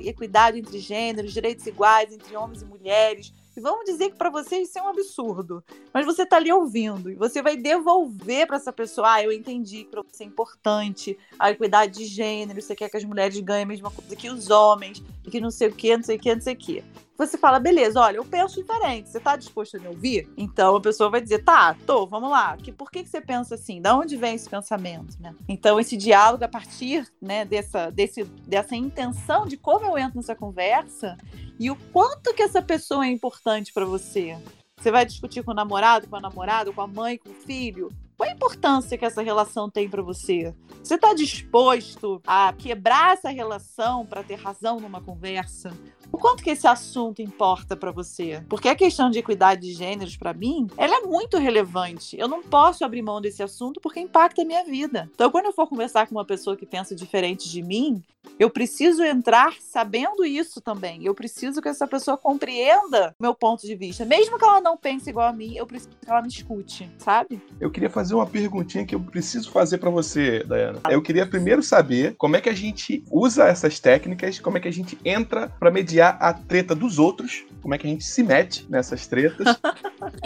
equidade 0.04 0.58
entre 0.58 0.78
gêneros, 0.78 1.32
direitos 1.32 1.66
iguais 1.66 2.12
entre 2.12 2.36
homens 2.36 2.62
e 2.62 2.64
mulheres. 2.64 3.32
Vamos 3.60 3.84
dizer 3.84 4.10
que 4.10 4.16
para 4.16 4.30
você 4.30 4.58
isso 4.58 4.78
é 4.78 4.82
um 4.82 4.88
absurdo. 4.88 5.62
Mas 5.92 6.06
você 6.06 6.22
está 6.22 6.36
ali 6.36 6.52
ouvindo 6.52 7.10
e 7.10 7.14
você 7.14 7.42
vai 7.42 7.56
devolver 7.56 8.46
para 8.46 8.56
essa 8.56 8.72
pessoa: 8.72 9.14
ah, 9.14 9.22
eu 9.22 9.32
entendi 9.32 9.84
que 9.84 9.90
para 9.90 10.02
você 10.02 10.24
é 10.24 10.26
importante 10.26 11.18
a 11.38 11.50
equidade 11.50 11.98
de 11.98 12.06
gênero, 12.06 12.60
você 12.60 12.74
quer 12.74 12.88
que 12.88 12.96
as 12.96 13.04
mulheres 13.04 13.38
ganhem 13.40 13.64
a 13.64 13.66
mesma 13.66 13.90
coisa 13.90 14.16
que 14.16 14.28
os 14.28 14.50
homens, 14.50 15.02
e 15.24 15.30
que 15.30 15.40
não 15.40 15.50
sei 15.50 15.68
o 15.68 15.72
que, 15.72 15.96
não 15.96 16.04
sei 16.04 16.16
o 16.16 16.20
que, 16.20 16.34
não 16.34 16.42
sei 16.42 16.54
o 16.54 16.56
que 16.56 16.84
você 17.26 17.36
fala, 17.36 17.58
beleza, 17.60 18.00
olha, 18.00 18.16
eu 18.16 18.24
penso 18.24 18.56
diferente, 18.56 19.10
você 19.10 19.20
tá 19.20 19.36
disposto 19.36 19.76
a 19.76 19.80
me 19.80 19.88
ouvir? 19.88 20.26
Então 20.38 20.76
a 20.76 20.80
pessoa 20.80 21.10
vai 21.10 21.20
dizer, 21.20 21.44
tá, 21.44 21.76
tô, 21.86 22.06
vamos 22.06 22.30
lá. 22.30 22.56
Que, 22.56 22.72
por 22.72 22.90
que, 22.90 23.02
que 23.02 23.10
você 23.10 23.20
pensa 23.20 23.56
assim? 23.56 23.80
Da 23.80 23.94
onde 23.94 24.16
vem 24.16 24.34
esse 24.34 24.48
pensamento, 24.48 25.20
né? 25.20 25.34
Então 25.46 25.78
esse 25.78 25.96
diálogo 25.98 26.44
a 26.44 26.48
partir, 26.48 27.06
né, 27.20 27.44
dessa, 27.44 27.90
desse, 27.90 28.24
dessa 28.24 28.74
intenção 28.74 29.46
de 29.46 29.58
como 29.58 29.84
eu 29.84 29.98
entro 29.98 30.16
nessa 30.16 30.34
conversa 30.34 31.18
e 31.60 31.70
o 31.70 31.76
quanto 31.92 32.32
que 32.32 32.42
essa 32.42 32.62
pessoa 32.62 33.04
é 33.04 33.10
importante 33.10 33.70
para 33.70 33.84
você. 33.84 34.34
Você 34.78 34.90
vai 34.90 35.04
discutir 35.04 35.44
com 35.44 35.50
o 35.50 35.54
namorado, 35.54 36.08
com 36.08 36.16
a 36.16 36.20
namorada, 36.20 36.72
com 36.72 36.80
a 36.80 36.86
mãe, 36.86 37.18
com 37.18 37.28
o 37.28 37.34
filho. 37.34 37.92
Qual 38.16 38.26
a 38.26 38.32
importância 38.32 38.96
que 38.96 39.04
essa 39.04 39.20
relação 39.20 39.70
tem 39.70 39.86
para 39.86 40.00
você? 40.00 40.54
Você 40.82 40.94
está 40.94 41.12
disposto 41.12 42.22
a 42.26 42.54
quebrar 42.54 43.12
essa 43.12 43.28
relação 43.28 44.06
para 44.06 44.22
ter 44.22 44.36
razão 44.36 44.80
numa 44.80 45.02
conversa? 45.02 45.70
O 46.12 46.18
quanto 46.18 46.42
que 46.42 46.50
esse 46.50 46.66
assunto 46.66 47.22
importa 47.22 47.76
para 47.76 47.90
você? 47.90 48.42
Porque 48.48 48.68
a 48.68 48.74
questão 48.74 49.10
de 49.10 49.18
equidade 49.18 49.62
de 49.62 49.72
gêneros, 49.72 50.16
para 50.16 50.34
mim, 50.34 50.66
ela 50.76 50.96
é 50.96 51.00
muito 51.00 51.38
relevante. 51.38 52.18
Eu 52.18 52.28
não 52.28 52.42
posso 52.42 52.84
abrir 52.84 53.02
mão 53.02 53.20
desse 53.20 53.42
assunto 53.42 53.80
porque 53.80 54.00
impacta 54.00 54.42
a 54.42 54.44
minha 54.44 54.64
vida. 54.64 55.08
Então, 55.14 55.30
quando 55.30 55.46
eu 55.46 55.52
for 55.52 55.66
conversar 55.66 56.06
com 56.06 56.14
uma 56.14 56.24
pessoa 56.24 56.56
que 56.56 56.66
pensa 56.66 56.94
diferente 56.94 57.48
de 57.48 57.62
mim, 57.62 58.02
eu 58.38 58.50
preciso 58.50 59.02
entrar 59.02 59.54
sabendo 59.60 60.24
isso 60.24 60.60
também. 60.60 61.04
Eu 61.04 61.14
preciso 61.14 61.60
que 61.60 61.68
essa 61.68 61.86
pessoa 61.86 62.16
compreenda 62.16 63.14
meu 63.20 63.34
ponto 63.34 63.66
de 63.66 63.74
vista. 63.74 64.04
Mesmo 64.04 64.38
que 64.38 64.44
ela 64.44 64.60
não 64.60 64.76
pense 64.76 65.10
igual 65.10 65.28
a 65.28 65.32
mim, 65.32 65.54
eu 65.56 65.66
preciso 65.66 65.90
que 66.00 66.10
ela 66.10 66.22
me 66.22 66.28
escute, 66.28 66.90
sabe? 66.98 67.40
Eu 67.60 67.70
queria 67.70 67.90
fazer 67.90 68.14
uma 68.14 68.26
perguntinha 68.26 68.84
que 68.84 68.94
eu 68.94 69.00
preciso 69.00 69.50
fazer 69.50 69.78
para 69.78 69.90
você, 69.90 70.42
Dayana. 70.44 70.80
Eu 70.88 71.02
queria 71.02 71.26
primeiro 71.26 71.62
saber 71.62 72.14
como 72.16 72.36
é 72.36 72.40
que 72.40 72.48
a 72.48 72.54
gente 72.54 73.04
usa 73.10 73.44
essas 73.44 73.78
técnicas, 73.78 74.38
como 74.38 74.56
é 74.56 74.60
que 74.60 74.68
a 74.68 74.72
gente 74.72 74.98
entra 75.04 75.48
para 75.58 75.70
mediar 75.70 75.99
a 76.08 76.32
treta 76.32 76.74
dos 76.74 76.98
outros, 76.98 77.44
como 77.60 77.74
é 77.74 77.78
que 77.78 77.86
a 77.86 77.90
gente 77.90 78.04
se 78.04 78.22
mete 78.22 78.66
nessas 78.68 79.06
tretas. 79.06 79.56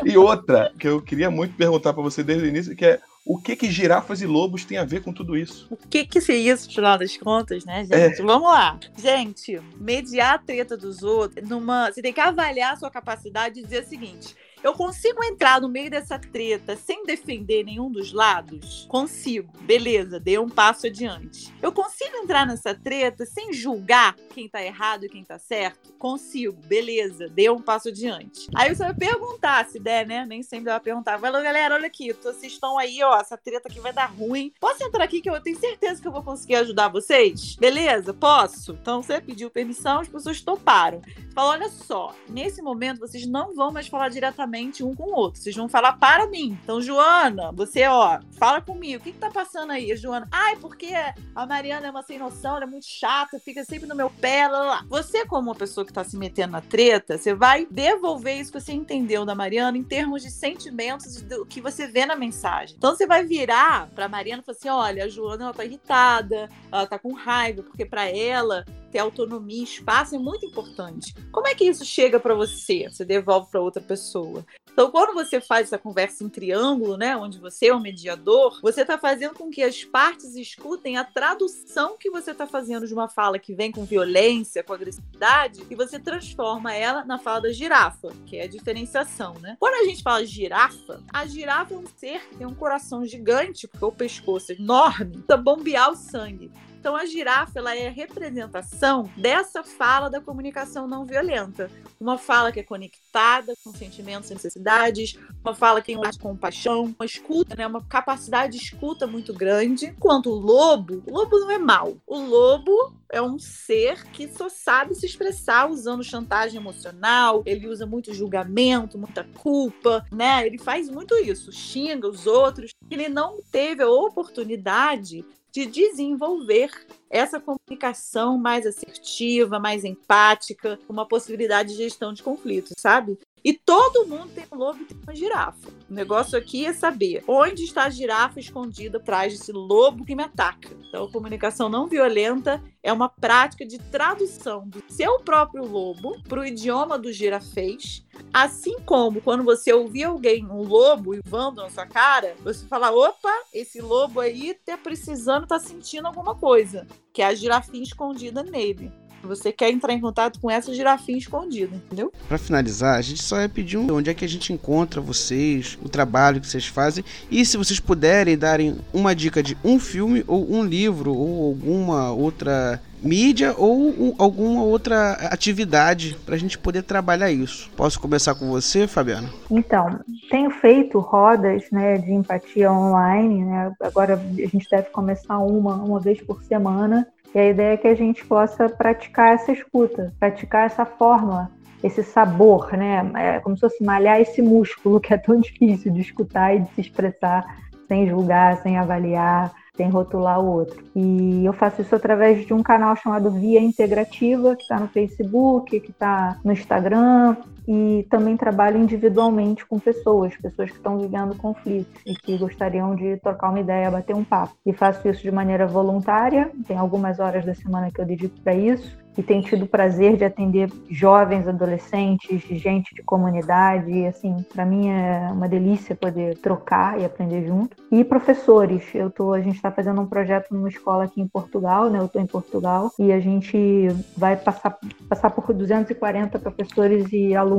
e 0.04 0.16
outra, 0.16 0.72
que 0.78 0.88
eu 0.88 1.00
queria 1.02 1.30
muito 1.30 1.54
perguntar 1.56 1.92
para 1.92 2.02
você 2.02 2.22
desde 2.22 2.44
o 2.44 2.48
início, 2.48 2.76
que 2.76 2.84
é 2.84 3.00
o 3.26 3.40
que 3.40 3.56
que 3.56 3.70
girafas 3.70 4.20
e 4.20 4.26
lobos 4.26 4.66
têm 4.66 4.76
a 4.76 4.84
ver 4.84 5.02
com 5.02 5.10
tudo 5.12 5.34
isso? 5.36 5.66
O 5.70 5.76
que 5.76 6.04
que 6.04 6.18
é 6.30 6.36
isso, 6.36 6.68
no 6.68 6.74
final 6.74 6.98
das 6.98 7.16
contas, 7.16 7.64
né, 7.64 7.86
É. 7.90 8.08
gente? 8.10 8.22
Vamos 8.22 8.52
lá. 8.52 8.78
Gente, 8.98 9.58
mediar 9.78 10.34
a 10.34 10.38
treta 10.38 10.76
dos 10.76 11.02
outros, 11.02 11.48
numa... 11.48 11.90
você 11.90 12.02
tem 12.02 12.12
que 12.12 12.20
avaliar 12.20 12.74
a 12.74 12.76
sua 12.76 12.90
capacidade 12.90 13.54
de 13.54 13.62
dizer 13.62 13.84
o 13.84 13.88
seguinte. 13.88 14.36
Eu 14.64 14.72
consigo 14.72 15.22
entrar 15.22 15.60
no 15.60 15.68
meio 15.68 15.90
dessa 15.90 16.18
treta 16.18 16.74
sem 16.74 17.04
defender 17.04 17.64
nenhum 17.64 17.92
dos 17.92 18.14
lados? 18.14 18.86
Consigo. 18.88 19.52
Beleza, 19.60 20.18
dei 20.18 20.38
um 20.38 20.48
passo 20.48 20.86
adiante. 20.86 21.54
Eu 21.60 21.70
consigo 21.70 22.16
entrar 22.16 22.46
nessa 22.46 22.74
treta 22.74 23.26
sem 23.26 23.52
julgar 23.52 24.16
quem 24.32 24.48
tá 24.48 24.64
errado 24.64 25.04
e 25.04 25.10
quem 25.10 25.22
tá 25.22 25.38
certo? 25.38 25.92
Consigo. 25.98 26.56
Beleza, 26.64 27.28
dei 27.28 27.50
um 27.50 27.60
passo 27.60 27.88
adiante. 27.88 28.48
Aí 28.54 28.74
você 28.74 28.84
vai 28.84 28.94
perguntar, 28.94 29.66
se 29.66 29.78
der, 29.78 30.06
né? 30.06 30.24
Nem 30.24 30.42
sempre 30.42 30.70
vai 30.70 30.80
perguntar. 30.80 31.20
Lá, 31.20 31.42
galera, 31.42 31.74
olha 31.74 31.86
aqui, 31.86 32.14
vocês 32.14 32.54
estão 32.54 32.78
aí, 32.78 33.02
ó, 33.02 33.20
essa 33.20 33.36
treta 33.36 33.68
aqui 33.68 33.80
vai 33.80 33.92
dar 33.92 34.06
ruim. 34.06 34.50
Posso 34.58 34.82
entrar 34.82 35.04
aqui 35.04 35.20
que 35.20 35.28
eu 35.28 35.38
tenho 35.42 35.58
certeza 35.58 36.00
que 36.00 36.08
eu 36.08 36.12
vou 36.12 36.22
conseguir 36.22 36.54
ajudar 36.54 36.88
vocês? 36.88 37.54
Beleza? 37.56 38.14
Posso? 38.14 38.72
Então 38.80 39.02
você 39.02 39.20
pediu 39.20 39.50
permissão, 39.50 40.00
as 40.00 40.08
pessoas 40.08 40.40
toparam. 40.40 41.02
Fala, 41.34 41.50
olha 41.50 41.68
só, 41.68 42.14
nesse 42.30 42.62
momento 42.62 43.00
vocês 43.00 43.26
não 43.26 43.54
vão 43.54 43.70
mais 43.70 43.88
falar 43.88 44.08
diretamente 44.08 44.53
um 44.82 44.94
com 44.94 45.04
o 45.04 45.14
outro. 45.14 45.40
Vocês 45.40 45.54
vão 45.54 45.68
falar 45.68 45.94
para 45.94 46.26
mim. 46.26 46.58
Então, 46.62 46.80
Joana, 46.80 47.52
você, 47.52 47.86
ó, 47.86 48.20
fala 48.38 48.60
comigo. 48.60 49.00
O 49.00 49.04
que, 49.04 49.12
que 49.12 49.18
tá 49.18 49.30
passando 49.30 49.72
aí, 49.72 49.96
Joana? 49.96 50.28
Ai, 50.30 50.56
porque 50.56 50.92
a 51.34 51.46
Mariana 51.46 51.86
é 51.86 51.90
uma 51.90 52.02
sem 52.02 52.18
noção, 52.18 52.56
ela 52.56 52.64
é 52.64 52.68
muito 52.68 52.86
chata, 52.86 53.40
fica 53.40 53.64
sempre 53.64 53.88
no 53.88 53.94
meu 53.94 54.10
pé, 54.10 54.48
lá, 54.48 54.62
lá. 54.62 54.84
Você, 54.88 55.24
como 55.26 55.50
uma 55.50 55.54
pessoa 55.54 55.84
que 55.84 55.92
tá 55.92 56.04
se 56.04 56.16
metendo 56.16 56.52
na 56.52 56.60
treta, 56.60 57.18
você 57.18 57.34
vai 57.34 57.66
devolver 57.70 58.40
isso 58.40 58.52
que 58.52 58.60
você 58.60 58.72
entendeu 58.72 59.24
da 59.24 59.34
Mariana 59.34 59.76
em 59.76 59.84
termos 59.84 60.22
de 60.22 60.30
sentimentos 60.30 61.22
do 61.22 61.46
que 61.46 61.60
você 61.60 61.86
vê 61.86 62.06
na 62.06 62.16
mensagem. 62.16 62.76
Então, 62.76 62.94
você 62.94 63.06
vai 63.06 63.24
virar 63.24 63.88
pra 63.94 64.08
Mariana 64.08 64.42
e 64.42 64.44
falar 64.44 64.56
assim: 64.56 64.68
olha, 64.68 65.04
a 65.04 65.08
Joana, 65.08 65.44
ela 65.44 65.54
tá 65.54 65.64
irritada, 65.64 66.48
ela 66.70 66.86
tá 66.86 66.98
com 66.98 67.12
raiva, 67.12 67.62
porque 67.62 67.84
para 67.84 68.08
ela 68.08 68.64
ter 68.94 69.00
autonomia, 69.00 69.64
espaço 69.64 70.14
é 70.14 70.18
muito 70.18 70.46
importante. 70.46 71.12
Como 71.32 71.48
é 71.48 71.54
que 71.54 71.64
isso 71.64 71.84
chega 71.84 72.20
para 72.20 72.32
você? 72.32 72.88
Você 72.88 73.04
devolve 73.04 73.50
para 73.50 73.60
outra 73.60 73.82
pessoa. 73.82 74.46
Então, 74.72 74.88
quando 74.88 75.14
você 75.14 75.40
faz 75.40 75.66
essa 75.66 75.78
conversa 75.78 76.22
em 76.22 76.28
triângulo, 76.28 76.96
né, 76.96 77.16
onde 77.16 77.40
você 77.40 77.66
é 77.66 77.74
o 77.74 77.80
mediador, 77.80 78.60
você 78.62 78.82
está 78.82 78.96
fazendo 78.96 79.34
com 79.34 79.50
que 79.50 79.64
as 79.64 79.82
partes 79.82 80.36
escutem 80.36 80.96
a 80.96 81.02
tradução 81.02 81.96
que 81.98 82.08
você 82.08 82.30
está 82.30 82.46
fazendo 82.46 82.86
de 82.86 82.94
uma 82.94 83.08
fala 83.08 83.36
que 83.36 83.52
vem 83.52 83.72
com 83.72 83.84
violência, 83.84 84.62
com 84.62 84.72
agressividade, 84.72 85.64
e 85.68 85.74
você 85.74 85.98
transforma 85.98 86.72
ela 86.72 87.04
na 87.04 87.18
fala 87.18 87.42
da 87.42 87.52
girafa, 87.52 88.12
que 88.26 88.36
é 88.36 88.44
a 88.44 88.48
diferenciação, 88.48 89.34
né? 89.40 89.56
Quando 89.58 89.74
a 89.74 89.88
gente 89.88 90.04
fala 90.04 90.24
girafa, 90.24 91.02
a 91.12 91.26
girafa 91.26 91.74
é 91.74 91.78
um 91.78 91.86
ser 91.96 92.20
que 92.28 92.36
tem 92.36 92.46
um 92.46 92.54
coração 92.54 93.04
gigante, 93.04 93.66
porque 93.66 93.84
o 93.84 93.92
pescoço 93.92 94.52
é 94.52 94.54
enorme, 94.54 95.18
precisa 95.18 95.36
bombear 95.36 95.90
o 95.90 95.96
sangue. 95.96 96.50
Então 96.84 96.96
a 96.96 97.06
girafa 97.06 97.60
ela 97.60 97.74
é 97.74 97.86
a 97.86 97.90
representação 97.90 99.10
dessa 99.16 99.64
fala 99.64 100.10
da 100.10 100.20
comunicação 100.20 100.86
não 100.86 101.06
violenta. 101.06 101.70
Uma 101.98 102.18
fala 102.18 102.52
que 102.52 102.60
é 102.60 102.62
conectada 102.62 103.54
com 103.64 103.72
sentimentos 103.72 104.30
e 104.30 104.34
necessidades, 104.34 105.18
uma 105.42 105.54
fala 105.54 105.80
que 105.80 105.94
tem 105.94 106.10
de 106.10 106.18
compaixão, 106.18 106.94
uma 106.94 107.06
escuta, 107.06 107.56
né, 107.56 107.66
uma 107.66 107.82
capacidade 107.82 108.58
de 108.58 108.62
escuta 108.62 109.06
muito 109.06 109.32
grande. 109.32 109.86
Enquanto 109.86 110.26
o 110.26 110.34
lobo, 110.34 111.02
o 111.06 111.10
lobo 111.10 111.38
não 111.38 111.50
é 111.52 111.56
mau. 111.56 111.96
O 112.06 112.18
lobo 112.18 112.92
é 113.10 113.22
um 113.22 113.38
ser 113.38 114.04
que 114.10 114.28
só 114.28 114.50
sabe 114.50 114.94
se 114.94 115.06
expressar 115.06 115.70
usando 115.70 116.04
chantagem 116.04 116.60
emocional, 116.60 117.42
ele 117.46 117.66
usa 117.66 117.86
muito 117.86 118.12
julgamento, 118.12 118.98
muita 118.98 119.24
culpa, 119.24 120.04
né? 120.12 120.46
Ele 120.46 120.58
faz 120.58 120.90
muito 120.90 121.14
isso, 121.14 121.50
xinga 121.50 122.06
os 122.06 122.26
outros. 122.26 122.72
Ele 122.90 123.08
não 123.08 123.38
teve 123.50 123.82
a 123.82 123.88
oportunidade 123.88 125.24
de 125.54 125.66
desenvolver 125.66 126.68
essa 127.08 127.40
comunicação 127.40 128.36
mais 128.36 128.66
assertiva, 128.66 129.60
mais 129.60 129.84
empática, 129.84 130.80
uma 130.88 131.06
possibilidade 131.06 131.70
de 131.70 131.76
gestão 131.76 132.12
de 132.12 132.24
conflitos, 132.24 132.72
sabe? 132.76 133.16
E 133.44 133.52
todo 133.52 134.06
mundo 134.06 134.30
tem 134.34 134.46
um 134.50 134.56
lobo 134.56 134.80
e 134.80 134.86
tem 134.86 134.96
uma 135.02 135.14
girafa. 135.14 135.68
O 135.90 135.92
negócio 135.92 136.38
aqui 136.38 136.64
é 136.64 136.72
saber 136.72 137.22
onde 137.28 137.64
está 137.64 137.84
a 137.84 137.90
girafa 137.90 138.40
escondida 138.40 138.96
atrás 138.96 139.36
desse 139.36 139.52
lobo 139.52 140.02
que 140.02 140.16
me 140.16 140.22
ataca. 140.22 140.70
Então, 140.88 141.10
comunicação 141.10 141.68
não 141.68 141.86
violenta 141.86 142.62
é 142.82 142.90
uma 142.90 143.08
prática 143.08 143.66
de 143.66 143.78
tradução 143.78 144.66
do 144.66 144.82
seu 144.88 145.18
próprio 145.20 145.66
lobo 145.66 146.22
para 146.26 146.40
o 146.40 146.46
idioma 146.46 146.98
do 146.98 147.12
girafês. 147.12 148.02
Assim 148.32 148.80
como 148.80 149.20
quando 149.20 149.44
você 149.44 149.74
ouvir 149.74 150.04
alguém, 150.04 150.46
um 150.46 150.62
lobo, 150.62 151.12
voando 151.26 151.60
na 151.60 151.68
sua 151.68 151.86
cara, 151.86 152.34
você 152.42 152.66
fala: 152.66 152.92
opa, 152.92 153.32
esse 153.52 153.80
lobo 153.80 154.20
aí 154.20 154.54
tá 154.64 154.78
precisando, 154.78 155.46
tá 155.46 155.58
sentindo 155.58 156.06
alguma 156.06 156.34
coisa, 156.34 156.86
que 157.12 157.20
é 157.20 157.26
a 157.26 157.34
girafinha 157.34 157.82
escondida 157.82 158.42
nele. 158.42 158.90
Você 159.26 159.52
quer 159.52 159.70
entrar 159.70 159.92
em 159.92 160.00
contato 160.00 160.40
com 160.40 160.50
essa 160.50 160.72
girafinha 160.74 161.18
escondida, 161.18 161.74
entendeu? 161.74 162.12
Para 162.28 162.38
finalizar, 162.38 162.98
a 162.98 163.02
gente 163.02 163.22
só 163.22 163.36
vai 163.36 163.48
pedir 163.48 163.76
um, 163.76 163.92
onde 163.92 164.10
é 164.10 164.14
que 164.14 164.24
a 164.24 164.28
gente 164.28 164.52
encontra 164.52 165.00
vocês, 165.00 165.78
o 165.82 165.88
trabalho 165.88 166.40
que 166.40 166.46
vocês 166.46 166.66
fazem 166.66 167.04
e 167.30 167.44
se 167.44 167.56
vocês 167.56 167.80
puderem 167.80 168.36
darem 168.36 168.76
uma 168.92 169.14
dica 169.14 169.42
de 169.42 169.56
um 169.64 169.78
filme 169.78 170.24
ou 170.26 170.50
um 170.52 170.64
livro 170.64 171.14
ou 171.14 171.48
alguma 171.48 172.12
outra 172.12 172.80
mídia 173.04 173.54
ou 173.56 173.78
um, 173.78 174.14
alguma 174.18 174.62
outra 174.62 175.12
atividade 175.30 176.16
para 176.24 176.34
a 176.34 176.38
gente 176.38 176.58
poder 176.58 176.82
trabalhar 176.82 177.30
isso. 177.30 177.70
Posso 177.76 178.00
começar 178.00 178.34
com 178.34 178.48
você, 178.48 178.86
Fabiana? 178.86 179.28
Então, 179.50 180.00
tenho 180.30 180.50
feito 180.50 180.98
rodas 180.98 181.64
né, 181.70 181.98
de 181.98 182.12
empatia 182.12 182.72
online, 182.72 183.44
né? 183.44 183.72
agora 183.80 184.14
a 184.14 184.46
gente 184.46 184.66
deve 184.70 184.88
começar 184.90 185.38
uma, 185.38 185.74
uma 185.74 186.00
vez 186.00 186.20
por 186.22 186.42
semana, 186.42 187.06
e 187.34 187.38
a 187.38 187.48
ideia 187.48 187.74
é 187.74 187.76
que 187.76 187.88
a 187.88 187.94
gente 187.94 188.24
possa 188.24 188.68
praticar 188.68 189.34
essa 189.34 189.50
escuta, 189.50 190.12
praticar 190.20 190.66
essa 190.66 190.86
forma, 190.86 191.50
esse 191.82 192.02
sabor, 192.02 192.72
né? 192.76 193.10
É 193.16 193.40
como 193.40 193.56
se 193.56 193.60
fosse 193.60 193.82
malhar 193.82 194.20
esse 194.20 194.40
músculo 194.40 195.00
que 195.00 195.12
é 195.12 195.18
tão 195.18 195.38
difícil 195.40 195.92
de 195.92 196.00
escutar 196.00 196.54
e 196.54 196.60
de 196.60 196.70
se 196.74 196.80
expressar 196.82 197.44
sem 197.88 198.08
julgar, 198.08 198.62
sem 198.62 198.78
avaliar, 198.78 199.52
sem 199.76 199.88
rotular 199.88 200.40
o 200.40 200.46
outro. 200.46 200.82
E 200.94 201.44
eu 201.44 201.52
faço 201.52 201.82
isso 201.82 201.94
através 201.94 202.46
de 202.46 202.54
um 202.54 202.62
canal 202.62 202.94
chamado 202.96 203.30
Via 203.30 203.60
Integrativa, 203.60 204.54
que 204.54 204.62
está 204.62 204.78
no 204.78 204.88
Facebook, 204.88 205.80
que 205.80 205.90
está 205.90 206.38
no 206.44 206.52
Instagram, 206.52 207.36
e 207.66 208.06
também 208.10 208.36
trabalho 208.36 208.78
individualmente 208.78 209.64
com 209.66 209.78
pessoas, 209.78 210.36
pessoas 210.36 210.70
que 210.70 210.76
estão 210.76 210.98
vivendo 210.98 211.36
conflitos 211.36 212.00
e 212.06 212.14
que 212.14 212.36
gostariam 212.36 212.94
de 212.94 213.16
trocar 213.18 213.50
uma 213.50 213.60
ideia, 213.60 213.90
bater 213.90 214.14
um 214.14 214.24
papo. 214.24 214.54
E 214.64 214.72
faço 214.72 215.08
isso 215.08 215.22
de 215.22 215.30
maneira 215.30 215.66
voluntária, 215.66 216.50
tem 216.66 216.76
algumas 216.76 217.20
horas 217.20 217.44
da 217.44 217.54
semana 217.54 217.90
que 217.90 218.00
eu 218.00 218.06
dedico 218.06 218.40
para 218.40 218.54
isso, 218.54 219.04
e 219.16 219.22
tenho 219.22 219.42
tido 219.42 219.64
o 219.64 219.68
prazer 219.68 220.16
de 220.16 220.24
atender 220.24 220.68
jovens, 220.90 221.46
adolescentes, 221.46 222.42
gente 222.42 222.94
de 222.94 223.02
comunidade, 223.02 223.90
e 223.90 224.06
assim, 224.06 224.44
para 224.52 224.66
mim 224.66 224.88
é 224.88 225.28
uma 225.32 225.48
delícia 225.48 225.94
poder 225.94 226.36
trocar 226.38 227.00
e 227.00 227.04
aprender 227.04 227.46
junto. 227.46 227.76
E 227.92 228.02
professores, 228.02 228.92
eu 228.94 229.10
tô, 229.10 229.32
a 229.32 229.40
gente 229.40 229.54
está 229.56 229.70
fazendo 229.70 230.00
um 230.00 230.06
projeto 230.06 230.52
numa 230.52 230.68
escola 230.68 231.04
aqui 231.04 231.20
em 231.20 231.28
Portugal, 231.28 231.88
né? 231.88 232.00
Eu 232.00 232.06
estou 232.06 232.20
em 232.20 232.26
Portugal 232.26 232.90
e 232.98 233.12
a 233.12 233.20
gente 233.20 233.88
vai 234.16 234.36
passar 234.36 234.76
passar 235.08 235.30
por 235.30 235.52
240 235.52 236.38
professores 236.38 237.12
e 237.12 237.36
alunos 237.36 237.53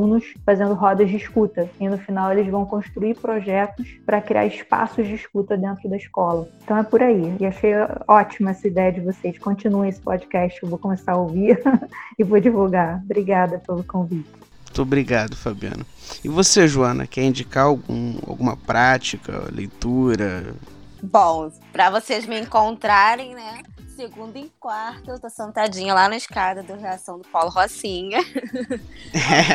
fazendo 0.45 0.73
rodas 0.73 1.09
de 1.09 1.15
escuta. 1.15 1.69
E 1.79 1.87
no 1.87 1.97
final 1.97 2.31
eles 2.31 2.47
vão 2.49 2.65
construir 2.65 3.15
projetos 3.15 3.87
para 4.05 4.21
criar 4.21 4.45
espaços 4.45 5.07
de 5.07 5.15
escuta 5.15 5.57
dentro 5.57 5.89
da 5.89 5.97
escola. 5.97 6.47
Então 6.63 6.77
é 6.77 6.83
por 6.83 7.01
aí. 7.01 7.35
E 7.39 7.45
achei 7.45 7.73
ótima 8.07 8.51
essa 8.51 8.67
ideia 8.67 8.91
de 8.91 9.01
vocês. 9.01 9.37
Continuem 9.37 9.89
esse 9.89 10.01
podcast, 10.01 10.61
eu 10.61 10.69
vou 10.69 10.77
começar 10.77 11.13
a 11.13 11.17
ouvir 11.17 11.61
e 12.17 12.23
vou 12.23 12.39
divulgar. 12.39 13.01
Obrigada 13.03 13.59
pelo 13.59 13.83
convite. 13.83 14.29
Muito 14.65 14.81
obrigado, 14.81 15.37
Fabiano. 15.37 15.85
E 16.21 16.27
você, 16.27 16.67
Joana, 16.67 17.07
quer 17.07 17.23
indicar 17.23 17.67
algum, 17.67 18.17
alguma 18.27 18.57
prática, 18.57 19.45
leitura? 19.49 20.53
Bom, 21.01 21.49
para 21.71 21.89
vocês 21.89 22.25
me 22.25 22.41
encontrarem, 22.41 23.33
né? 23.33 23.61
Segunda 23.95 24.37
e 24.37 24.49
quarta, 24.59 25.11
eu 25.11 25.19
tô 25.19 25.29
sentadinha 25.29 25.93
lá 25.93 26.09
na 26.09 26.17
escada 26.17 26.61
do 26.61 26.75
Reação 26.75 27.17
do 27.17 27.25
Paulo 27.29 27.49
Rocinha. 27.49 28.19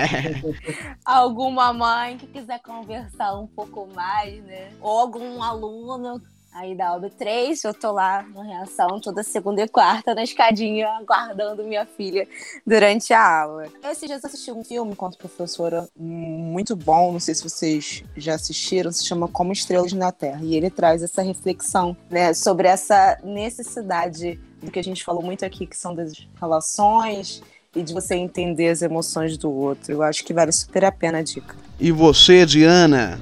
Alguma 1.05 1.75
mãe 1.75 2.17
que 2.17 2.27
quiser 2.27 2.59
conversar 2.63 3.39
um 3.39 3.47
pouco 3.47 3.87
mais, 3.95 4.43
né? 4.45 4.73
Ou 4.81 4.99
algum 4.99 5.43
aluno 5.43 6.23
aí 6.53 6.75
da 6.75 6.99
OB3, 6.99 7.61
eu 7.65 7.73
tô 7.73 7.93
lá 7.93 8.23
no 8.23 8.43
Reação 8.43 9.01
toda 9.01 9.23
segunda 9.23 9.63
e 9.63 9.69
quarta 9.69 10.15
na 10.15 10.23
escadinha, 10.23 10.89
aguardando 10.89 11.63
minha 11.65 11.87
filha 11.87 12.27
durante 12.67 13.13
a 13.13 13.43
aula. 13.43 13.67
Esses 13.85 14.09
dias 14.09 14.23
eu 14.23 14.29
assisti 14.29 14.53
um 14.53 14.65
filme 14.65 14.93
enquanto 14.93 15.17
professora 15.17 15.89
muito 15.97 16.75
bom, 16.75 17.13
não 17.13 17.21
sei 17.21 17.35
se 17.35 17.43
vocês 17.43 18.03
já 18.17 18.35
assistiram, 18.35 18.91
se 18.91 19.05
chama 19.05 19.29
Como 19.29 19.53
Estrelas 19.53 19.93
na 19.93 20.11
Terra, 20.13 20.41
e 20.43 20.57
ele 20.57 20.71
traz 20.71 21.03
essa 21.03 21.23
reflexão, 21.23 21.97
né, 22.11 22.35
sobre 22.35 22.69
essa 22.69 23.19
necessidade 23.23 24.39
do 24.61 24.71
que 24.71 24.79
a 24.79 24.85
gente 24.85 25.05
falou 25.05 25.23
muito 25.23 25.45
aqui, 25.45 25.67
que 25.67 25.77
são 25.77 25.95
das 25.95 26.27
relações 26.39 27.43
e 27.75 27.83
de 27.83 27.95
você 27.95 28.17
entender 28.17 28.69
as 28.69 28.83
emoções 28.83 29.39
do 29.39 29.51
outro. 29.51 29.93
Eu 29.93 30.03
acho 30.03 30.25
que 30.25 30.35
vale 30.35 30.53
super 30.53 30.85
a 30.85 30.93
pena 30.93 31.19
a 31.19 31.23
dica. 31.23 31.55
E 31.79 31.93
você, 31.93 32.45
Diana? 32.45 33.21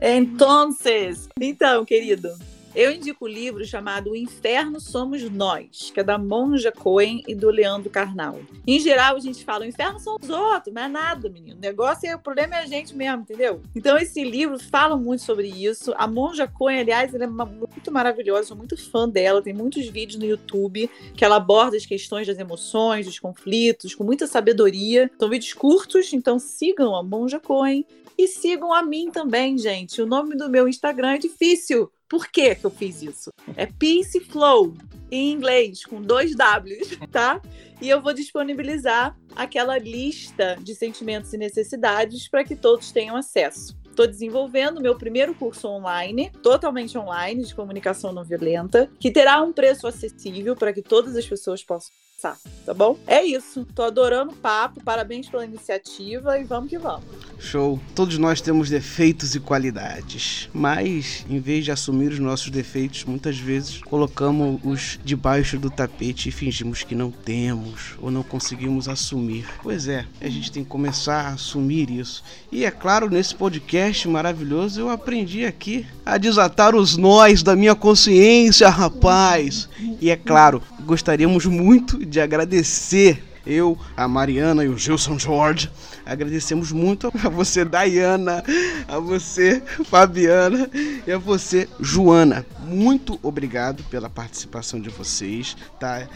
Entonces, 0.00 1.28
então, 1.38 1.84
querido, 1.84 2.30
eu 2.72 2.92
indico 2.92 3.24
o 3.24 3.28
livro 3.28 3.64
chamado 3.64 4.12
O 4.12 4.16
Inferno 4.16 4.80
Somos 4.80 5.28
Nós, 5.28 5.90
que 5.92 5.98
é 5.98 6.04
da 6.04 6.16
Monja 6.16 6.70
Cohen 6.70 7.20
e 7.26 7.34
do 7.34 7.50
Leandro 7.50 7.90
Carnal. 7.90 8.38
Em 8.64 8.78
geral, 8.78 9.16
a 9.16 9.20
gente 9.20 9.44
fala, 9.44 9.64
o 9.64 9.68
inferno 9.68 9.98
são 9.98 10.16
os 10.20 10.30
outros, 10.30 10.72
não 10.72 10.82
é 10.82 10.88
nada, 10.88 11.28
menino. 11.28 11.56
O 11.56 11.60
negócio 11.60 12.08
é, 12.08 12.14
o 12.14 12.18
problema 12.18 12.54
é 12.54 12.62
a 12.62 12.66
gente 12.66 12.94
mesmo, 12.94 13.22
entendeu? 13.22 13.60
Então, 13.74 13.98
esse 13.98 14.22
livro 14.22 14.56
fala 14.58 14.96
muito 14.96 15.24
sobre 15.24 15.48
isso. 15.48 15.92
A 15.96 16.06
Monja 16.06 16.46
Cohen, 16.46 16.78
aliás, 16.78 17.12
ela 17.12 17.24
é 17.24 17.26
muito 17.26 17.90
maravilhosa, 17.90 18.48
sou 18.48 18.56
muito 18.56 18.76
fã 18.76 19.08
dela, 19.08 19.42
tem 19.42 19.52
muitos 19.52 19.88
vídeos 19.88 20.20
no 20.20 20.24
YouTube 20.24 20.88
que 21.16 21.24
ela 21.24 21.36
aborda 21.36 21.76
as 21.76 21.84
questões 21.84 22.26
das 22.26 22.38
emoções, 22.38 23.04
dos 23.04 23.18
conflitos, 23.18 23.96
com 23.96 24.04
muita 24.04 24.28
sabedoria. 24.28 25.10
São 25.18 25.28
vídeos 25.28 25.52
curtos, 25.52 26.12
então 26.12 26.38
sigam 26.38 26.94
a 26.94 27.02
Monja 27.02 27.40
Cohen 27.40 27.84
e 28.20 28.28
sigam 28.28 28.70
a 28.70 28.82
mim 28.82 29.10
também, 29.10 29.56
gente. 29.56 30.02
O 30.02 30.06
nome 30.06 30.36
do 30.36 30.50
meu 30.50 30.68
Instagram 30.68 31.14
é 31.14 31.18
difícil. 31.18 31.90
Por 32.06 32.26
que, 32.26 32.54
que 32.54 32.66
eu 32.66 32.70
fiz 32.70 33.02
isso? 33.02 33.30
É 33.56 33.64
Peace 33.64 34.20
Flow, 34.20 34.74
em 35.10 35.32
inglês, 35.32 35.86
com 35.86 36.02
dois 36.02 36.32
Ws, 36.32 36.98
tá? 37.10 37.40
E 37.80 37.88
eu 37.88 38.02
vou 38.02 38.12
disponibilizar 38.12 39.16
aquela 39.34 39.78
lista 39.78 40.58
de 40.60 40.74
sentimentos 40.74 41.32
e 41.32 41.38
necessidades 41.38 42.28
para 42.28 42.44
que 42.44 42.54
todos 42.54 42.92
tenham 42.92 43.16
acesso. 43.16 43.74
Estou 43.88 44.06
desenvolvendo 44.06 44.82
meu 44.82 44.98
primeiro 44.98 45.34
curso 45.34 45.66
online, 45.66 46.30
totalmente 46.42 46.98
online, 46.98 47.42
de 47.42 47.54
comunicação 47.54 48.12
não 48.12 48.22
violenta, 48.22 48.90
que 49.00 49.10
terá 49.10 49.40
um 49.40 49.52
preço 49.52 49.86
acessível 49.86 50.54
para 50.54 50.74
que 50.74 50.82
todas 50.82 51.16
as 51.16 51.26
pessoas 51.26 51.64
possam 51.64 51.90
acessar, 52.20 52.36
tá 52.66 52.74
bom? 52.74 52.98
É 53.06 53.24
isso. 53.24 53.66
Tô 53.74 53.82
adorando 53.82 54.32
o 54.32 54.36
papo, 54.36 54.82
parabéns 54.84 55.28
pela 55.28 55.44
iniciativa 55.44 56.38
e 56.38 56.44
vamos 56.44 56.68
que 56.68 56.78
vamos. 56.78 57.04
Show. 57.38 57.80
Todos 57.94 58.18
nós 58.18 58.40
temos 58.40 58.68
defeitos 58.68 59.34
e 59.34 59.40
qualidades, 59.40 60.50
mas 60.52 61.24
em 61.28 61.40
vez 61.40 61.64
de 61.64 61.72
assumir 61.72 62.12
os 62.12 62.18
nossos 62.18 62.50
defeitos, 62.50 63.04
muitas 63.04 63.38
vezes 63.38 63.78
colocamos 63.78 64.60
os 64.62 64.98
debaixo 65.02 65.58
do 65.58 65.70
tapete 65.70 66.28
e 66.28 66.32
fingimos 66.32 66.82
que 66.82 66.94
não 66.94 67.10
temos 67.10 67.94
ou 67.98 68.10
não 68.10 68.22
conseguimos 68.22 68.88
assumir. 68.88 69.46
Pois 69.62 69.88
é, 69.88 70.04
a 70.20 70.28
gente 70.28 70.52
tem 70.52 70.62
que 70.62 70.68
começar 70.68 71.28
a 71.28 71.28
assumir 71.30 71.90
isso. 71.90 72.22
E 72.52 72.64
é 72.64 72.70
claro, 72.70 73.08
nesse 73.08 73.34
podcast 73.34 74.06
maravilhoso 74.06 74.80
eu 74.80 74.90
aprendi 74.90 75.46
aqui 75.46 75.86
a 76.04 76.18
desatar 76.18 76.76
os 76.76 76.98
nós 76.98 77.42
da 77.42 77.56
minha 77.56 77.74
consciência, 77.74 78.68
rapaz. 78.68 79.68
E 80.00 80.10
é 80.10 80.16
claro, 80.16 80.62
gostaríamos 80.90 81.46
muito 81.46 82.04
de 82.04 82.20
agradecer 82.20 83.22
eu, 83.46 83.78
a 83.96 84.08
Mariana 84.08 84.64
e 84.64 84.68
o 84.68 84.76
Gilson 84.76 85.16
George. 85.16 85.70
Agradecemos 86.04 86.72
muito 86.72 87.12
a 87.24 87.28
você, 87.28 87.64
Dayana, 87.64 88.42
a 88.88 88.98
você, 88.98 89.62
Fabiana 89.84 90.68
e 91.06 91.12
a 91.12 91.16
você, 91.16 91.68
Joana. 91.78 92.44
Muito 92.66 93.20
obrigado 93.22 93.84
pela 93.84 94.10
participação 94.10 94.80
de 94.80 94.90
vocês, 94.90 95.56
tá? 95.78 96.08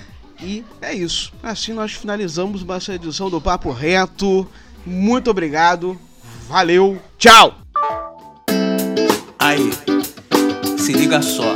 E 0.43 0.64
é 0.83 0.93
isso. 0.93 1.33
Assim 1.41 1.72
nós 1.72 1.93
finalizamos 1.93 2.68
essa 2.68 2.97
edição 2.97 3.31
do 3.31 3.41
Papo 3.41 3.70
Reto. 3.70 4.45
Muito 4.85 5.31
obrigado. 5.31 5.97
Valeu. 6.49 7.01
Tchau. 7.16 7.59
Aí, 9.39 9.70
se 10.77 10.93
liga 10.93 11.22
só. 11.22 11.55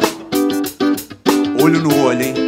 Olho 1.61 1.83
no 1.83 2.05
olho, 2.05 2.23
hein? 2.23 2.47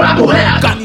papo 0.00 0.30
reto. 0.32 0.79